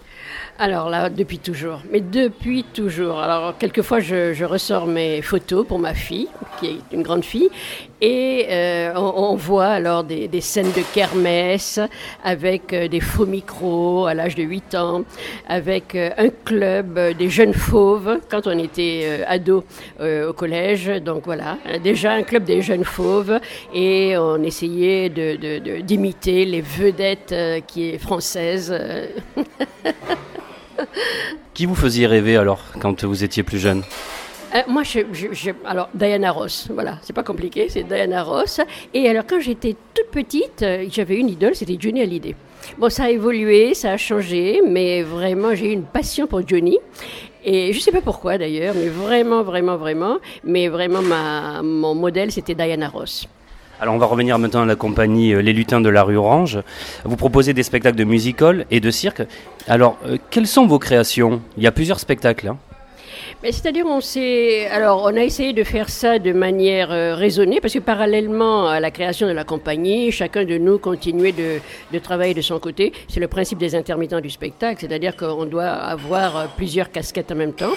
Alors 0.56 0.88
là, 0.88 1.10
depuis 1.10 1.40
toujours. 1.40 1.80
Mais 1.90 2.00
depuis 2.00 2.62
toujours. 2.62 3.18
Alors, 3.18 3.58
quelquefois, 3.58 3.98
je, 3.98 4.44
ressors 4.44 4.86
mes 4.86 5.20
photos 5.20 5.66
pour 5.66 5.80
ma 5.80 5.94
fille, 5.94 6.28
qui 6.60 6.66
est 6.66 6.78
une 6.92 7.02
grande 7.02 7.24
fille, 7.24 7.48
et 8.00 8.46
euh, 8.50 8.92
on, 8.94 9.34
voit 9.34 9.66
alors 9.66 10.04
des, 10.04 10.40
scènes 10.40 10.70
de 10.70 10.82
kermesse 10.94 11.80
avec 12.22 12.72
euh, 12.72 12.86
des 12.86 13.00
faux 13.00 13.26
micros 13.26 14.06
à 14.06 14.14
l'âge 14.14 14.36
de 14.36 14.44
8 14.44 14.74
ans, 14.76 15.04
avec 15.48 15.96
euh, 15.96 16.10
un 16.18 16.28
club 16.28 17.00
des 17.18 17.30
jeunes 17.30 17.54
fauves 17.54 18.20
quand 18.30 18.46
on 18.46 18.56
était 18.56 19.24
ado 19.26 19.64
au 20.00 20.32
collège. 20.34 20.86
Donc 21.04 21.24
voilà, 21.24 21.58
déjà 21.82 22.12
un 22.12 22.22
club 22.22 22.44
des 22.44 22.62
jeunes 22.62 22.84
fauves, 22.84 23.40
et 23.74 24.16
on 24.16 24.40
essayait 24.42 25.08
d'imiter 25.08 26.44
les 26.44 26.60
vedettes 26.60 27.34
qui 27.66 27.90
est 27.90 27.98
françaises. 27.98 28.72
Qui 31.54 31.66
vous 31.66 31.74
faisiez 31.74 32.06
rêver 32.06 32.36
alors 32.36 32.60
quand 32.80 33.04
vous 33.04 33.24
étiez 33.24 33.42
plus 33.42 33.58
jeune? 33.58 33.82
Euh, 34.54 34.60
moi, 34.68 34.82
alors 35.64 35.88
Diana 35.94 36.30
Ross, 36.30 36.68
voilà, 36.72 36.98
c'est 37.02 37.12
pas 37.12 37.24
compliqué, 37.24 37.68
c'est 37.68 37.82
Diana 37.82 38.22
Ross. 38.22 38.60
Et 38.92 39.08
alors, 39.08 39.24
quand 39.28 39.40
j'étais 39.40 39.74
toute 39.92 40.10
petite, 40.12 40.62
euh, 40.62 40.86
j'avais 40.88 41.16
une 41.16 41.28
idole, 41.28 41.56
c'était 41.56 41.76
Johnny 41.76 42.02
Hallyday. 42.02 42.36
Bon, 42.78 42.88
ça 42.88 43.04
a 43.04 43.10
évolué, 43.10 43.74
ça 43.74 43.92
a 43.92 43.96
changé, 43.96 44.62
mais 44.64 45.02
vraiment, 45.02 45.56
j'ai 45.56 45.70
eu 45.70 45.72
une 45.72 45.82
passion 45.84 46.28
pour 46.28 46.46
Johnny. 46.46 46.78
Et 47.44 47.72
je 47.72 47.80
sais 47.80 47.90
pas 47.90 48.00
pourquoi 48.00 48.38
d'ailleurs, 48.38 48.74
mais 48.76 48.88
vraiment, 48.88 49.42
vraiment, 49.42 49.76
vraiment. 49.76 50.18
Mais 50.44 50.68
vraiment, 50.68 51.02
ma, 51.02 51.60
mon 51.62 51.96
modèle, 51.96 52.30
c'était 52.30 52.54
Diana 52.54 52.88
Ross. 52.88 53.26
Alors 53.80 53.94
on 53.94 53.98
va 53.98 54.06
revenir 54.06 54.38
maintenant 54.38 54.62
à 54.62 54.66
la 54.66 54.76
compagnie 54.76 55.34
euh, 55.34 55.42
Les 55.42 55.52
Lutins 55.52 55.80
de 55.80 55.88
la 55.88 56.04
rue 56.04 56.16
Orange. 56.16 56.60
Vous 57.04 57.16
proposez 57.16 57.54
des 57.54 57.64
spectacles 57.64 57.96
de 57.96 58.04
musical 58.04 58.66
et 58.70 58.78
de 58.78 58.90
cirque. 58.90 59.22
Alors, 59.66 59.98
euh, 60.06 60.16
quelles 60.30 60.46
sont 60.46 60.66
vos 60.66 60.78
créations? 60.78 61.42
Il 61.56 61.64
y 61.64 61.66
a 61.66 61.72
plusieurs 61.72 61.98
spectacles. 61.98 62.48
Hein. 62.48 62.58
C'est-à-dire, 63.42 63.84
on 63.86 64.00
alors 64.72 65.02
on 65.02 65.16
a 65.16 65.22
essayé 65.22 65.52
de 65.52 65.64
faire 65.64 65.90
ça 65.90 66.18
de 66.18 66.32
manière 66.32 66.92
euh, 66.92 67.14
raisonnée, 67.14 67.60
parce 67.60 67.74
que 67.74 67.78
parallèlement 67.80 68.68
à 68.68 68.80
la 68.80 68.90
création 68.90 69.26
de 69.26 69.32
la 69.32 69.44
compagnie, 69.44 70.12
chacun 70.12 70.44
de 70.44 70.56
nous 70.56 70.78
continuait 70.78 71.32
de, 71.32 71.98
travailler 71.98 72.32
de 72.32 72.42
son 72.42 72.58
côté. 72.58 72.92
C'est 73.08 73.20
le 73.20 73.28
principe 73.28 73.58
des 73.58 73.74
intermittents 73.74 74.20
du 74.20 74.30
spectacle, 74.30 74.80
c'est-à-dire 74.80 75.16
qu'on 75.16 75.46
doit 75.46 75.68
avoir 75.68 76.48
plusieurs 76.56 76.90
casquettes 76.90 77.32
en 77.32 77.36
même 77.36 77.52
temps. 77.52 77.74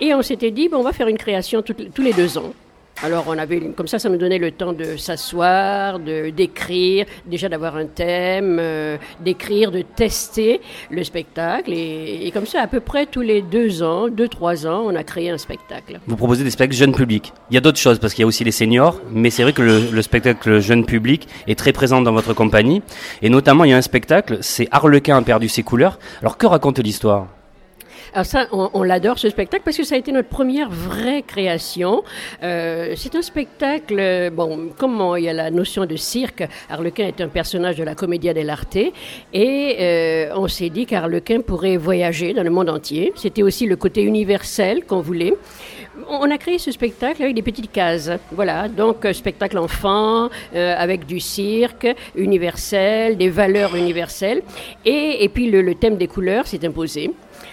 Et 0.00 0.14
on 0.14 0.22
s'était 0.22 0.50
dit, 0.50 0.68
bon, 0.68 0.78
on 0.78 0.82
va 0.82 0.92
faire 0.92 1.08
une 1.08 1.18
création 1.18 1.62
tous 1.62 2.02
les 2.02 2.12
deux 2.12 2.38
ans. 2.38 2.52
Alors 3.02 3.24
on 3.28 3.38
avait 3.38 3.60
comme 3.74 3.88
ça, 3.88 3.98
ça 3.98 4.10
nous 4.10 4.18
donnait 4.18 4.38
le 4.38 4.50
temps 4.50 4.74
de 4.74 4.96
s'asseoir, 4.98 5.98
de 5.98 6.28
d'écrire, 6.28 7.06
déjà 7.24 7.48
d'avoir 7.48 7.76
un 7.76 7.86
thème, 7.86 8.58
euh, 8.60 8.98
d'écrire, 9.20 9.70
de 9.70 9.80
tester 9.80 10.60
le 10.90 11.02
spectacle 11.02 11.72
et, 11.72 12.30
comme 12.34 12.44
ça 12.44 12.60
à 12.60 12.66
peu 12.66 12.80
près 12.80 13.06
tous 13.06 13.22
les 13.22 13.40
deux 13.40 13.82
ans, 13.82 14.08
deux 14.08 14.28
trois 14.28 14.66
ans, 14.66 14.82
on 14.84 14.94
a 14.94 15.02
créé 15.02 15.30
un 15.30 15.38
spectacle. 15.38 15.98
Vous 16.06 16.16
proposez 16.16 16.44
des 16.44 16.50
spectacles 16.50 16.76
jeunes 16.76 16.94
publics. 16.94 17.32
Il 17.50 17.54
y 17.54 17.56
a 17.56 17.62
d'autres 17.62 17.78
choses 17.78 17.98
parce 17.98 18.12
qu'il 18.12 18.22
y 18.22 18.24
a 18.24 18.26
aussi 18.26 18.44
les 18.44 18.52
seniors, 18.52 19.00
mais 19.10 19.30
c'est 19.30 19.44
vrai 19.44 19.54
que 19.54 19.62
le, 19.62 19.90
le, 19.90 20.02
spectacle 20.02 20.60
jeune 20.60 20.84
public 20.84 21.26
est 21.46 21.58
très 21.58 21.72
présent 21.72 22.02
dans 22.02 22.12
votre 22.12 22.34
compagnie 22.34 22.82
et 23.22 23.30
notamment 23.30 23.64
il 23.64 23.70
y 23.70 23.72
a 23.74 23.78
un 23.78 23.82
spectacle, 23.82 24.38
c'est 24.42 24.68
Harlequin 24.70 25.16
a 25.16 25.22
perdu 25.22 25.48
ses 25.48 25.62
couleurs. 25.62 25.98
Alors 26.20 26.36
que 26.36 26.46
raconte 26.46 26.78
l'histoire? 26.80 27.28
Alors 28.12 28.26
ça, 28.26 28.46
on, 28.52 28.82
l'adore 28.82 29.18
ce 29.18 29.28
spectacle 29.28 29.62
parce 29.64 29.76
que 29.76 29.84
ça 29.84 29.94
a 29.94 29.98
été 29.98 30.10
notre 30.10 30.28
première 30.28 30.68
vraie 30.68 31.22
création. 31.22 32.02
Euh, 32.42 32.94
c'est 32.96 33.14
un 33.14 33.22
spectacle, 33.22 34.30
bon, 34.32 34.70
comme 34.76 35.14
il 35.16 35.24
y 35.24 35.28
a 35.28 35.32
la 35.32 35.50
notion 35.50 35.86
de 35.86 35.94
cirque, 35.94 36.42
Harlequin 36.68 37.06
est 37.06 37.20
un 37.20 37.28
personnage 37.28 37.76
de 37.76 37.84
la 37.84 37.94
Commedia 37.94 38.34
dell'arte 38.34 38.78
et 39.32 39.76
euh, 39.80 40.32
on 40.34 40.48
s'est 40.48 40.70
dit 40.70 40.86
qu'Harlequin 40.86 41.40
pourrait 41.40 41.76
voyager 41.76 42.32
dans 42.32 42.42
le 42.42 42.50
monde 42.50 42.68
entier. 42.68 43.12
C'était 43.14 43.44
aussi 43.44 43.66
le 43.66 43.76
côté 43.76 44.02
universel 44.02 44.84
qu'on 44.84 45.00
voulait. 45.00 45.34
On 46.08 46.30
a 46.30 46.38
créé 46.38 46.58
ce 46.58 46.72
spectacle 46.72 47.22
avec 47.22 47.34
des 47.34 47.42
petites 47.42 47.70
cases. 47.70 48.10
Voilà, 48.32 48.68
donc 48.68 49.04
euh, 49.04 49.12
spectacle 49.12 49.58
enfant, 49.58 50.30
avec 50.54 51.06
du 51.06 51.20
cirque 51.20 51.86
universel, 52.16 53.16
des 53.16 53.28
valeurs 53.28 53.76
universelles. 53.76 54.42
Et, 54.84 55.22
et 55.24 55.28
puis 55.28 55.50
le, 55.50 55.62
le 55.62 55.74
thème 55.76 55.96
des 55.96 56.08
couleurs 56.08 56.46
s'est 56.46 56.64
imposé 56.64 57.10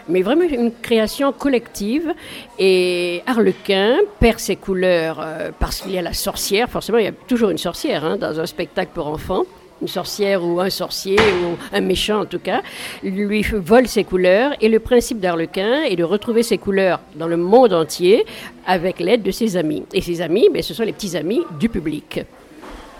mais 0.09 0.21
vraiment 0.21 0.43
une 0.43 0.71
création 0.71 1.31
collective. 1.31 2.13
Et 2.59 3.23
Harlequin 3.25 3.97
perd 4.19 4.39
ses 4.39 4.55
couleurs 4.55 5.19
euh, 5.21 5.51
parce 5.59 5.81
qu'il 5.81 5.91
y 5.91 5.97
a 5.97 6.01
la 6.01 6.13
sorcière, 6.13 6.69
forcément 6.69 6.97
il 6.97 7.05
y 7.05 7.09
a 7.09 7.13
toujours 7.27 7.49
une 7.49 7.57
sorcière 7.57 8.05
hein, 8.05 8.17
dans 8.17 8.39
un 8.39 8.45
spectacle 8.45 8.91
pour 8.93 9.07
enfants. 9.07 9.43
une 9.81 9.87
sorcière 9.87 10.43
ou 10.43 10.59
un 10.59 10.69
sorcier 10.69 11.17
ou 11.19 11.57
un 11.71 11.81
méchant 11.81 12.21
en 12.21 12.25
tout 12.25 12.39
cas, 12.39 12.61
lui 13.03 13.41
vole 13.43 13.87
ses 13.87 14.03
couleurs 14.03 14.51
et 14.61 14.69
le 14.69 14.79
principe 14.79 15.19
d'Arlequin 15.19 15.83
est 15.83 15.95
de 15.95 16.03
retrouver 16.03 16.43
ses 16.43 16.57
couleurs 16.57 16.99
dans 17.15 17.27
le 17.27 17.37
monde 17.37 17.73
entier 17.73 18.25
avec 18.65 18.99
l'aide 18.99 19.23
de 19.23 19.31
ses 19.31 19.55
amis. 19.55 19.83
Et 19.93 20.01
ses 20.01 20.21
amis, 20.21 20.49
mais 20.51 20.61
ce 20.61 20.73
sont 20.73 20.83
les 20.83 20.93
petits 20.93 21.15
amis 21.15 21.41
du 21.59 21.69
public. 21.69 22.21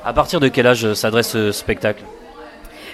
À 0.06 0.14
partir 0.14 0.40
de 0.40 0.48
quel 0.48 0.68
âge 0.68 0.94
s'adresse 0.94 1.30
ce 1.30 1.52
spectacle? 1.52 2.04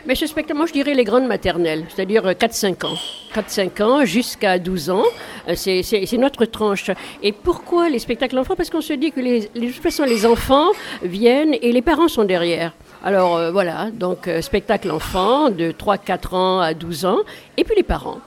Mais 0.06 0.16
ce 0.16 0.28
spectacle, 0.28 0.58
moi 0.58 0.66
je 0.66 0.74
dirais 0.74 0.93
les 0.93 1.04
grandes 1.04 1.28
maternelles, 1.28 1.86
c'est-à-dire 1.93 2.24
4-5 2.24 2.86
ans. 2.86 2.97
4-5 3.34 3.84
ans 3.84 4.06
jusqu'à 4.06 4.60
12 4.60 4.89
ans, 4.89 5.04
euh, 5.47 5.56
c'est 5.56 6.18
notre 6.18 6.45
tranche. 6.45 6.91
Et 7.22 7.32
pourquoi 7.32 7.89
les 7.89 7.99
spectacles 7.99 8.38
enfants 8.38 8.56
Parce 8.56 8.70
qu'on 8.70 8.82
se 8.82 8.93
dit 8.93 9.12
que 9.12 9.20
les, 9.20 9.41
de 9.56 9.72
toute 9.72 9.82
façon 9.82 10.04
les 10.04 10.26
enfants 10.26 10.68
viennent 11.04 11.56
et 11.62 11.72
les 11.72 11.82
parents 11.82 12.08
sont 12.08 12.26
derrière. 12.26 12.74
Alors 13.04 13.38
euh, 13.38 13.51
voilà, 13.51 13.89
donc 13.91 14.28
euh, 14.28 14.41
spectacle 14.41 14.91
enfant 14.91 15.49
de 15.49 15.72
3-4 15.72 16.36
ans 16.36 16.60
à 16.60 16.74
12 16.74 17.06
ans, 17.06 17.20
et 17.58 17.64
puis 17.64 17.76
les 17.76 17.84
parents. 17.84 18.20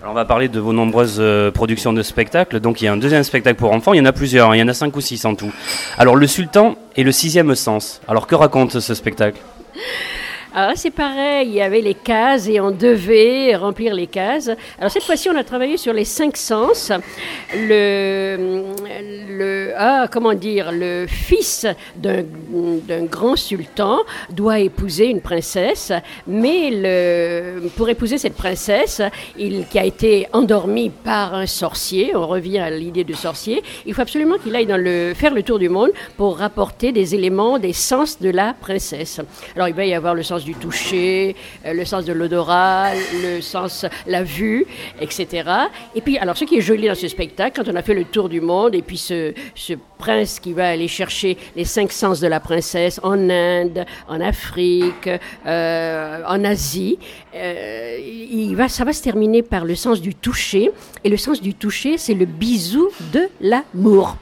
Alors 0.00 0.12
on 0.12 0.14
va 0.14 0.24
parler 0.24 0.48
de 0.48 0.60
vos 0.60 0.72
nombreuses 0.72 1.22
productions 1.52 1.92
de 1.92 2.02
spectacles. 2.02 2.60
Donc 2.60 2.80
il 2.80 2.86
y 2.86 2.88
a 2.88 2.92
un 2.92 2.96
deuxième 2.96 3.22
spectacle 3.22 3.58
pour 3.58 3.72
enfants, 3.72 3.92
il 3.92 3.98
y 3.98 4.00
en 4.00 4.06
a 4.06 4.12
plusieurs, 4.12 4.50
hein. 4.50 4.56
il 4.56 4.60
y 4.60 4.62
en 4.62 4.68
a 4.68 4.74
5 4.74 4.96
ou 4.96 5.00
6 5.00 5.24
en 5.26 5.34
tout. 5.34 5.52
Alors 5.98 6.16
Le 6.16 6.26
Sultan 6.26 6.76
et 6.96 7.04
le 7.04 7.12
sixième 7.12 7.54
sens. 7.54 8.00
Alors 8.08 8.26
que 8.26 8.34
raconte 8.34 8.80
ce 8.80 8.94
spectacle? 8.94 9.40
Alors 10.52 10.72
c'est 10.74 10.90
pareil, 10.90 11.48
il 11.48 11.54
y 11.54 11.60
avait 11.60 11.80
les 11.80 11.94
cases 11.94 12.48
et 12.48 12.60
on 12.60 12.72
devait 12.72 13.54
remplir 13.54 13.94
les 13.94 14.08
cases. 14.08 14.50
Alors 14.78 14.90
cette 14.90 15.04
fois-ci, 15.04 15.30
on 15.30 15.36
a 15.36 15.44
travaillé 15.44 15.76
sur 15.76 15.92
les 15.92 16.04
cinq 16.04 16.36
sens. 16.36 16.90
Le, 17.54 18.54
ah, 19.76 20.08
comment 20.10 20.34
dire, 20.34 20.72
le 20.72 21.06
fils 21.06 21.66
d'un 21.96 22.24
grand 23.04 23.36
sultan 23.36 24.00
doit 24.30 24.58
épouser 24.58 25.06
une 25.06 25.20
princesse, 25.20 25.92
mais 26.26 26.70
pour 27.76 27.88
épouser 27.88 28.18
cette 28.18 28.34
princesse, 28.34 29.02
qui 29.36 29.78
a 29.78 29.84
été 29.84 30.26
endormie 30.32 30.90
par 30.90 31.34
un 31.34 31.46
sorcier, 31.46 32.16
on 32.16 32.26
revient 32.26 32.58
à 32.58 32.70
l'idée 32.70 33.04
de 33.04 33.14
sorcier, 33.14 33.62
il 33.86 33.94
faut 33.94 34.02
absolument 34.02 34.36
qu'il 34.38 34.56
aille 34.56 34.66
faire 35.14 35.32
le 35.32 35.42
tour 35.42 35.60
du 35.60 35.68
monde 35.68 35.90
pour 36.16 36.38
rapporter 36.38 36.90
des 36.90 37.14
éléments, 37.14 37.58
des 37.58 37.72
sens 37.72 38.20
de 38.20 38.30
la 38.30 38.52
princesse. 38.52 39.20
Alors 39.54 39.68
il 39.68 39.74
va 39.74 39.84
y 39.84 39.94
avoir 39.94 40.14
le 40.14 40.22
sens 40.22 40.39
du 40.44 40.54
toucher, 40.54 41.36
euh, 41.64 41.72
le 41.72 41.84
sens 41.84 42.04
de 42.04 42.12
l'odorat, 42.12 42.94
le 43.22 43.40
sens, 43.40 43.86
la 44.06 44.22
vue, 44.22 44.66
etc. 45.00 45.50
Et 45.94 46.00
puis, 46.00 46.18
alors, 46.18 46.36
ce 46.36 46.44
qui 46.44 46.56
est 46.56 46.60
joli 46.60 46.88
dans 46.88 46.94
ce 46.94 47.08
spectacle, 47.08 47.62
quand 47.62 47.70
on 47.70 47.76
a 47.76 47.82
fait 47.82 47.94
le 47.94 48.04
tour 48.04 48.28
du 48.28 48.40
monde, 48.40 48.74
et 48.74 48.82
puis 48.82 48.98
ce, 48.98 49.32
ce 49.54 49.74
prince 49.98 50.40
qui 50.40 50.52
va 50.52 50.68
aller 50.68 50.88
chercher 50.88 51.36
les 51.54 51.64
cinq 51.64 51.92
sens 51.92 52.20
de 52.20 52.26
la 52.26 52.40
princesse 52.40 53.00
en 53.02 53.28
Inde, 53.30 53.84
en 54.08 54.20
Afrique, 54.20 55.08
euh, 55.46 56.22
en 56.26 56.44
Asie, 56.44 56.98
euh, 57.34 57.98
il 58.00 58.54
va, 58.56 58.68
ça 58.68 58.84
va 58.84 58.92
se 58.92 59.02
terminer 59.02 59.42
par 59.42 59.64
le 59.64 59.74
sens 59.74 60.00
du 60.00 60.14
toucher. 60.14 60.70
Et 61.04 61.08
le 61.08 61.16
sens 61.16 61.40
du 61.40 61.54
toucher, 61.54 61.98
c'est 61.98 62.14
le 62.14 62.24
bisou 62.24 62.88
de 63.12 63.28
l'amour. 63.40 64.16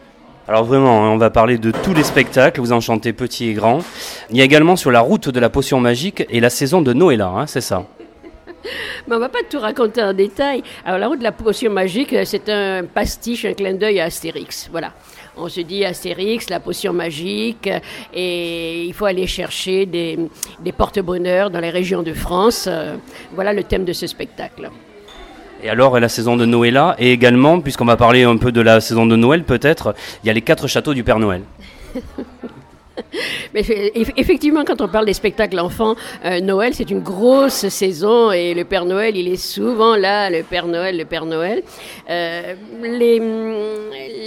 Alors 0.48 0.64
vraiment, 0.64 1.04
hein, 1.04 1.10
on 1.10 1.18
va 1.18 1.28
parler 1.28 1.58
de 1.58 1.70
tous 1.70 1.92
les 1.92 2.02
spectacles, 2.02 2.62
vous 2.62 2.72
en 2.72 2.80
chantez 2.80 3.12
petit 3.12 3.50
et 3.50 3.52
grand. 3.52 3.80
Il 4.30 4.36
y 4.38 4.40
a 4.40 4.44
également 4.44 4.76
sur 4.76 4.90
la 4.90 5.00
route 5.00 5.28
de 5.28 5.38
la 5.38 5.50
potion 5.50 5.78
magique 5.78 6.24
et 6.30 6.40
la 6.40 6.48
saison 6.48 6.80
de 6.80 6.94
Noëlla, 6.94 7.28
hein, 7.28 7.46
c'est 7.46 7.60
ça 7.60 7.84
mais 9.06 9.14
on 9.14 9.18
va 9.18 9.28
pas 9.28 9.40
tout 9.48 9.60
raconter 9.60 10.02
en 10.02 10.14
détail. 10.14 10.62
Alors, 10.86 10.98
la 10.98 11.08
route 11.08 11.18
de 11.18 11.24
la 11.24 11.32
potion 11.32 11.70
magique, 11.70 12.14
c'est 12.24 12.48
un 12.48 12.84
pastiche, 12.84 13.44
un 13.44 13.52
clin 13.52 13.74
d'œil 13.74 14.00
à 14.00 14.04
Astérix. 14.04 14.68
Voilà. 14.72 14.94
On 15.36 15.48
se 15.48 15.60
dit 15.60 15.84
Astérix, 15.84 16.48
la 16.48 16.60
potion 16.60 16.94
magique, 16.94 17.68
et 18.12 18.84
il 18.84 18.94
faut 18.94 19.04
aller 19.04 19.26
chercher 19.26 19.84
des, 19.84 20.18
des 20.60 20.72
porte-bonheur 20.72 21.50
dans 21.50 21.60
les 21.60 21.70
régions 21.70 22.02
de 22.02 22.14
France. 22.14 22.68
Voilà 23.34 23.52
le 23.52 23.62
thème 23.64 23.84
de 23.84 23.92
ce 23.92 24.06
spectacle. 24.06 24.70
Et 25.62 25.68
alors, 25.68 25.98
la 25.98 26.08
saison 26.08 26.36
de 26.36 26.44
Noël 26.44 26.80
et 26.98 27.12
également, 27.12 27.60
puisqu'on 27.60 27.84
va 27.84 27.96
parler 27.96 28.22
un 28.22 28.36
peu 28.36 28.52
de 28.52 28.60
la 28.60 28.80
saison 28.80 29.06
de 29.06 29.16
Noël 29.16 29.44
peut-être, 29.44 29.94
il 30.22 30.28
y 30.28 30.30
a 30.30 30.32
les 30.32 30.42
quatre 30.42 30.68
châteaux 30.68 30.94
du 30.94 31.02
Père 31.02 31.18
Noël. 31.18 31.42
Effectivement, 33.54 34.64
quand 34.64 34.80
on 34.80 34.88
parle 34.88 35.06
des 35.06 35.12
spectacles 35.12 35.58
enfants, 35.58 35.94
euh, 36.24 36.40
Noël, 36.40 36.74
c'est 36.74 36.90
une 36.90 37.00
grosse 37.00 37.68
saison 37.68 38.32
et 38.32 38.54
le 38.54 38.64
Père 38.64 38.84
Noël, 38.84 39.16
il 39.16 39.28
est 39.28 39.36
souvent 39.36 39.96
là, 39.96 40.30
le 40.30 40.42
Père 40.42 40.66
Noël, 40.66 40.96
le 40.96 41.04
Père 41.04 41.26
Noël. 41.26 41.62
Euh, 42.10 42.54
les, 42.82 43.20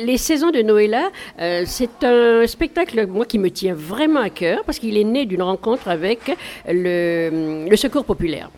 les, 0.05 0.17
saisons 0.17 0.51
de 0.51 0.61
Noël, 0.61 0.97
euh, 1.39 1.63
c'est 1.65 2.03
un 2.03 2.45
spectacle, 2.47 3.07
moi, 3.07 3.25
qui 3.25 3.39
me 3.39 3.49
tient 3.49 3.73
vraiment 3.73 4.21
à 4.21 4.29
cœur 4.29 4.63
parce 4.65 4.79
qu'il 4.79 4.97
est 4.97 5.03
né 5.03 5.25
d'une 5.25 5.41
rencontre 5.41 5.87
avec 5.87 6.19
le, 6.67 7.67
le, 7.69 7.75
Secours 7.75 8.05
populaire. 8.05 8.51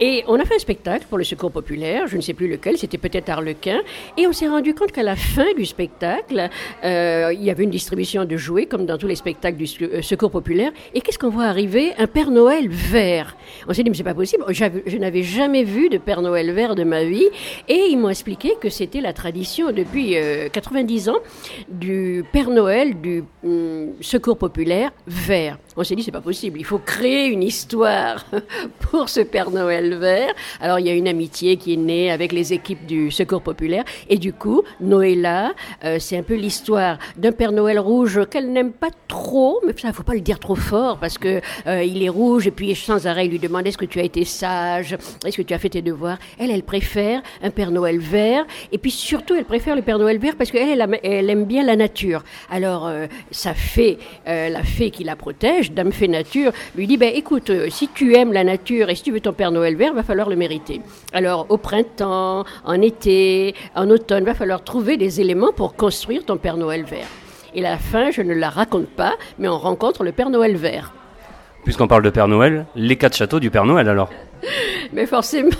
Et 0.00 0.22
on 0.28 0.38
a 0.38 0.44
fait 0.44 0.54
un 0.54 0.60
spectacle 0.60 1.06
pour 1.08 1.18
le 1.18 1.24
Secours 1.24 1.50
populaire, 1.50 2.06
je 2.06 2.16
ne 2.16 2.22
sais 2.22 2.34
plus 2.34 2.48
lequel, 2.48 2.78
c'était 2.78 2.98
peut-être 2.98 3.28
Arlequin, 3.28 3.80
et 4.16 4.26
on 4.26 4.32
s'est 4.32 4.46
rendu 4.46 4.74
compte 4.74 4.92
qu'à 4.92 5.02
la 5.02 5.16
fin 5.16 5.52
du 5.56 5.66
spectacle, 5.66 6.48
il 6.84 7.42
y 7.42 7.50
avait 7.50 7.64
une 7.64 7.70
distribution 7.70 8.24
de 8.24 8.36
jouets, 8.36 8.66
comme 8.66 8.86
dans 8.86 8.98
tous 8.98 9.08
les 9.08 9.16
spectacles 9.16 9.57
du 9.58 9.66
euh, 9.82 10.00
Secours 10.00 10.30
populaire. 10.30 10.72
Et 10.94 11.00
qu'est-ce 11.00 11.18
qu'on 11.18 11.28
voit 11.28 11.44
arriver? 11.44 11.92
Un 11.98 12.06
Père 12.06 12.30
Noël 12.30 12.68
vert. 12.68 13.36
On 13.68 13.74
s'est 13.74 13.82
dit, 13.82 13.90
mais 13.90 13.96
c'est 13.96 14.02
pas 14.02 14.14
possible. 14.14 14.44
Je 14.48 14.96
n'avais 14.96 15.22
jamais 15.22 15.64
vu 15.64 15.88
de 15.88 15.98
Père 15.98 16.22
Noël 16.22 16.50
vert 16.52 16.74
de 16.74 16.84
ma 16.84 17.04
vie. 17.04 17.26
Et 17.68 17.88
ils 17.90 17.98
m'ont 17.98 18.08
expliqué 18.08 18.54
que 18.60 18.70
c'était 18.70 19.00
la 19.00 19.12
tradition 19.12 19.72
depuis 19.72 20.16
90 20.52 21.08
euh, 21.08 21.12
ans 21.12 21.18
du 21.68 22.24
Père 22.32 22.50
Noël 22.50 23.00
du 23.00 23.24
hum, 23.44 23.92
Secours 24.00 24.38
populaire 24.38 24.92
vert. 25.06 25.58
On 25.76 25.84
s'est 25.84 25.94
dit, 25.94 26.02
c'est 26.02 26.10
pas 26.12 26.20
possible. 26.20 26.58
Il 26.58 26.64
faut 26.64 26.78
créer 26.78 27.26
une 27.26 27.42
histoire 27.42 28.24
pour 28.80 29.08
ce 29.08 29.20
Père 29.20 29.50
Noël 29.50 29.94
vert. 29.94 30.32
Alors, 30.60 30.78
il 30.78 30.86
y 30.86 30.90
a 30.90 30.94
une 30.94 31.08
amitié 31.08 31.56
qui 31.56 31.74
est 31.74 31.76
née 31.76 32.10
avec 32.10 32.32
les 32.32 32.52
équipes 32.52 32.86
du 32.86 33.10
Secours 33.10 33.42
populaire. 33.42 33.84
Et 34.08 34.18
du 34.18 34.32
coup, 34.32 34.62
Noëlla, 34.80 35.52
euh, 35.84 35.98
c'est 35.98 36.16
un 36.16 36.22
peu 36.22 36.34
l'histoire 36.34 36.98
d'un 37.16 37.32
Père 37.32 37.52
Noël 37.52 37.78
rouge 37.78 38.20
qu'elle 38.30 38.52
n'aime 38.52 38.72
pas 38.72 38.90
trop, 39.08 39.47
mais 39.66 39.72
ça, 39.76 39.92
faut 39.92 40.02
pas 40.02 40.14
le 40.14 40.20
dire 40.20 40.38
trop 40.38 40.54
fort 40.54 40.98
parce 40.98 41.18
que 41.18 41.40
euh, 41.66 41.82
il 41.82 42.02
est 42.02 42.08
rouge 42.08 42.46
et 42.46 42.50
puis 42.50 42.74
sans 42.74 43.06
arrêt 43.06 43.26
il 43.26 43.30
lui 43.30 43.38
demande 43.38 43.66
est-ce 43.66 43.78
que 43.78 43.84
tu 43.84 44.00
as 44.00 44.02
été 44.02 44.24
sage, 44.24 44.96
est-ce 45.24 45.36
que 45.36 45.42
tu 45.42 45.54
as 45.54 45.58
fait 45.58 45.68
tes 45.68 45.82
devoirs? 45.82 46.18
Elle, 46.38 46.50
elle 46.50 46.62
préfère 46.62 47.22
un 47.42 47.50
Père 47.50 47.70
Noël 47.70 47.98
vert 47.98 48.44
et 48.72 48.78
puis 48.78 48.90
surtout 48.90 49.34
elle 49.34 49.44
préfère 49.44 49.76
le 49.76 49.82
Père 49.82 49.98
Noël 49.98 50.18
vert 50.18 50.34
parce 50.36 50.50
qu'elle, 50.50 50.98
elle, 51.02 51.30
aime 51.30 51.44
bien 51.44 51.64
la 51.64 51.76
nature. 51.76 52.24
Alors 52.50 52.86
euh, 52.86 53.06
sa 53.30 53.54
fée, 53.54 53.98
euh, 54.26 54.48
la 54.48 54.62
fée 54.62 54.90
qui 54.90 55.04
la 55.04 55.16
protège, 55.16 55.72
Dame 55.72 55.92
Fée 55.92 56.08
Nature, 56.08 56.52
lui 56.76 56.86
dit 56.86 56.96
ben 56.96 57.12
écoute, 57.14 57.50
si 57.70 57.88
tu 57.88 58.14
aimes 58.14 58.32
la 58.32 58.44
nature 58.44 58.90
et 58.90 58.94
si 58.94 59.02
tu 59.02 59.12
veux 59.12 59.20
ton 59.20 59.32
Père 59.32 59.52
Noël 59.52 59.76
vert, 59.76 59.94
va 59.94 60.02
falloir 60.02 60.28
le 60.28 60.36
mériter. 60.36 60.80
Alors 61.12 61.46
au 61.48 61.56
printemps, 61.56 62.44
en 62.64 62.82
été, 62.82 63.54
en 63.74 63.90
automne, 63.90 64.24
va 64.24 64.34
falloir 64.34 64.62
trouver 64.62 64.96
des 64.96 65.20
éléments 65.20 65.52
pour 65.52 65.74
construire 65.74 66.24
ton 66.24 66.36
Père 66.36 66.56
Noël 66.56 66.84
vert. 66.84 67.06
Et 67.58 67.60
la 67.60 67.76
fin, 67.76 68.12
je 68.12 68.22
ne 68.22 68.34
la 68.34 68.50
raconte 68.50 68.86
pas, 68.86 69.14
mais 69.40 69.48
on 69.48 69.58
rencontre 69.58 70.04
le 70.04 70.12
Père 70.12 70.30
Noël 70.30 70.54
vert. 70.54 70.92
Puisqu'on 71.64 71.88
parle 71.88 72.04
de 72.04 72.10
Père 72.10 72.28
Noël, 72.28 72.66
les 72.76 72.94
quatre 72.94 73.16
châteaux 73.16 73.40
du 73.40 73.50
Père 73.50 73.64
Noël 73.64 73.88
alors 73.88 74.10
Mais 74.92 75.06
forcément 75.06 75.50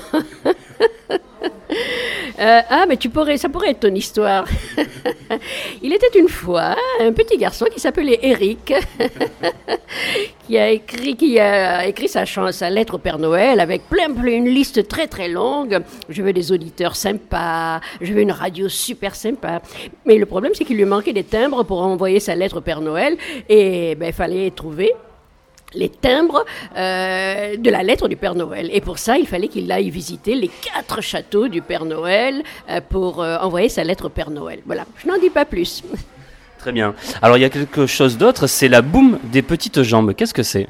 Euh, 2.39 2.61
ah, 2.68 2.84
mais 2.89 2.97
tu 2.97 3.09
pourrais, 3.11 3.36
ça 3.36 3.49
pourrait 3.49 3.70
être 3.70 3.80
ton 3.80 3.95
histoire. 3.95 4.45
Il 5.82 5.93
était 5.93 6.18
une 6.18 6.28
fois 6.28 6.76
un 7.01 7.12
petit 7.12 7.36
garçon 7.36 7.66
qui 7.72 7.80
s'appelait 7.80 8.20
Eric, 8.22 8.72
qui 10.47 10.57
a 10.57 10.70
écrit, 10.70 11.16
qui 11.16 11.41
a 11.41 11.86
écrit 11.86 12.09
sa, 12.09 12.24
sa 12.26 12.70
lettre 12.70 12.95
au 12.95 12.99
Père 12.99 13.18
Noël 13.18 13.59
avec 13.59 13.89
plein, 13.89 14.12
plein, 14.12 14.34
une 14.34 14.49
liste 14.49 14.86
très 14.86 15.09
très 15.09 15.28
longue. 15.28 15.80
Je 16.09 16.22
veux 16.22 16.32
des 16.32 16.53
auditeurs 16.53 16.95
sympas, 16.95 17.80
je 18.01 18.12
veux 18.12 18.22
une 18.22 18.32
radio 18.32 18.68
super 18.68 19.16
sympa. 19.16 19.61
Mais 20.07 20.16
le 20.16 20.26
problème, 20.26 20.53
c'est 20.55 20.64
qu'il 20.64 20.76
lui 20.76 20.84
manquait 20.84 21.12
des 21.12 21.24
timbres 21.24 21.64
pour 21.64 21.82
envoyer 21.82 22.20
sa 22.20 22.36
lettre 22.36 22.59
au 22.59 22.62
Père 22.62 22.80
Noël, 22.80 23.16
et 23.49 23.97
ben, 23.97 24.12
fallait 24.12 24.53
trouver 24.53 24.93
les 25.75 25.89
timbres 25.89 26.45
euh, 26.77 27.57
de 27.57 27.71
la 27.71 27.83
lettre 27.83 28.09
du 28.09 28.16
Père 28.16 28.35
Noël. 28.35 28.71
Et 28.73 28.81
pour 28.81 28.99
ça, 28.99 29.19
il 29.19 29.27
fallait 29.27 29.49
qu'il 29.49 29.71
aille 29.71 29.91
visiter 29.91 30.35
les 30.35 30.49
quatre 30.49 31.01
châteaux 31.01 31.49
du 31.49 31.62
Père 31.62 31.85
Noël 31.85 32.43
euh, 32.71 32.81
pour 32.87 33.23
euh, 33.23 33.39
envoyer 33.39 33.69
sa 33.69 33.85
lettre 33.85 34.07
au 34.07 34.11
Père 34.11 34.31
Noël. 34.31 34.61
Voilà, 34.66 34.85
je 34.97 35.07
n'en 35.07 35.19
dis 35.19 35.31
pas 35.31 35.45
plus. 35.45 35.83
Très 36.59 36.73
bien. 36.73 36.95
Alors 37.23 37.37
il 37.37 37.41
y 37.41 37.45
a 37.45 37.51
quelque 37.51 37.87
chose 37.87 38.19
d'autre, 38.19 38.49
c'est 38.49 38.69
la 38.69 38.83
boum 38.83 39.19
des 39.25 39.43
petites 39.43 39.83
jambes. 39.83 40.12
Qu'est-ce 40.14 40.35
que 40.35 40.43
c'est? 40.43 40.69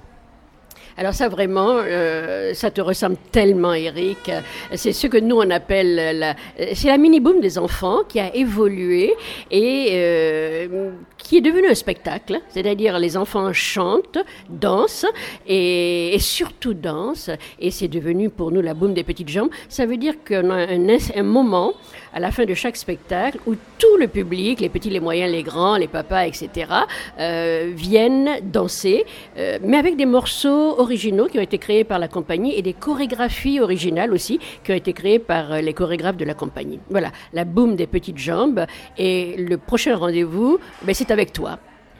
Alors 0.99 1.14
ça 1.14 1.28
vraiment, 1.28 1.76
euh, 1.76 2.53
ça 2.55 2.72
te 2.72 2.80
ressemble 2.80 3.16
tellement, 3.30 3.72
Eric. 3.72 4.32
C'est 4.74 4.92
ce 4.92 5.07
que 5.07 5.16
nous 5.16 5.36
on 5.36 5.49
appelle 5.49 6.18
la, 6.18 6.34
c'est 6.74 6.88
la 6.88 6.99
mini 6.99 7.20
boom 7.20 7.40
des 7.40 7.57
enfants 7.57 8.01
qui 8.09 8.18
a 8.18 8.34
évolué 8.34 9.14
et 9.53 9.90
euh, 9.92 10.90
qui 11.16 11.36
est 11.36 11.40
devenu 11.40 11.68
un 11.68 11.74
spectacle. 11.76 12.40
C'est-à-dire 12.49 12.99
les 12.99 13.16
enfants 13.16 13.53
chantent, 13.53 14.18
dansent 14.51 15.07
et, 15.46 16.16
surtout 16.18 16.74
dansent. 16.74 17.30
Et 17.61 17.70
c'est 17.70 17.86
devenu 17.86 18.28
pour 18.28 18.51
nous 18.51 18.61
la 18.61 18.74
boum 18.74 18.92
des 18.92 19.05
petites 19.05 19.28
jambes. 19.28 19.51
Ça 19.68 19.86
veut 19.86 19.99
dire 19.99 20.14
qu'on 20.26 20.51
a 20.51 20.66
un, 20.66 20.88
un 21.14 21.22
moment 21.22 21.74
à 22.12 22.20
la 22.20 22.30
fin 22.30 22.44
de 22.44 22.54
chaque 22.54 22.76
spectacle 22.76 23.38
où 23.46 23.54
tout 23.78 23.96
le 23.98 24.09
public, 24.09 24.61
les 24.61 24.68
petits, 24.68 24.90
les 24.90 25.00
moyens, 25.00 25.30
les 25.30 25.42
grands, 25.42 25.76
les 25.76 25.88
papas, 25.88 26.26
etc., 26.26 26.70
euh, 27.18 27.70
viennent 27.74 28.40
danser, 28.42 29.04
mais 29.36 29.76
avec 29.76 29.96
des 29.96 30.06
morceaux 30.06 30.78
originaux 30.78 31.26
qui 31.26 31.38
ont 31.38 31.42
été 31.42 31.59
créés 31.59 31.84
par 31.84 31.98
la 31.98 32.09
compagnie 32.09 32.54
et 32.54 32.62
des 32.62 32.72
chorégraphies 32.72 33.61
originales 33.61 34.12
aussi 34.12 34.38
qui 34.64 34.72
ont 34.72 34.74
été 34.74 34.92
créées 34.92 35.18
par 35.18 35.52
euh, 35.52 35.61
les 35.61 35.72
chorégraphes 35.72 36.16
de 36.16 36.24
la 36.24 36.34
compagnie. 36.34 36.80
Voilà, 36.90 37.11
la 37.32 37.44
boum 37.44 37.76
des 37.76 37.86
petites 37.86 38.18
jambes. 38.18 38.66
Et 38.96 39.36
le 39.38 39.56
prochain 39.56 39.96
rendez-vous, 39.96 40.59
ben, 40.82 40.94
c'est 40.94 41.11
avec 41.11 41.32
toi. 41.32 41.59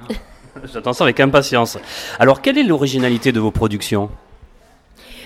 J'attends 0.73 0.93
ça 0.93 1.05
avec 1.05 1.21
impatience. 1.21 1.79
Alors, 2.19 2.43
quelle 2.43 2.59
est 2.59 2.65
l'originalité 2.65 3.33
de 3.33 3.41
vos 3.41 3.51
productions? 3.51 4.11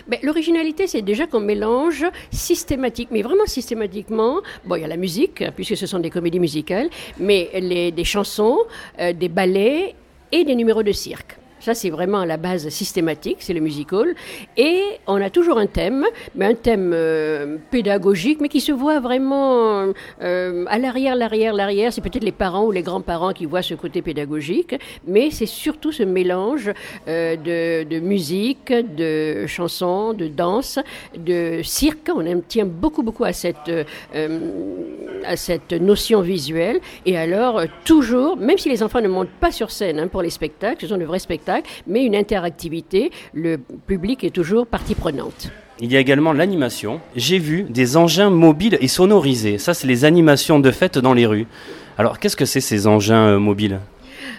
Ben, 0.06 0.18
L'originalité, 0.22 0.86
c'est 0.86 1.02
déjà 1.02 1.26
qu'on 1.26 1.40
mélange 1.40 2.04
systématique, 2.30 3.08
mais 3.10 3.22
vraiment 3.22 3.46
systématiquement. 3.46 4.40
Bon, 4.64 4.76
il 4.76 4.82
y 4.82 4.84
a 4.84 4.88
la 4.88 4.96
musique, 4.96 5.44
puisque 5.54 5.76
ce 5.76 5.86
sont 5.86 5.98
des 5.98 6.10
comédies 6.10 6.40
musicales, 6.40 6.88
mais 7.18 7.50
des 7.92 8.04
chansons, 8.04 8.58
euh, 9.00 9.12
des 9.12 9.28
ballets 9.28 9.94
et 10.30 10.44
des 10.44 10.54
numéros 10.54 10.82
de 10.82 10.92
cirque. 10.92 11.36
Ça, 11.62 11.74
c'est 11.74 11.90
vraiment 11.90 12.24
la 12.24 12.38
base 12.38 12.68
systématique, 12.70 13.36
c'est 13.38 13.52
le 13.52 13.60
musical. 13.60 14.16
Et 14.56 14.82
on 15.06 15.22
a 15.22 15.30
toujours 15.30 15.58
un 15.58 15.68
thème, 15.68 16.04
mais 16.34 16.46
un 16.46 16.54
thème 16.54 16.90
euh, 16.92 17.56
pédagogique, 17.70 18.40
mais 18.40 18.48
qui 18.48 18.60
se 18.60 18.72
voit 18.72 18.98
vraiment 18.98 19.92
euh, 20.22 20.64
à 20.66 20.78
l'arrière, 20.80 21.14
l'arrière, 21.14 21.54
l'arrière. 21.54 21.92
C'est 21.92 22.00
peut-être 22.00 22.24
les 22.24 22.32
parents 22.32 22.64
ou 22.64 22.72
les 22.72 22.82
grands-parents 22.82 23.32
qui 23.32 23.46
voient 23.46 23.62
ce 23.62 23.74
côté 23.74 24.02
pédagogique, 24.02 24.74
mais 25.06 25.30
c'est 25.30 25.46
surtout 25.46 25.92
ce 25.92 26.02
mélange 26.02 26.72
euh, 27.06 27.84
de, 27.84 28.00
musique, 28.00 28.72
de 28.72 29.46
chansons, 29.46 30.14
de 30.14 30.26
danse, 30.26 30.80
de 31.16 31.60
cirque. 31.62 32.10
On 32.12 32.26
aime, 32.26 32.42
tient 32.42 32.66
beaucoup, 32.66 33.04
beaucoup 33.04 33.22
à 33.22 33.32
cette, 33.32 33.70
à 35.24 35.36
cette 35.36 35.72
notion 35.74 36.22
visuelle. 36.22 36.80
Et 37.06 37.16
alors, 37.16 37.62
toujours, 37.84 38.36
même 38.36 38.58
si 38.58 38.68
les 38.68 38.82
enfants 38.82 39.00
ne 39.00 39.06
montent 39.06 39.38
pas 39.38 39.52
sur 39.52 39.70
scène 39.70 40.00
hein, 40.00 40.08
pour 40.08 40.22
les 40.22 40.30
spectacles, 40.30 40.80
ce 40.80 40.88
sont 40.88 40.98
de 40.98 41.04
vrais 41.04 41.20
spectacles, 41.20 41.51
mais 41.86 42.04
une 42.04 42.16
interactivité. 42.16 43.10
Le 43.34 43.58
public 43.86 44.24
est 44.24 44.30
toujours 44.30 44.66
partie 44.66 44.94
prenante. 44.94 45.50
Il 45.80 45.92
y 45.92 45.96
a 45.96 46.00
également 46.00 46.32
l'animation. 46.32 47.00
J'ai 47.16 47.38
vu 47.38 47.64
des 47.68 47.96
engins 47.96 48.30
mobiles 48.30 48.78
et 48.80 48.88
sonorisés. 48.88 49.58
Ça, 49.58 49.74
c'est 49.74 49.86
les 49.86 50.04
animations 50.04 50.60
de 50.60 50.70
fête 50.70 50.98
dans 50.98 51.14
les 51.14 51.26
rues. 51.26 51.46
Alors, 51.98 52.18
qu'est-ce 52.18 52.36
que 52.36 52.44
c'est 52.44 52.60
ces 52.60 52.86
engins 52.86 53.26
euh, 53.26 53.38
mobiles? 53.38 53.80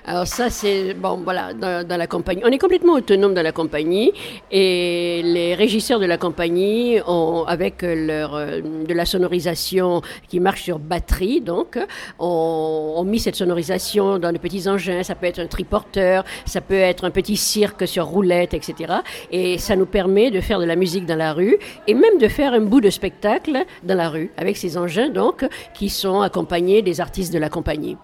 Alors 0.06 0.28
ça, 0.28 0.50
c'est, 0.50 0.94
bon, 0.96 1.22
voilà, 1.24 1.54
dans, 1.54 1.98
la 1.98 2.08
compagnie. 2.08 2.42
On 2.44 2.50
est 2.50 2.58
complètement 2.58 2.94
autonome 2.94 3.34
dans 3.34 3.42
la 3.42 3.54
compagnie 3.54 4.12
et 4.52 5.22
les 5.24 5.56
régisseurs 5.56 6.02
de 6.02 6.06
la 6.06 6.18
compagnie 6.18 7.00
ont, 7.08 7.46
avec 7.48 7.84
leur, 7.84 8.36
euh, 8.36 8.60
de 8.62 8.94
la 8.94 9.06
sonorisation 9.06 10.02
qui 10.28 10.42
marche 10.42 10.64
sur 10.64 10.78
batterie, 10.78 11.40
donc, 11.40 11.80
ont, 12.20 12.96
ont 12.98 13.04
mis 13.06 13.20
cette 13.20 13.38
sonorisation 13.38 14.20
dans 14.20 14.34
de 14.34 14.38
petits 14.38 14.68
engins. 14.68 15.04
Ça 15.04 15.16
peut 15.16 15.26
être 15.26 15.40
un 15.40 15.48
triporteur, 15.48 16.26
ça 16.46 16.60
peut 16.60 16.74
être 16.74 17.06
un 17.06 17.12
petit 17.12 17.38
cirque 17.38 17.88
sur 17.88 18.06
roulette, 18.06 18.54
etc. 18.54 18.96
Et 19.32 19.58
ça 19.58 19.78
nous 19.78 19.86
permet 19.86 20.32
de 20.32 20.42
faire 20.42 20.60
de 20.60 20.66
la 20.66 20.76
musique 20.76 21.06
dans 21.06 21.16
la 21.16 21.32
rue 21.32 21.58
et 21.88 21.94
même 21.94 22.18
de 22.20 22.28
faire 22.28 22.52
un 22.52 22.62
bout 22.62 22.82
de 22.82 22.90
spectacle 22.90 23.64
dans 23.84 23.96
la 23.96 24.10
rue 24.10 24.32
avec 24.36 24.58
ces 24.58 24.78
engins, 24.78 25.10
donc, 25.10 25.48
qui 25.74 25.88
sont 25.88 26.20
accompagnés 26.20 26.82
des 26.82 27.00
artistes 27.00 27.32
de 27.32 27.40
la 27.40 27.48
compagnie. 27.48 27.96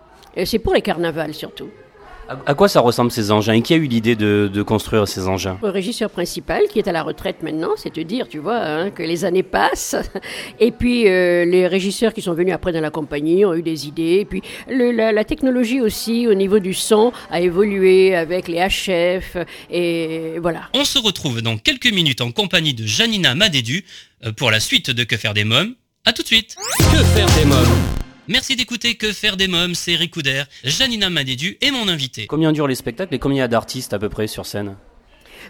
C'est 0.45 0.59
pour 0.59 0.73
les 0.73 0.81
carnavals 0.81 1.33
surtout. 1.33 1.67
À 2.45 2.53
quoi 2.53 2.67
ça 2.67 2.79
ressemble 2.81 3.11
ces 3.11 3.31
engins? 3.31 3.53
Et 3.53 3.61
qui 3.61 3.73
a 3.73 3.77
eu 3.77 3.87
l'idée 3.87 4.15
de, 4.15 4.61
construire 4.61 5.07
ces 5.07 5.27
engins? 5.27 5.57
Le 5.63 5.69
régisseur 5.69 6.09
principal, 6.09 6.63
qui 6.69 6.79
est 6.79 6.87
à 6.87 6.91
la 6.91 7.01
retraite 7.01 7.41
maintenant, 7.41 7.71
c'est 7.75 7.91
te 7.91 7.99
dire, 7.99 8.27
tu 8.27 8.39
vois, 8.39 8.59
hein, 8.59 8.91
que 8.91 9.03
les 9.03 9.25
années 9.25 9.43
passent. 9.43 9.95
Et 10.59 10.71
puis 10.71 11.07
euh, 11.07 11.45
les 11.45 11.67
régisseurs 11.67 12.13
qui 12.13 12.21
sont 12.21 12.33
venus 12.33 12.53
après 12.53 12.71
dans 12.71 12.81
la 12.81 12.91
compagnie 12.91 13.45
ont 13.45 13.55
eu 13.55 13.63
des 13.63 13.87
idées. 13.87 14.19
Et 14.21 14.25
puis 14.25 14.41
la, 14.67 15.23
technologie 15.23 15.81
aussi, 15.81 16.27
au 16.27 16.33
niveau 16.33 16.59
du 16.59 16.73
son, 16.73 17.11
a 17.31 17.39
évolué 17.41 18.15
avec 18.15 18.47
les 18.47 18.59
HF. 18.59 19.37
Et 19.71 20.39
voilà. 20.39 20.69
On 20.73 20.85
se 20.85 20.99
retrouve 20.99 21.41
dans 21.41 21.57
quelques 21.57 21.91
minutes 21.91 22.21
en 22.21 22.31
compagnie 22.31 22.73
de 22.73 22.85
Janina 22.85 23.35
Madédu 23.35 23.85
euh, 24.25 24.31
pour 24.31 24.51
la 24.51 24.59
suite 24.59 24.91
de 24.91 25.03
Que 25.03 25.17
faire 25.17 25.33
des 25.33 25.45
mômes. 25.45 25.73
A 26.05 26.13
tout 26.13 26.21
de 26.21 26.27
suite. 26.27 26.55
Que 26.77 27.03
faire 27.03 27.27
des 27.37 27.45
mômes? 27.45 28.08
Merci 28.29 28.55
d'écouter 28.55 28.93
Que 28.93 29.11
faire 29.11 29.37
des 29.37 29.47
mômes, 29.47 29.73
c'est 29.73 29.95
Ricouder, 29.95 30.43
Janina 30.63 31.09
Madédu 31.09 31.57
et 31.61 31.71
mon 31.71 31.87
invité. 31.87 32.27
Combien 32.27 32.51
durent 32.51 32.67
les 32.67 32.75
spectacles 32.75 33.15
et 33.15 33.17
combien 33.17 33.37
il 33.37 33.39
y 33.39 33.41
a 33.41 33.47
d'artistes 33.47 33.91
à 33.91 33.97
peu 33.97 34.07
près 34.07 34.27
sur 34.27 34.45
scène? 34.45 34.75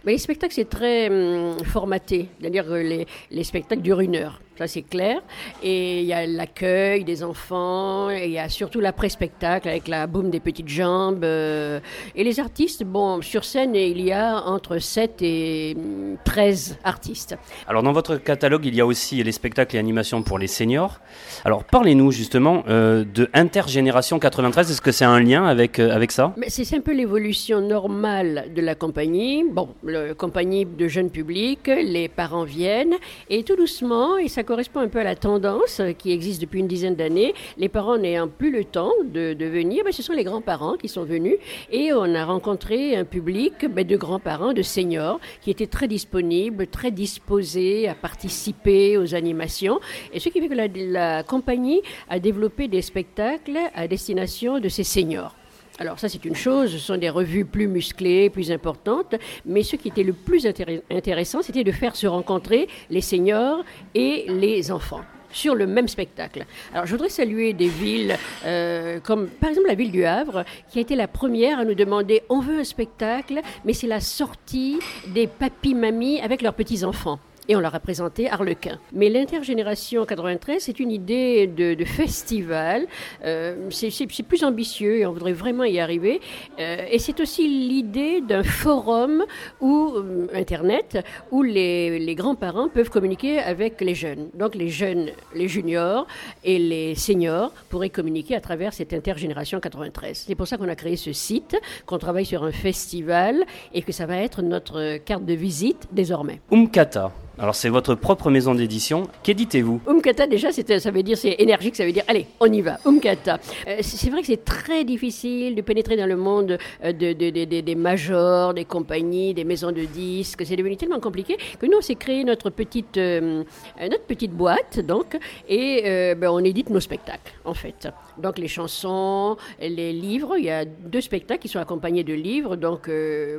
Mais 0.05 0.13
les 0.13 0.17
spectacles, 0.17 0.53
c'est 0.53 0.69
très 0.69 1.09
hum, 1.09 1.57
formaté. 1.65 2.29
C'est-à-dire 2.39 2.65
que 2.65 2.75
les, 2.75 3.05
les, 3.31 3.43
spectacles 3.43 3.81
durent 3.81 3.99
une 3.99 4.15
heure. 4.15 4.41
Ça, 4.59 4.67
c'est 4.67 4.81
clair. 4.81 5.21
Et 5.63 6.01
il 6.01 6.05
y 6.05 6.11
a 6.11 6.25
l'accueil 6.25 7.05
des 7.05 7.23
enfants, 7.23 8.09
et 8.09 8.25
il 8.25 8.31
y 8.31 8.39
a 8.39 8.49
surtout 8.49 8.81
l'après-spectacle 8.81 9.69
avec 9.69 9.87
la 9.87 10.05
boum 10.05 10.29
des 10.29 10.41
petites 10.41 10.67
jambes. 10.67 11.23
Euh, 11.23 11.79
et 12.13 12.25
les 12.25 12.41
artistes, 12.41 12.83
bon, 12.83 13.21
sur 13.21 13.45
scène, 13.45 13.73
il 13.73 14.01
y 14.01 14.11
a 14.11 14.41
entre 14.41 14.79
7 14.79 15.21
et 15.21 15.77
13 16.25 16.71
hum, 16.71 16.77
artistes. 16.83 17.37
Alors, 17.69 17.83
dans 17.83 17.93
votre 17.93 18.17
catalogue, 18.17 18.65
il 18.65 18.75
y 18.75 18.81
a 18.81 18.85
aussi 18.85 19.23
les 19.23 19.31
spectacles 19.31 19.77
et 19.77 19.79
animations 19.79 20.23
pour 20.23 20.37
les 20.37 20.47
seniors. 20.47 20.99
Alors, 21.45 21.63
parlez-nous 21.63 22.11
justement 22.11 22.65
euh, 22.67 23.05
de 23.05 23.29
Intergénération 23.33 24.19
93. 24.19 24.71
Est-ce 24.71 24.81
que 24.81 24.91
c'est 24.91 25.05
un 25.05 25.21
lien 25.21 25.45
avec, 25.45 25.79
euh, 25.79 25.95
avec 25.95 26.11
ça? 26.11 26.35
C'est 26.49 26.75
un 26.75 26.81
peu 26.81 26.93
l'évolution 26.93 27.61
normale 27.61 28.51
de 28.53 28.61
la 28.61 28.75
compagnie. 28.75 29.45
Bon, 29.49 29.69
la 29.85 30.13
compagnie 30.15 30.65
de 30.65 30.89
jeunes 30.89 31.11
publics, 31.11 31.67
les 31.67 32.09
parents 32.09 32.43
viennent, 32.43 32.95
et 33.29 33.43
tout 33.43 33.55
doucement, 33.55 34.17
et 34.17 34.27
ça 34.27 34.43
correspond 34.49 34.79
un 34.79 34.87
peu 34.87 34.97
à 34.97 35.03
la 35.03 35.15
tendance 35.15 35.79
qui 35.99 36.11
existe 36.11 36.41
depuis 36.41 36.59
une 36.59 36.67
dizaine 36.67 36.95
d'années. 36.95 37.35
Les 37.59 37.69
parents 37.69 37.99
n'ayant 37.99 38.27
plus 38.27 38.51
le 38.51 38.65
temps 38.65 38.91
de, 39.05 39.35
venir, 39.45 39.83
ben, 39.83 39.93
ce 39.93 40.01
sont 40.01 40.13
les 40.13 40.23
grands-parents 40.23 40.75
qui 40.75 40.87
sont 40.87 41.03
venus 41.03 41.35
et 41.71 41.93
on 41.93 42.15
a 42.15 42.25
rencontré 42.25 42.95
un 42.95 43.05
public 43.05 43.53
ben, 43.69 43.85
de 43.85 43.95
grands-parents, 43.95 44.53
de 44.53 44.63
seniors, 44.63 45.19
qui 45.41 45.51
étaient 45.51 45.67
très 45.67 45.87
disponibles, 45.87 46.65
très 46.65 46.89
disposés 46.89 47.87
à 47.87 47.93
participer 47.93 48.97
aux 48.97 49.13
animations. 49.13 49.79
Et 50.13 50.19
ce 50.19 50.29
qui 50.29 50.41
fait 50.41 50.49
que 50.49 50.91
la 50.93 51.21
compagnie 51.21 51.83
a 52.09 52.17
développé 52.17 52.67
des 52.67 52.81
spectacles 52.81 53.59
à 53.75 53.87
destination 53.87 54.59
de 54.59 54.67
ces 54.67 54.83
seniors. 54.83 55.38
Alors 55.79 55.97
ça 55.97 56.09
c'est 56.09 56.25
une 56.25 56.35
chose, 56.35 56.73
ce 56.73 56.77
sont 56.77 56.97
des 56.97 57.09
revues 57.09 57.45
plus 57.45 57.67
musclées, 57.67 58.29
plus 58.29 58.51
importantes, 58.51 59.15
mais 59.45 59.63
ce 59.63 59.77
qui 59.77 59.87
était 59.87 60.03
le 60.03 60.11
plus 60.11 60.45
intéressant, 60.45 61.41
c'était 61.41 61.63
de 61.63 61.71
faire 61.71 61.95
se 61.95 62.05
rencontrer 62.05 62.67
les 62.89 62.99
seniors 62.99 63.63
et 63.95 64.25
les 64.27 64.71
enfants 64.71 65.01
sur 65.31 65.55
le 65.55 65.67
même 65.67 65.87
spectacle. 65.87 66.45
Alors 66.73 66.85
je 66.85 66.91
voudrais 66.91 67.09
saluer 67.09 67.53
des 67.53 67.69
villes 67.69 68.17
euh, 68.45 68.99
comme 68.99 69.27
par 69.27 69.51
exemple 69.51 69.67
la 69.69 69.75
ville 69.75 69.91
du 69.91 70.03
Havre 70.03 70.43
qui 70.69 70.79
a 70.79 70.81
été 70.81 70.95
la 70.95 71.07
première 71.07 71.59
à 71.59 71.65
nous 71.65 71.75
demander 71.75 72.23
on 72.29 72.39
veut 72.39 72.59
un 72.59 72.63
spectacle 72.63 73.39
mais 73.63 73.73
c'est 73.73 73.87
la 73.87 74.01
sortie 74.01 74.79
des 75.07 75.27
papis-mamies 75.27 76.19
avec 76.19 76.41
leurs 76.41 76.55
petits-enfants 76.55 77.19
et 77.49 77.55
on 77.55 77.59
leur 77.59 77.73
a 77.73 77.79
présenté 77.79 78.29
Harlequin. 78.29 78.77
Mais 78.93 79.09
l'intergénération 79.09 80.05
93, 80.05 80.61
c'est 80.61 80.79
une 80.79 80.91
idée 80.91 81.47
de, 81.47 81.83
festival. 81.83 82.85
Euh, 83.25 83.69
c'est 83.71 84.23
plus 84.23 84.43
ambitieux 84.43 84.99
et 84.99 85.05
on 85.07 85.11
voudrait 85.11 85.33
vraiment 85.33 85.63
y 85.63 85.79
arriver. 85.79 86.21
Euh, 86.59 86.85
et 86.91 86.99
c'est 86.99 87.19
aussi 87.19 87.47
l'idée 87.47 88.21
d'un 88.21 88.43
forum 88.43 89.25
ou 89.59 89.93
euh, 89.95 90.27
Internet 90.35 90.99
où 91.31 91.41
les, 91.41 91.97
les 91.97 92.15
grands-parents 92.15 92.69
peuvent 92.69 92.91
communiquer 92.91 93.39
avec 93.39 93.81
les 93.81 93.95
jeunes. 93.95 94.29
Donc 94.35 94.53
les 94.53 94.69
jeunes, 94.69 95.09
les 95.33 95.47
juniors 95.47 96.05
et 96.43 96.59
les 96.59 96.93
seniors 96.93 97.51
pourraient 97.69 97.89
communiquer 97.89 98.35
à 98.35 98.41
travers 98.41 98.73
cette 98.73 98.93
intergénération 98.93 99.59
93. 99.59 100.25
C'est 100.27 100.35
pour 100.35 100.47
ça 100.47 100.57
qu'on 100.57 100.69
a 100.69 100.75
créé 100.75 100.97
ce 100.97 101.13
site, 101.13 101.57
qu'on 101.87 101.97
travaille 101.97 102.25
sur 102.25 102.43
un 102.43 102.51
festival 102.51 103.43
et 103.73 103.81
que 103.81 103.91
ça 103.91 104.05
va 104.05 104.17
être 104.17 104.43
notre 104.43 104.97
carte 104.97 105.25
de 105.25 105.33
visite 105.33 105.87
désormais. 105.91 106.41
Umkata. 106.51 107.11
Alors 107.41 107.55
c'est 107.55 107.69
votre 107.69 107.95
propre 107.95 108.29
maison 108.29 108.53
d'édition. 108.53 109.03
Qu'éditez-vous 109.23 109.79
Umkata 109.87 110.27
déjà, 110.27 110.49
ça 110.51 110.91
veut 110.91 111.03
dire 111.03 111.17
c'est 111.17 111.37
énergique, 111.39 111.77
ça 111.77 111.85
veut 111.85 111.93
dire 111.93 112.03
allez, 112.09 112.27
on 112.41 112.51
y 112.51 112.59
va. 112.59 112.79
Umkata. 112.85 113.39
Euh, 113.65 113.77
c'est 113.81 114.09
vrai 114.09 114.19
que 114.19 114.27
c'est 114.27 114.43
très 114.43 114.83
difficile 114.83 115.55
de 115.55 115.61
pénétrer 115.61 115.95
dans 115.95 116.05
le 116.05 116.17
monde 116.17 116.57
euh, 116.83 116.91
de, 116.91 117.13
des 117.13 117.75
majors, 117.75 118.53
des 118.53 118.65
compagnies, 118.65 119.33
des 119.33 119.45
maisons 119.45 119.71
de 119.71 119.85
disques. 119.85 120.43
C'est 120.45 120.57
devenu 120.57 120.75
tellement 120.75 120.99
compliqué 120.99 121.37
que 121.57 121.65
nous 121.65 121.77
on 121.77 121.81
s'est 121.81 121.95
créé 121.95 122.25
notre 122.25 122.49
petite 122.49 122.97
euh, 122.97 123.45
notre 123.79 124.03
petite 124.03 124.33
boîte 124.33 124.81
donc 124.81 125.17
et 125.47 126.13
ben, 126.15 126.29
on 126.31 126.39
édite 126.39 126.69
nos 126.69 126.81
spectacles 126.81 127.31
en 127.45 127.53
fait. 127.53 127.87
Donc 128.17 128.37
les 128.37 128.49
chansons, 128.49 129.37
les 129.61 129.93
livres. 129.93 130.35
Il 130.37 130.43
y 130.43 130.49
a 130.49 130.65
deux 130.65 131.01
spectacles 131.01 131.39
qui 131.39 131.47
sont 131.47 131.59
accompagnés 131.59 132.03
de 132.03 132.13
livres. 132.13 132.57
Donc 132.57 132.89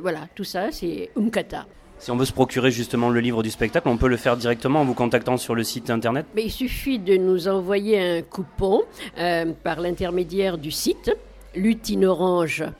voilà, 0.01 0.21
tout 0.33 0.43
ça 0.43 0.71
c'est 0.71 1.11
Umkata. 1.15 1.67
Si 2.01 2.09
on 2.09 2.17
veut 2.17 2.25
se 2.25 2.33
procurer 2.33 2.71
justement 2.71 3.09
le 3.09 3.19
livre 3.19 3.43
du 3.43 3.51
spectacle, 3.51 3.87
on 3.87 3.97
peut 3.97 4.07
le 4.07 4.17
faire 4.17 4.35
directement 4.35 4.81
en 4.81 4.85
vous 4.85 4.95
contactant 4.95 5.37
sur 5.37 5.53
le 5.53 5.63
site 5.63 5.91
internet 5.91 6.25
Mais 6.35 6.45
Il 6.45 6.49
suffit 6.49 6.97
de 6.97 7.15
nous 7.15 7.47
envoyer 7.47 7.99
un 7.99 8.23
coupon 8.23 8.81
euh, 9.19 9.53
par 9.63 9.79
l'intermédiaire 9.79 10.57
du 10.57 10.71
site 10.71 11.15
lutinorange.fr 11.53 12.73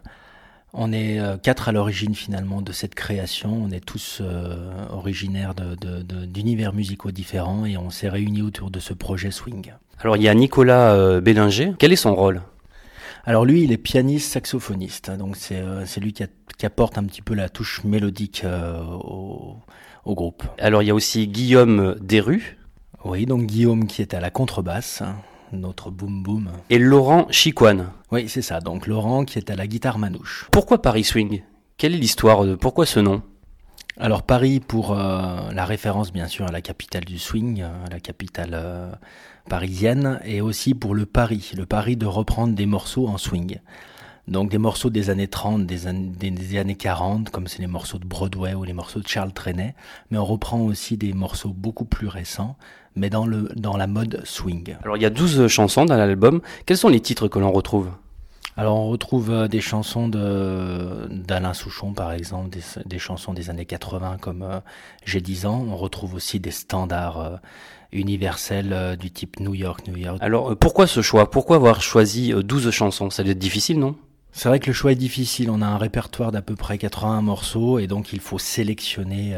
on 0.72 0.92
est 0.92 1.18
euh, 1.20 1.36
quatre 1.36 1.68
à 1.68 1.72
l'origine 1.72 2.14
finalement 2.14 2.62
de 2.62 2.72
cette 2.72 2.94
création. 2.94 3.52
On 3.64 3.70
est 3.70 3.84
tous 3.84 4.18
euh, 4.20 4.72
originaires 4.90 5.54
d'univers 5.54 6.72
musicaux 6.72 7.10
différents 7.10 7.64
et 7.66 7.76
on 7.76 7.90
s'est 7.90 8.08
réunis 8.08 8.42
autour 8.42 8.70
de 8.70 8.78
ce 8.80 8.94
projet 8.94 9.30
Swing. 9.30 9.72
Alors 9.98 10.16
il 10.16 10.22
y 10.22 10.28
a 10.28 10.34
Nicolas 10.34 10.94
euh, 10.94 11.20
Bélinger. 11.20 11.72
Quel 11.78 11.92
est 11.92 11.96
son 11.96 12.14
rôle? 12.14 12.42
Alors 13.24 13.44
lui, 13.44 13.64
il 13.64 13.72
est 13.72 13.76
pianiste 13.76 14.32
saxophoniste, 14.32 15.10
donc 15.10 15.36
c'est 15.36 15.58
euh, 15.60 15.84
lui 16.00 16.12
qui, 16.14 16.22
a- 16.22 16.28
qui 16.56 16.64
apporte 16.66 16.96
un 16.96 17.04
petit 17.04 17.20
peu 17.22 17.34
la 17.34 17.48
touche 17.50 17.84
mélodique 17.84 18.44
au, 19.04 19.56
au 20.04 20.14
groupe. 20.14 20.42
Alors 20.58 20.82
il 20.82 20.86
y 20.86 20.90
a 20.90 20.94
aussi 20.94 21.28
Guillaume 21.28 21.96
Desrues 22.00 22.56
Oui, 23.04 23.26
donc 23.26 23.44
Guillaume 23.44 23.86
qui 23.86 24.00
est 24.00 24.14
à 24.14 24.20
la 24.20 24.30
contrebasse, 24.30 25.02
notre 25.52 25.90
boom 25.90 26.22
boom. 26.22 26.50
et 26.70 26.78
Laurent 26.78 27.26
Chicoine. 27.30 27.88
Oui, 28.12 28.28
c'est 28.28 28.42
ça. 28.42 28.60
Donc 28.60 28.86
Laurent 28.86 29.24
qui 29.24 29.38
est 29.38 29.50
à 29.50 29.56
la 29.56 29.66
guitare 29.66 29.98
manouche. 29.98 30.46
Pourquoi 30.50 30.82
Paris 30.82 31.04
Swing? 31.04 31.42
Quelle 31.76 31.94
est 31.94 31.98
l'histoire 31.98 32.44
de 32.44 32.54
pourquoi 32.54 32.86
ce 32.86 33.00
nom? 33.00 33.22
Alors 33.96 34.22
Paris 34.22 34.60
pour 34.60 34.92
euh, 34.92 35.52
la 35.52 35.64
référence 35.64 36.12
bien 36.12 36.26
sûr 36.26 36.46
à 36.46 36.52
la 36.52 36.60
capitale 36.62 37.04
du 37.04 37.18
swing, 37.18 37.62
euh, 37.62 37.68
la 37.90 38.00
capitale 38.00 38.50
euh, 38.54 38.90
parisienne, 39.48 40.20
et 40.24 40.40
aussi 40.40 40.74
pour 40.74 40.94
le 40.94 41.06
pari, 41.06 41.50
le 41.56 41.66
pari 41.66 41.96
de 41.96 42.06
reprendre 42.06 42.54
des 42.54 42.66
morceaux 42.66 43.08
en 43.08 43.18
swing. 43.18 43.58
Donc 44.28 44.50
des 44.50 44.58
morceaux 44.58 44.90
des 44.90 45.10
années 45.10 45.26
30, 45.28 45.66
des, 45.66 45.88
an- 45.88 45.94
des- 46.18 46.30
des 46.30 46.58
années 46.58 46.76
40, 46.76 47.30
comme 47.30 47.48
c'est 47.48 47.58
les 47.60 47.66
morceaux 47.66 47.98
de 47.98 48.04
Broadway 48.06 48.54
ou 48.54 48.62
les 48.64 48.72
morceaux 48.72 49.00
de 49.00 49.08
Charles 49.08 49.32
Trenet, 49.32 49.74
mais 50.10 50.18
on 50.18 50.24
reprend 50.24 50.60
aussi 50.60 50.96
des 50.96 51.12
morceaux 51.12 51.52
beaucoup 51.52 51.84
plus 51.84 52.06
récents, 52.06 52.56
mais 52.96 53.10
dans, 53.10 53.26
le, 53.26 53.48
dans 53.56 53.76
la 53.76 53.86
mode 53.86 54.20
swing. 54.24 54.76
Alors 54.82 54.96
il 54.96 55.02
y 55.02 55.06
a 55.06 55.10
12 55.10 55.46
chansons 55.48 55.84
dans 55.84 55.96
l'album. 55.96 56.40
Quels 56.66 56.76
sont 56.76 56.88
les 56.88 57.00
titres 57.00 57.28
que 57.28 57.38
l'on 57.38 57.52
retrouve? 57.52 57.90
Alors 58.56 58.76
on 58.76 58.88
retrouve 58.88 59.30
euh, 59.30 59.48
des 59.48 59.60
chansons 59.60 60.08
de 60.08 61.06
d'Alain 61.10 61.54
Souchon 61.54 61.92
par 61.92 62.12
exemple, 62.12 62.50
des, 62.50 62.62
des 62.84 62.98
chansons 62.98 63.32
des 63.32 63.48
années 63.48 63.64
80 63.64 64.18
comme 64.20 64.42
euh, 64.42 64.60
J'ai 65.04 65.20
10 65.20 65.46
ans. 65.46 65.64
On 65.68 65.76
retrouve 65.76 66.14
aussi 66.14 66.40
des 66.40 66.50
standards 66.50 67.20
euh, 67.20 67.36
universels 67.92 68.72
euh, 68.72 68.96
du 68.96 69.10
type 69.10 69.40
New 69.40 69.54
York, 69.54 69.86
New 69.86 69.96
York. 69.96 70.18
Alors 70.20 70.56
pourquoi 70.56 70.86
ce 70.86 71.00
choix? 71.00 71.30
Pourquoi 71.30 71.56
avoir 71.56 71.80
choisi 71.80 72.32
euh, 72.32 72.42
12 72.42 72.70
chansons? 72.70 73.08
Ça 73.10 73.22
doit 73.22 73.32
être 73.32 73.38
difficile, 73.38 73.78
non? 73.78 73.96
C'est 74.32 74.48
vrai 74.48 74.60
que 74.60 74.66
le 74.66 74.72
choix 74.72 74.92
est 74.92 74.96
difficile. 74.96 75.48
On 75.48 75.62
a 75.62 75.66
un 75.66 75.78
répertoire 75.78 76.30
d'à 76.30 76.42
peu 76.42 76.54
près 76.54 76.76
80 76.76 77.22
morceaux 77.22 77.78
et 77.78 77.86
donc 77.86 78.12
il 78.12 78.20
faut 78.20 78.38
sélectionner 78.38 79.36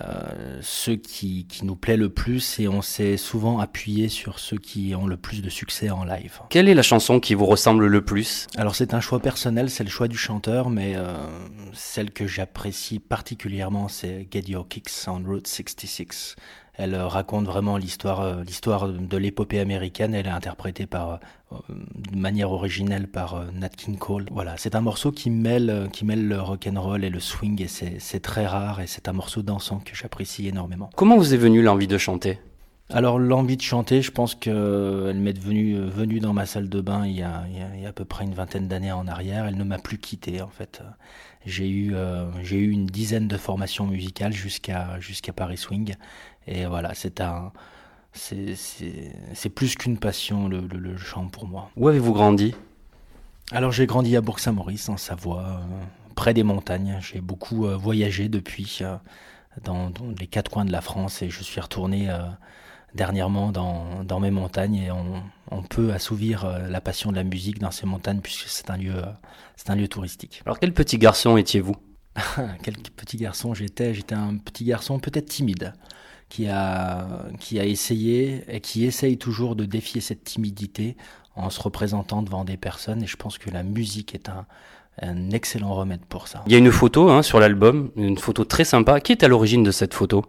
euh, 0.00 0.58
ceux 0.60 0.96
qui, 0.96 1.46
qui 1.46 1.64
nous 1.64 1.74
plaît 1.74 1.96
le 1.96 2.10
plus 2.10 2.60
et 2.60 2.68
on 2.68 2.82
s'est 2.82 3.16
souvent 3.16 3.58
appuyé 3.58 4.08
sur 4.08 4.38
ceux 4.38 4.58
qui 4.58 4.94
ont 4.94 5.06
le 5.06 5.16
plus 5.16 5.40
de 5.40 5.48
succès 5.48 5.88
en 5.88 6.04
live. 6.04 6.40
Quelle 6.50 6.68
est 6.68 6.74
la 6.74 6.82
chanson 6.82 7.20
qui 7.20 7.34
vous 7.34 7.46
ressemble 7.46 7.86
le 7.86 8.04
plus? 8.04 8.46
Alors 8.56 8.74
c'est 8.74 8.92
un 8.92 9.00
choix 9.00 9.20
personnel, 9.20 9.70
c'est 9.70 9.84
le 9.84 9.90
choix 9.90 10.06
du 10.06 10.18
chanteur, 10.18 10.68
mais 10.68 10.92
euh, 10.94 11.16
celle 11.72 12.10
que 12.10 12.26
j'apprécie 12.26 12.98
particulièrement, 12.98 13.88
c'est 13.88 14.28
Get 14.30 14.44
Your 14.48 14.68
Kicks 14.68 14.90
on 15.06 15.22
Route 15.24 15.46
66. 15.46 16.36
Elle 16.78 16.94
euh, 16.94 17.08
raconte 17.08 17.44
vraiment 17.44 17.76
l'histoire, 17.76 18.20
euh, 18.20 18.44
l'histoire 18.44 18.88
de 18.88 19.16
l'épopée 19.16 19.58
américaine. 19.58 20.14
Elle 20.14 20.26
est 20.26 20.30
interprétée 20.30 20.86
par, 20.86 21.18
euh, 21.52 21.56
de 21.68 22.16
manière 22.16 22.52
originelle 22.52 23.08
par 23.08 23.44
Nat 23.52 23.70
King 23.70 23.98
Cole. 23.98 24.26
Voilà, 24.30 24.54
c'est 24.56 24.76
un 24.76 24.80
morceau 24.80 25.10
qui 25.10 25.28
mêle, 25.28 25.88
qui 25.92 26.04
mêle 26.04 26.26
le 26.26 26.40
rock 26.40 26.68
and 26.72 26.80
roll 26.80 27.04
et 27.04 27.10
le 27.10 27.20
swing, 27.20 27.60
et 27.60 27.66
c'est, 27.66 28.20
très 28.20 28.46
rare. 28.46 28.80
Et 28.80 28.86
c'est 28.86 29.08
un 29.08 29.12
morceau 29.12 29.42
dansant 29.42 29.80
que 29.84 29.94
j'apprécie 29.94 30.46
énormément. 30.46 30.88
Comment 30.94 31.16
vous 31.16 31.34
est 31.34 31.38
venue 31.38 31.62
l'envie 31.62 31.88
de 31.88 31.98
chanter? 31.98 32.38
Alors 32.90 33.18
l'envie 33.18 33.58
de 33.58 33.62
chanter, 33.62 34.00
je 34.00 34.10
pense 34.10 34.34
qu'elle 34.34 35.18
m'est 35.18 35.38
venue, 35.38 35.78
venue 35.78 36.20
dans 36.20 36.32
ma 36.32 36.46
salle 36.46 36.70
de 36.70 36.80
bain 36.80 37.04
il 37.04 37.16
y, 37.16 37.22
a, 37.22 37.44
il, 37.50 37.58
y 37.58 37.60
a, 37.60 37.68
il 37.74 37.82
y 37.82 37.86
a 37.86 37.90
à 37.90 37.92
peu 37.92 38.06
près 38.06 38.24
une 38.24 38.32
vingtaine 38.32 38.66
d'années 38.66 38.92
en 38.92 39.06
arrière. 39.06 39.44
Elle 39.44 39.58
ne 39.58 39.64
m'a 39.64 39.76
plus 39.76 39.98
quitté 39.98 40.40
en 40.40 40.48
fait. 40.48 40.80
J'ai 41.46 41.68
eu, 41.68 41.94
euh, 41.94 42.26
j'ai 42.42 42.58
eu 42.58 42.70
une 42.70 42.86
dizaine 42.86 43.28
de 43.28 43.36
formations 43.36 43.86
musicales 43.86 44.32
jusqu'à 44.32 45.00
jusqu'à 45.00 45.32
Paris 45.32 45.56
Swing. 45.56 45.94
Et 46.48 46.64
voilà, 46.64 46.94
c'est 46.94 47.20
un, 47.20 47.52
c'est, 48.12 49.48
plus 49.54 49.74
qu'une 49.76 49.98
passion 49.98 50.48
le, 50.48 50.60
le, 50.60 50.78
le 50.78 50.96
chant 50.96 51.28
pour 51.28 51.46
moi. 51.46 51.70
Où 51.76 51.88
avez-vous 51.88 52.14
grandi? 52.14 52.54
Alors 53.52 53.70
j'ai 53.70 53.86
grandi 53.86 54.16
à 54.16 54.20
Bourg-Saint-Maurice 54.20 54.88
en 54.88 54.96
Savoie, 54.96 55.42
euh, 55.42 55.84
près 56.14 56.34
des 56.34 56.42
montagnes. 56.42 56.98
J'ai 57.00 57.20
beaucoup 57.20 57.66
euh, 57.66 57.76
voyagé 57.76 58.28
depuis 58.28 58.78
euh, 58.80 58.96
dans, 59.62 59.90
dans, 59.90 60.06
les 60.18 60.26
quatre 60.26 60.50
coins 60.50 60.64
de 60.64 60.72
la 60.72 60.80
France 60.80 61.22
et 61.22 61.30
je 61.30 61.42
suis 61.42 61.60
retourné 61.60 62.08
dernièrement 62.94 63.50
dans, 63.52 64.04
dans, 64.04 64.20
mes 64.20 64.30
montagnes 64.30 64.76
et 64.76 64.90
on, 64.90 65.22
on 65.50 65.62
peut 65.62 65.92
assouvir 65.92 66.46
la 66.68 66.80
passion 66.80 67.10
de 67.10 67.16
la 67.16 67.24
musique 67.24 67.58
dans 67.58 67.70
ces 67.70 67.84
montagnes 67.84 68.20
puisque 68.20 68.48
c'est 68.48 68.70
un 68.70 68.76
lieu, 68.76 69.02
c'est 69.56 69.70
un 69.70 69.74
lieu 69.74 69.88
touristique. 69.88 70.42
Alors 70.46 70.60
quel 70.60 70.72
petit 70.72 70.96
garçon 70.96 71.36
étiez-vous? 71.36 71.76
Quel 72.62 72.74
petit 72.74 73.16
garçon 73.16 73.54
j'étais? 73.54 73.94
J'étais 73.94 74.14
un 74.14 74.38
petit 74.38 74.64
garçon 74.64 74.98
peut-être 74.98 75.26
timide 75.26 75.72
qui 76.28 76.48
a, 76.48 77.06
qui 77.40 77.58
a 77.58 77.64
essayé 77.64 78.44
et 78.48 78.60
qui 78.60 78.84
essaye 78.84 79.18
toujours 79.18 79.56
de 79.56 79.64
défier 79.64 80.00
cette 80.00 80.24
timidité 80.24 80.96
en 81.36 81.50
se 81.50 81.60
représentant 81.60 82.22
devant 82.22 82.44
des 82.44 82.56
personnes 82.56 83.02
et 83.02 83.06
je 83.06 83.16
pense 83.16 83.38
que 83.38 83.50
la 83.50 83.62
musique 83.62 84.14
est 84.14 84.28
un, 84.28 84.46
un 85.02 85.30
excellent 85.30 85.74
remède 85.74 86.00
pour 86.08 86.28
ça. 86.28 86.42
Il 86.46 86.52
y 86.52 86.54
a 86.54 86.58
une 86.58 86.72
photo 86.72 87.08
hein, 87.08 87.22
sur 87.22 87.40
l'album, 87.40 87.90
une 87.96 88.18
photo 88.18 88.44
très 88.44 88.64
sympa. 88.64 89.00
Qui 89.00 89.12
est 89.12 89.22
à 89.22 89.28
l'origine 89.28 89.62
de 89.62 89.70
cette 89.70 89.94
photo? 89.94 90.24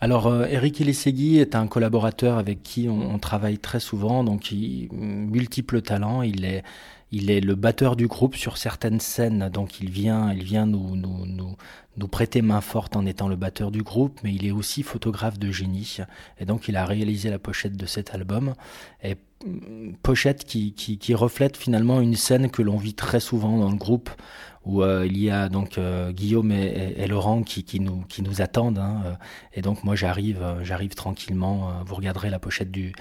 Alors, 0.00 0.26
euh, 0.26 0.46
Eric 0.50 0.80
Elissegui 0.80 1.38
est 1.38 1.54
un 1.54 1.66
collaborateur 1.66 2.38
avec 2.38 2.62
qui 2.62 2.88
on, 2.88 3.14
on, 3.14 3.18
travaille 3.18 3.58
très 3.58 3.80
souvent, 3.80 4.24
donc 4.24 4.50
il 4.50 4.88
multiples 4.92 5.82
talents. 5.82 6.22
Il 6.22 6.44
est, 6.44 6.62
il 7.14 7.30
est 7.30 7.40
le 7.40 7.54
batteur 7.54 7.94
du 7.94 8.08
groupe 8.08 8.34
sur 8.34 8.56
certaines 8.56 8.98
scènes, 8.98 9.48
donc 9.48 9.80
il 9.80 9.88
vient, 9.88 10.32
il 10.32 10.42
vient 10.42 10.66
nous, 10.66 11.56
prêter 12.10 12.42
main 12.42 12.60
forte 12.60 12.96
en 12.96 13.06
étant 13.06 13.28
le 13.28 13.36
batteur 13.36 13.70
du 13.70 13.82
groupe, 13.82 14.18
mais 14.24 14.34
il 14.34 14.44
est 14.44 14.50
aussi 14.50 14.82
photographe 14.82 15.38
de 15.38 15.52
génie, 15.52 15.98
et 16.40 16.44
donc 16.44 16.66
il 16.66 16.76
a 16.76 16.84
réalisé 16.84 17.30
la 17.30 17.38
pochette 17.38 17.76
de 17.76 17.86
cet 17.86 18.14
album. 18.14 18.54
Et 19.04 19.16
pochette 20.02 20.44
qui, 20.44 21.14
reflète 21.14 21.56
finalement 21.56 22.00
une 22.00 22.16
scène 22.16 22.50
que 22.50 22.62
l'on 22.62 22.78
vit 22.78 22.94
très 22.94 23.20
souvent 23.20 23.58
dans 23.58 23.70
le 23.70 23.76
groupe 23.76 24.10
où 24.64 24.82
euh, 24.82 25.06
il 25.06 25.18
y 25.18 25.30
a 25.30 25.50
donc 25.50 25.76
euh, 25.76 26.10
Guillaume 26.10 26.50
et, 26.50 27.06
Laurent 27.06 27.42
qui, 27.42 27.80
nous, 27.80 28.40
attendent. 28.40 28.78
Hein, 28.78 29.02
euh, 29.04 29.12
et 29.52 29.60
donc 29.60 29.84
moi 29.84 29.94
j'arrive, 29.94 30.42
j'arrive 30.62 30.94
tranquillement. 30.94 31.68
euh, 31.68 31.72
vous 31.84 31.94
regarderez 31.94 32.30
la 32.30 32.38
pochette 32.38 32.70
du, 32.70 32.94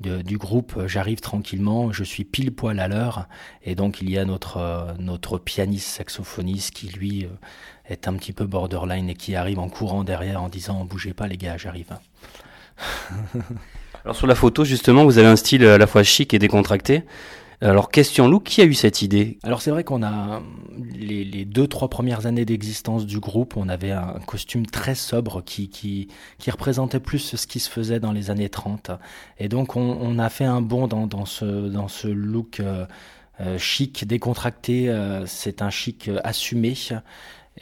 du 0.00 0.38
groupe. 0.38 0.86
J'arrive 0.86 1.20
tranquillement. 1.20 1.92
Je 1.92 2.04
suis 2.04 2.24
pile 2.24 2.52
poil 2.52 2.78
à 2.80 2.88
l'heure. 2.88 3.26
Et 3.64 3.74
donc 3.74 4.00
il 4.00 4.10
y 4.10 4.18
a 4.18 4.24
notre 4.24 4.58
euh, 4.58 4.92
notre 4.98 5.38
pianiste 5.38 5.88
saxophoniste 5.88 6.72
qui 6.72 6.88
lui 6.88 7.24
euh, 7.24 7.28
est 7.88 8.08
un 8.08 8.14
petit 8.14 8.32
peu 8.32 8.46
borderline 8.46 9.08
et 9.08 9.14
qui 9.14 9.34
arrive 9.34 9.58
en 9.58 9.68
courant 9.68 10.04
derrière 10.04 10.42
en 10.42 10.48
disant 10.48 10.84
bougez 10.84 11.14
pas 11.14 11.26
les 11.26 11.36
gars, 11.36 11.56
j'arrive. 11.56 11.96
Alors 14.04 14.14
sur 14.14 14.26
la 14.26 14.34
photo 14.34 14.64
justement, 14.64 15.04
vous 15.04 15.18
avez 15.18 15.26
un 15.28 15.36
style 15.36 15.64
à 15.66 15.78
la 15.78 15.86
fois 15.86 16.02
chic 16.02 16.32
et 16.32 16.38
décontracté. 16.38 17.02
Alors, 17.60 17.90
question 17.90 18.28
Lou, 18.28 18.38
qui 18.38 18.60
a 18.60 18.64
eu 18.64 18.74
cette 18.74 19.02
idée? 19.02 19.38
Alors, 19.42 19.62
c'est 19.62 19.72
vrai 19.72 19.82
qu'on 19.82 20.04
a 20.04 20.42
les, 20.94 21.44
deux, 21.44 21.66
trois 21.66 21.88
premières 21.88 22.26
années 22.26 22.44
d'existence 22.44 23.04
du 23.04 23.18
groupe, 23.18 23.56
on 23.56 23.68
avait 23.68 23.90
un 23.90 24.20
costume 24.26 24.64
très 24.64 24.94
sobre 24.94 25.42
qui, 25.42 25.68
qui, 25.68 26.06
qui, 26.38 26.50
représentait 26.52 27.00
plus 27.00 27.34
ce 27.34 27.46
qui 27.48 27.58
se 27.58 27.68
faisait 27.68 27.98
dans 27.98 28.12
les 28.12 28.30
années 28.30 28.48
30. 28.48 28.92
Et 29.38 29.48
donc, 29.48 29.74
on, 29.74 29.98
on 30.00 30.20
a 30.20 30.28
fait 30.28 30.44
un 30.44 30.60
bond 30.60 30.86
dans, 30.86 31.08
dans, 31.08 31.24
ce, 31.24 31.68
dans 31.68 31.88
ce 31.88 32.06
look 32.06 32.60
euh, 32.60 32.86
euh, 33.40 33.58
chic, 33.58 34.06
décontracté. 34.06 34.88
Euh, 34.88 35.26
c'est 35.26 35.60
un 35.60 35.70
chic 35.70 36.08
assumé. 36.22 36.74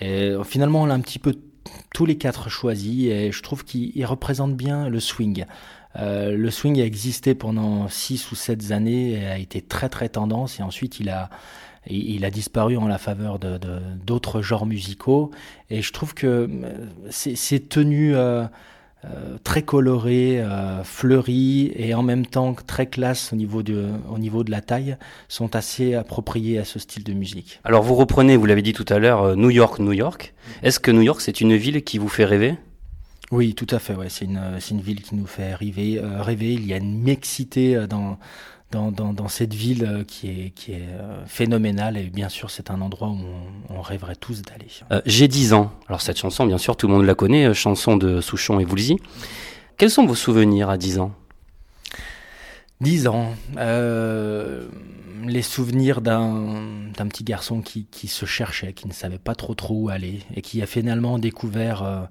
Et 0.01 0.35
finalement, 0.45 0.83
on 0.83 0.87
l'a 0.87 0.95
un 0.95 1.01
petit 1.01 1.19
peu 1.19 1.35
tous 1.95 2.05
les 2.05 2.19
quatre 2.19 2.51
choisis 2.51 3.07
et 3.07 3.33
je 3.33 3.43
trouve 3.43 3.65
qu'il 3.65 4.05
représente 4.05 4.55
bien 4.55 4.91
le 4.91 5.01
swing. 5.01 5.47
Euh, 5.99 6.37
le 6.37 6.51
swing 6.51 6.81
a 6.81 6.85
existé 6.85 7.35
pendant 7.35 7.89
6 7.89 8.31
ou 8.31 8.35
7 8.35 8.73
années 8.73 9.13
et 9.13 9.27
a 9.27 9.39
été 9.39 9.63
très 9.63 9.89
très 9.89 10.09
tendance 10.09 10.61
et 10.61 10.63
ensuite 10.63 11.01
il 11.01 11.09
a, 11.09 11.31
il 11.89 12.25
a 12.25 12.31
disparu 12.31 12.77
en 12.77 12.87
la 12.87 12.99
faveur 12.99 13.39
de, 13.39 13.59
d'autres 14.05 14.43
genres 14.43 14.67
musicaux 14.67 15.31
et 15.71 15.83
je 15.83 15.93
trouve 15.93 16.15
que 16.15 16.27
euh, 16.27 16.73
ces, 17.11 17.61
tenues 17.61 18.15
euh, 18.15 18.47
très 19.45 19.63
colorées, 19.63 20.45
fleuries 20.83 21.73
et 21.77 21.95
en 21.95 22.03
même 22.03 22.27
temps 22.27 22.55
très 22.55 22.87
classe 22.87 23.33
au 23.33 23.37
niveau, 23.37 23.63
de, 23.63 23.87
au 24.11 24.19
niveau 24.19 24.43
de 24.43 24.51
la 24.51 24.61
taille 24.61 24.97
sont 25.29 25.55
assez 25.55 25.95
appropriées 25.95 26.59
à 26.59 26.65
ce 26.65 26.81
style 26.81 27.05
de 27.05 27.13
musique. 27.13 27.61
Alors 27.63 27.85
vous 27.85 27.95
reprenez, 27.95 28.37
vous 28.37 28.47
l'avez 28.47 28.63
dit 28.63 28.73
tout 28.73 28.87
à 28.89 28.99
l'heure, 28.99 29.37
New 29.37 29.51
York, 29.51 29.79
New 29.79 29.93
York. 29.93 30.35
Est-ce 30.65 30.81
que 30.81 30.91
New 30.91 31.03
York 31.03 31.21
c'est 31.21 31.41
une 31.41 31.55
ville 31.55 31.85
qui 31.85 31.99
vous 31.99 32.09
fait 32.09 32.25
rêver? 32.25 32.57
Oui, 33.31 33.55
tout 33.55 33.67
à 33.71 33.79
fait. 33.79 33.95
Ouais. 33.95 34.09
C'est 34.09 34.25
une, 34.25 34.41
une 34.71 34.81
ville 34.81 35.03
qui 35.03 35.15
nous 35.15 35.27
fait 35.27 35.55
rêver, 35.55 36.01
rêver. 36.01 36.55
Il 36.55 36.67
y 36.67 36.73
a 36.73 36.77
une 36.77 37.01
mixité 37.01 37.87
dans, 37.89 38.19
dans, 38.71 38.91
dans, 38.91 39.29
cette 39.29 39.55
ville 39.55 40.05
qui 40.07 40.29
est, 40.29 40.51
qui 40.51 40.73
est 40.73 40.89
phénoménale. 41.27 41.97
Et 41.97 42.05
bien 42.05 42.29
sûr, 42.29 42.51
c'est 42.51 42.71
un 42.71 42.81
endroit 42.81 43.09
où 43.09 43.19
on, 43.69 43.81
rêverait 43.81 44.17
tous 44.17 44.43
d'aller. 44.43 44.69
J'ai 45.07 45.29
10 45.29 45.55
ans. 45.55 45.73
Alors 45.89 46.01
cette 46.01 46.19
chanson, 46.19 46.47
bien 46.47 46.59
sûr, 46.59 46.77
tout 46.77 46.87
le 46.87 46.95
monde 46.95 47.05
la 47.05 47.15
connaît, 47.15 47.53
chanson 47.53 47.97
de 47.97 48.21
Souchon 48.21 48.61
et 48.61 48.65
Voulzy. 48.65 48.97
Quels 49.77 49.91
sont 49.91 50.07
vos 50.07 50.15
souvenirs 50.15 50.71
à 50.71 50.79
10 50.79 51.01
ans? 51.01 51.13
10 52.81 53.09
ans. 53.09 53.35
Euh, 53.59 54.67
les 55.27 55.43
souvenirs 55.43 56.01
d'un 56.01 56.91
petit 57.09 57.25
garçon 57.25 57.61
qui, 57.61 58.09
se 58.09 58.27
cherchait, 58.27 58.73
qui 58.73 58.89
ne 58.89 58.93
savait 58.93 59.19
pas 59.19 59.35
trop 59.35 59.55
trop 59.55 59.75
où 59.75 59.89
aller 59.89 60.21
et 60.35 60.43
qui 60.43 60.63
a 60.63 60.67
finalement 60.67 61.19
découvert 61.19 61.83
euh, 61.83 62.03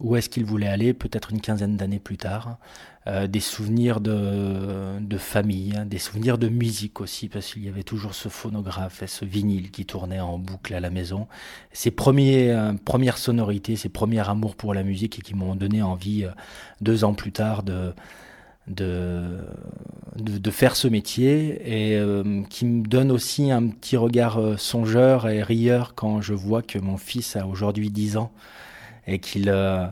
où 0.00 0.16
est-ce 0.16 0.28
qu'il 0.28 0.44
voulait 0.44 0.68
aller, 0.68 0.94
peut-être 0.94 1.32
une 1.32 1.40
quinzaine 1.40 1.76
d'années 1.76 1.98
plus 1.98 2.16
tard. 2.16 2.58
Euh, 3.06 3.26
des 3.26 3.40
souvenirs 3.40 4.00
de, 4.00 4.98
de 5.00 5.18
famille, 5.18 5.74
hein, 5.76 5.86
des 5.86 5.98
souvenirs 5.98 6.38
de 6.38 6.48
musique 6.48 7.00
aussi, 7.00 7.28
parce 7.28 7.52
qu'il 7.52 7.64
y 7.64 7.68
avait 7.68 7.82
toujours 7.82 8.14
ce 8.14 8.28
phonographe 8.28 9.02
et 9.02 9.06
ce 9.06 9.24
vinyle 9.24 9.70
qui 9.70 9.86
tournait 9.86 10.20
en 10.20 10.38
boucle 10.38 10.74
à 10.74 10.80
la 10.80 10.90
maison. 10.90 11.26
Ces 11.72 11.90
premiers, 11.90 12.54
premières 12.84 13.18
sonorités, 13.18 13.76
ces 13.76 13.88
premiers 13.88 14.28
amours 14.28 14.56
pour 14.56 14.74
la 14.74 14.82
musique 14.82 15.18
et 15.18 15.22
qui 15.22 15.34
m'ont 15.34 15.54
donné 15.54 15.82
envie, 15.82 16.26
deux 16.80 17.04
ans 17.04 17.14
plus 17.14 17.32
tard, 17.32 17.62
de 17.62 17.94
de, 18.70 20.50
faire 20.50 20.76
ce 20.76 20.88
métier 20.88 21.60
et 21.64 21.96
euh, 21.96 22.42
qui 22.48 22.66
me 22.66 22.86
donne 22.86 23.10
aussi 23.10 23.50
un 23.50 23.68
petit 23.68 23.96
regard 23.96 24.38
euh, 24.38 24.56
songeur 24.56 25.28
et 25.28 25.42
rieur 25.42 25.94
quand 25.94 26.20
je 26.20 26.34
vois 26.34 26.62
que 26.62 26.78
mon 26.78 26.96
fils 26.96 27.36
a 27.36 27.46
aujourd'hui 27.46 27.90
10 27.90 28.16
ans 28.16 28.32
et 29.08 29.18
qu'il 29.18 29.48
euh, 29.48 29.86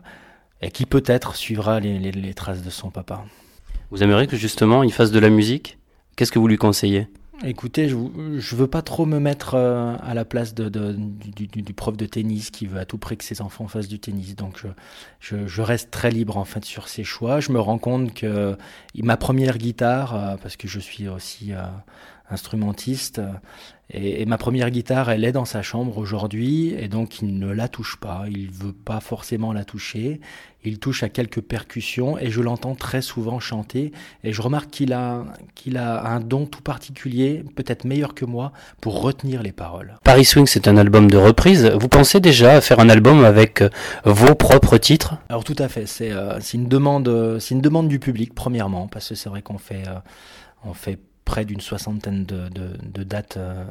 qui 0.72 0.86
peut-être 0.86 1.34
suivra 1.34 1.80
les, 1.80 1.98
les, 1.98 2.34
traces 2.34 2.62
de 2.62 2.70
son 2.70 2.90
papa. 2.90 3.24
Vous 3.90 4.02
aimeriez 4.02 4.26
que 4.26 4.36
justement 4.36 4.82
il 4.82 4.92
fasse 4.92 5.10
de 5.10 5.18
la 5.18 5.30
musique? 5.30 5.78
Qu'est-ce 6.16 6.32
que 6.32 6.38
vous 6.38 6.48
lui 6.48 6.58
conseillez? 6.58 7.08
Écoutez, 7.44 7.86
je 7.90 7.96
ne 7.96 8.40
veux 8.56 8.66
pas 8.66 8.80
trop 8.80 9.04
me 9.04 9.18
mettre 9.18 9.54
euh, 9.54 9.94
à 10.02 10.14
la 10.14 10.24
place 10.24 10.54
de, 10.54 10.70
du, 10.70 11.74
prof 11.74 11.94
de 11.94 12.06
tennis 12.06 12.50
qui 12.50 12.66
veut 12.66 12.78
à 12.78 12.86
tout 12.86 12.96
prix 12.96 13.18
que 13.18 13.24
ses 13.24 13.42
enfants 13.42 13.68
fassent 13.68 13.88
du 13.88 13.98
tennis. 13.98 14.34
Donc 14.34 14.64
je, 15.20 15.46
je, 15.46 15.62
reste 15.62 15.90
très 15.90 16.10
libre 16.10 16.38
en 16.38 16.46
fait 16.46 16.64
sur 16.64 16.88
ses 16.88 17.04
choix. 17.04 17.40
Je 17.40 17.52
me 17.52 17.60
rends 17.60 17.76
compte 17.76 18.14
que 18.14 18.56
ma 18.96 19.18
première 19.18 19.58
guitare, 19.58 20.14
euh, 20.14 20.36
parce 20.42 20.56
que 20.56 20.66
je 20.66 20.80
suis 20.80 21.08
aussi 21.08 21.52
instrumentiste, 22.30 23.20
et, 23.90 24.26
ma 24.26 24.36
première 24.36 24.70
guitare, 24.70 25.10
elle 25.10 25.24
est 25.24 25.32
dans 25.32 25.44
sa 25.44 25.62
chambre 25.62 25.98
aujourd'hui, 25.98 26.74
et 26.76 26.88
donc 26.88 27.22
il 27.22 27.38
ne 27.38 27.52
la 27.52 27.68
touche 27.68 27.96
pas. 27.96 28.24
Il 28.28 28.50
veut 28.50 28.72
pas 28.72 28.98
forcément 28.98 29.52
la 29.52 29.64
toucher. 29.64 30.20
Il 30.64 30.80
touche 30.80 31.04
à 31.04 31.08
quelques 31.08 31.40
percussions, 31.40 32.18
et 32.18 32.28
je 32.28 32.40
l'entends 32.40 32.74
très 32.74 33.00
souvent 33.00 33.38
chanter. 33.38 33.92
Et 34.24 34.32
je 34.32 34.42
remarque 34.42 34.70
qu'il 34.70 34.92
a, 34.92 35.24
qu'il 35.54 35.76
a 35.76 36.04
un 36.04 36.18
don 36.18 36.46
tout 36.46 36.62
particulier, 36.62 37.44
peut-être 37.54 37.84
meilleur 37.84 38.14
que 38.14 38.24
moi, 38.24 38.52
pour 38.80 39.00
retenir 39.02 39.44
les 39.44 39.52
paroles. 39.52 39.96
Paris 40.02 40.24
Swing, 40.24 40.46
c'est 40.46 40.66
un 40.66 40.76
album 40.76 41.08
de 41.08 41.16
reprise. 41.16 41.70
Vous 41.78 41.88
pensez 41.88 42.18
déjà 42.18 42.54
à 42.54 42.60
faire 42.60 42.80
un 42.80 42.88
album 42.88 43.24
avec 43.24 43.62
euh, 43.62 43.68
vos 44.04 44.34
propres 44.34 44.78
titres? 44.78 45.14
Alors 45.28 45.44
tout 45.44 45.56
à 45.60 45.68
fait. 45.68 45.86
C'est 45.86 46.10
euh, 46.10 46.40
une 46.54 46.66
demande, 46.66 47.38
c'est 47.38 47.54
une 47.54 47.60
demande 47.60 47.86
du 47.86 48.00
public 48.00 48.34
premièrement, 48.34 48.88
parce 48.88 49.10
que 49.10 49.14
c'est 49.14 49.28
vrai 49.28 49.42
qu'on 49.42 49.58
fait, 49.58 49.84
euh, 49.86 50.00
on 50.64 50.74
fait 50.74 50.98
près 51.26 51.44
d'une 51.44 51.60
soixantaine 51.60 52.24
de, 52.24 53.02
dates 53.04 53.36
euh, 53.36 53.66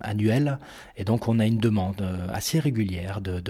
annuelles. 0.00 0.58
Et 0.96 1.02
donc 1.02 1.26
on 1.26 1.40
a 1.40 1.46
une 1.46 1.58
demande 1.58 2.00
euh, 2.02 2.28
assez 2.32 2.60
régulière 2.60 3.20
de, 3.20 3.40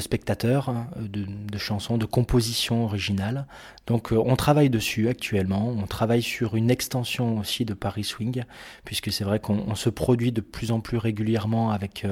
spectateurs, 0.00 0.68
hein, 0.68 0.88
de, 0.98 1.58
chansons, 1.58 1.96
de 1.98 2.04
compositions 2.04 2.84
originales. 2.84 3.46
Donc 3.86 4.12
euh, 4.12 4.20
on 4.22 4.34
travaille 4.34 4.70
dessus 4.70 5.08
actuellement. 5.08 5.68
On 5.68 5.86
travaille 5.86 6.22
sur 6.22 6.56
une 6.56 6.70
extension 6.70 7.38
aussi 7.38 7.64
de 7.64 7.74
Paris 7.74 8.04
Swing, 8.04 8.42
puisque 8.84 9.12
c'est 9.12 9.24
vrai 9.24 9.38
qu'on 9.38 9.76
se 9.76 9.88
produit 9.88 10.32
de 10.32 10.42
plus 10.42 10.72
en 10.72 10.80
plus 10.80 10.98
régulièrement 10.98 11.70
avec... 11.70 12.04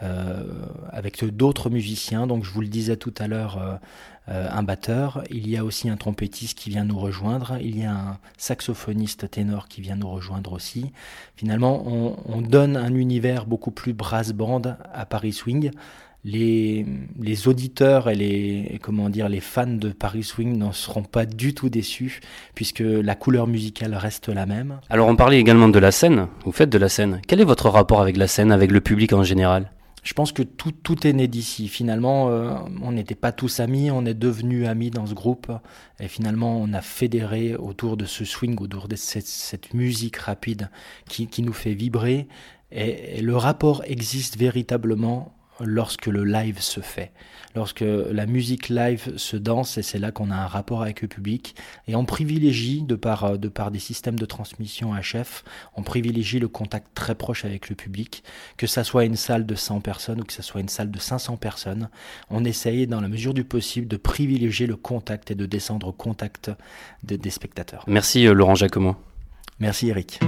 avec 0.00 1.24
d'autres 1.24 1.70
musiciens. 1.70 2.26
Donc 2.26 2.44
je 2.44 2.50
vous 2.50 2.60
le 2.60 2.68
disais 2.68 2.96
tout 2.96 3.14
à 3.18 3.26
l'heure, 3.28 3.80
euh, 4.28 4.48
un 4.50 4.64
batteur, 4.64 5.22
il 5.30 5.48
y 5.48 5.56
a 5.56 5.64
aussi 5.64 5.88
un 5.88 5.96
trompettiste 5.96 6.58
qui 6.58 6.68
vient 6.68 6.84
nous 6.84 6.98
rejoindre, 6.98 7.58
il 7.60 7.78
y 7.78 7.84
a 7.84 7.92
un 7.92 8.18
saxophoniste 8.36 9.30
ténor 9.30 9.68
qui 9.68 9.80
vient 9.80 9.94
nous 9.94 10.10
rejoindre 10.10 10.52
aussi. 10.52 10.90
Finalement, 11.36 11.84
on, 11.86 12.40
donne 12.40 12.76
un 12.76 12.94
univers 12.94 13.46
beaucoup 13.46 13.70
plus 13.70 13.92
brass 13.92 14.32
band 14.32 14.62
à 14.92 15.06
Paris 15.06 15.32
Swing. 15.32 15.70
Les, 16.24 16.84
les, 17.20 17.46
auditeurs 17.46 18.08
et 18.08 18.16
les 18.16 18.80
comment 18.82 19.08
dire 19.10 19.28
les 19.28 19.40
fans 19.40 19.66
de 19.66 19.90
Paris 19.90 20.24
Swing 20.24 20.58
n'en 20.58 20.72
seront 20.72 21.04
pas 21.04 21.24
du 21.24 21.54
tout 21.54 21.68
déçus 21.68 22.20
puisque 22.56 22.80
la 22.80 23.14
couleur 23.14 23.46
musicale 23.46 23.94
reste 23.94 24.28
la 24.28 24.44
même. 24.44 24.80
Alors 24.90 25.06
on 25.06 25.14
parlait 25.14 25.38
également 25.38 25.68
de 25.68 25.78
la 25.78 25.92
scène. 25.92 26.26
Vous 26.44 26.50
faites 26.50 26.70
de 26.70 26.78
la 26.78 26.88
scène. 26.88 27.20
Quel 27.28 27.40
est 27.40 27.44
votre 27.44 27.68
rapport 27.68 28.00
avec 28.00 28.16
la 28.16 28.26
scène, 28.26 28.50
avec 28.50 28.72
le 28.72 28.80
public 28.80 29.12
en 29.12 29.22
général? 29.22 29.70
Je 30.06 30.12
pense 30.12 30.30
que 30.30 30.44
tout, 30.44 30.70
tout 30.70 31.04
est 31.04 31.12
né 31.12 31.26
d'ici. 31.26 31.66
Finalement, 31.66 32.30
euh, 32.30 32.54
on 32.80 32.92
n'était 32.92 33.16
pas 33.16 33.32
tous 33.32 33.58
amis, 33.58 33.90
on 33.90 34.06
est 34.06 34.14
devenus 34.14 34.68
amis 34.68 34.90
dans 34.90 35.04
ce 35.04 35.14
groupe. 35.14 35.50
Et 35.98 36.06
finalement, 36.06 36.60
on 36.60 36.72
a 36.74 36.80
fédéré 36.80 37.56
autour 37.56 37.96
de 37.96 38.04
ce 38.04 38.24
swing, 38.24 38.56
autour 38.60 38.86
de 38.86 38.94
cette, 38.94 39.74
musique 39.74 40.18
rapide 40.18 40.70
qui, 41.08 41.26
qui, 41.26 41.42
nous 41.42 41.52
fait 41.52 41.74
vibrer. 41.74 42.28
et 42.70 43.20
le 43.20 43.36
rapport 43.36 43.82
existe 43.84 44.38
véritablement 44.38 45.35
lorsque 45.60 46.06
le 46.06 46.24
live 46.24 46.60
se 46.60 46.80
fait, 46.80 47.12
lorsque 47.54 47.80
la 47.82 48.26
musique 48.26 48.68
live 48.68 49.16
se 49.16 49.36
danse, 49.36 49.78
et 49.78 49.82
c'est 49.82 49.98
là 49.98 50.12
qu'on 50.12 50.30
a 50.30 50.36
un 50.36 50.46
rapport 50.46 50.82
avec 50.82 51.02
le 51.02 51.08
public, 51.08 51.54
et 51.88 51.96
on 51.96 52.04
privilégie, 52.04 52.82
de 52.82 52.94
par, 52.94 53.38
de 53.38 53.48
par 53.48 53.70
des 53.70 53.78
systèmes 53.78 54.18
de 54.18 54.26
transmission 54.26 54.92
HF, 54.94 55.44
on 55.76 55.82
privilégie 55.82 56.38
le 56.38 56.48
contact 56.48 56.88
très 56.94 57.14
proche 57.14 57.44
avec 57.44 57.68
le 57.68 57.76
public, 57.76 58.22
que 58.56 58.66
ça 58.66 58.84
soit 58.84 59.04
une 59.04 59.16
salle 59.16 59.46
de 59.46 59.54
100 59.54 59.80
personnes 59.80 60.20
ou 60.20 60.24
que 60.24 60.32
ça 60.32 60.42
soit 60.42 60.60
une 60.60 60.68
salle 60.68 60.90
de 60.90 60.98
500 60.98 61.36
personnes, 61.36 61.88
on 62.30 62.44
essaye 62.44 62.86
dans 62.86 63.00
la 63.00 63.08
mesure 63.08 63.34
du 63.34 63.44
possible 63.44 63.88
de 63.88 63.96
privilégier 63.96 64.66
le 64.66 64.76
contact 64.76 65.30
et 65.30 65.34
de 65.34 65.46
descendre 65.46 65.88
au 65.88 65.92
contact 65.92 66.50
des 67.02 67.30
spectateurs. 67.30 67.84
Merci 67.86 68.26
euh, 68.26 68.34
Laurent 68.34 68.54
Jacquemot. 68.54 68.96
Merci 69.58 69.88
Eric. 69.88 70.20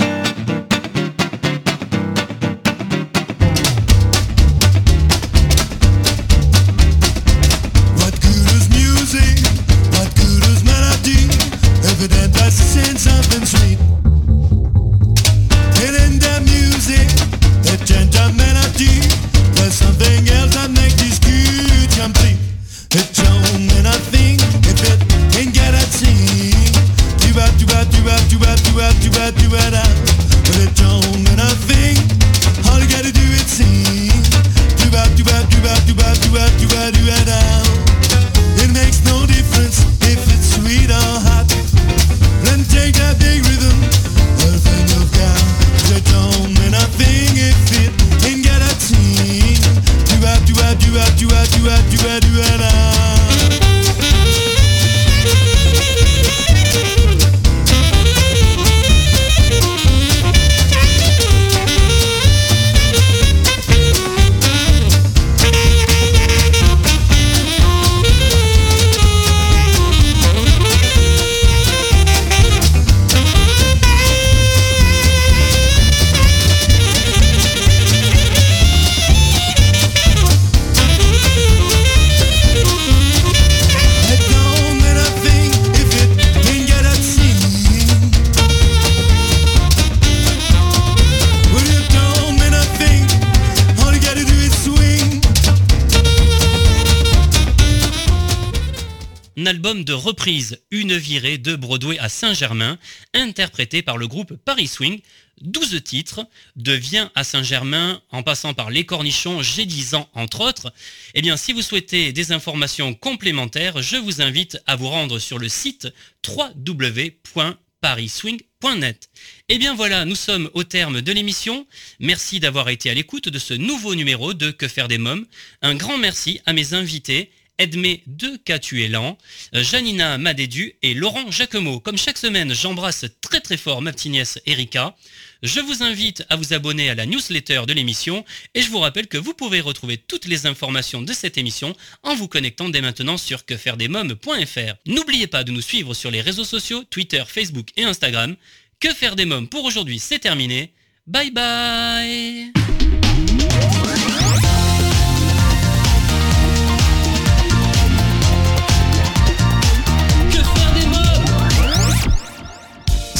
De 99.88 99.94
reprise 99.94 100.60
Une 100.70 100.94
virée 100.94 101.38
de 101.38 101.56
Broadway 101.56 101.98
à 101.98 102.10
Saint-Germain, 102.10 102.78
interprété 103.14 103.80
par 103.80 103.96
le 103.96 104.06
groupe 104.06 104.36
Paris 104.36 104.66
Swing. 104.66 105.00
12 105.40 105.82
titres, 105.82 106.28
de 106.56 106.72
Viens 106.72 107.10
à 107.14 107.24
Saint-Germain, 107.24 108.02
en 108.10 108.22
passant 108.22 108.52
par 108.52 108.68
Les 108.68 108.84
Cornichons, 108.84 109.40
J'ai 109.40 109.64
10 109.64 109.94
ans, 109.94 110.10
entre 110.12 110.42
autres. 110.42 110.74
Eh 111.14 111.22
bien, 111.22 111.38
si 111.38 111.54
vous 111.54 111.62
souhaitez 111.62 112.12
des 112.12 112.32
informations 112.32 112.92
complémentaires, 112.92 113.80
je 113.80 113.96
vous 113.96 114.20
invite 114.20 114.58
à 114.66 114.76
vous 114.76 114.88
rendre 114.88 115.18
sur 115.18 115.38
le 115.38 115.48
site 115.48 115.88
www.pariswing.net. 116.26 119.08
Eh 119.48 119.56
bien 119.56 119.74
voilà, 119.74 120.04
nous 120.04 120.16
sommes 120.16 120.50
au 120.52 120.64
terme 120.64 121.00
de 121.00 121.12
l'émission. 121.12 121.66
Merci 121.98 122.40
d'avoir 122.40 122.68
été 122.68 122.90
à 122.90 122.94
l'écoute 122.94 123.30
de 123.30 123.38
ce 123.38 123.54
nouveau 123.54 123.94
numéro 123.94 124.34
de 124.34 124.50
Que 124.50 124.68
faire 124.68 124.88
des 124.88 124.98
mômes. 124.98 125.24
Un 125.62 125.76
grand 125.76 125.96
merci 125.96 126.42
à 126.44 126.52
mes 126.52 126.74
invités 126.74 127.30
Edmé 127.58 128.02
de 128.06 128.36
Catuélan, 128.44 129.18
euh, 129.54 129.62
Janina 129.62 130.16
Madédu 130.16 130.74
et 130.82 130.94
Laurent 130.94 131.30
Jacquemot. 131.30 131.80
Comme 131.80 131.98
chaque 131.98 132.18
semaine, 132.18 132.54
j'embrasse 132.54 133.04
très 133.20 133.40
très 133.40 133.56
fort 133.56 133.82
ma 133.82 133.92
petite 133.92 134.12
nièce 134.12 134.38
Erika. 134.46 134.96
Je 135.42 135.60
vous 135.60 135.82
invite 135.82 136.24
à 136.30 136.36
vous 136.36 136.52
abonner 136.52 136.90
à 136.90 136.94
la 136.94 137.06
newsletter 137.06 137.62
de 137.66 137.72
l'émission 137.72 138.24
et 138.54 138.62
je 138.62 138.70
vous 138.70 138.78
rappelle 138.78 139.06
que 139.06 139.18
vous 139.18 139.34
pouvez 139.34 139.60
retrouver 139.60 139.96
toutes 139.96 140.26
les 140.26 140.46
informations 140.46 141.02
de 141.02 141.12
cette 141.12 141.38
émission 141.38 141.76
en 142.02 142.14
vous 142.14 142.28
connectant 142.28 142.68
dès 142.68 142.80
maintenant 142.80 143.18
sur 143.18 143.44
quefairedesmoms.fr. 143.44 144.74
N'oubliez 144.86 145.26
pas 145.26 145.44
de 145.44 145.52
nous 145.52 145.60
suivre 145.60 145.94
sur 145.94 146.10
les 146.10 146.20
réseaux 146.20 146.44
sociaux, 146.44 146.84
Twitter, 146.90 147.22
Facebook 147.26 147.68
et 147.76 147.84
Instagram. 147.84 148.36
Que 148.80 148.94
faire 148.94 149.16
des 149.16 149.24
mômes 149.24 149.48
pour 149.48 149.64
aujourd'hui, 149.64 149.98
c'est 149.98 150.20
terminé. 150.20 150.72
Bye 151.06 151.30
bye 151.30 152.52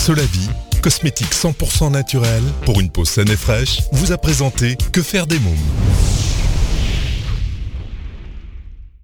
Solavi, 0.09 0.48
cosmétique 0.80 1.34
100% 1.34 1.90
naturel 1.90 2.42
pour 2.64 2.80
une 2.80 2.88
peau 2.88 3.04
saine 3.04 3.28
et 3.28 3.36
fraîche, 3.36 3.80
vous 3.92 4.11
a 4.11 4.16
présenté 4.16 4.78
Que 4.90 5.02
faire 5.02 5.26
des 5.26 5.38
mômes 5.38 5.54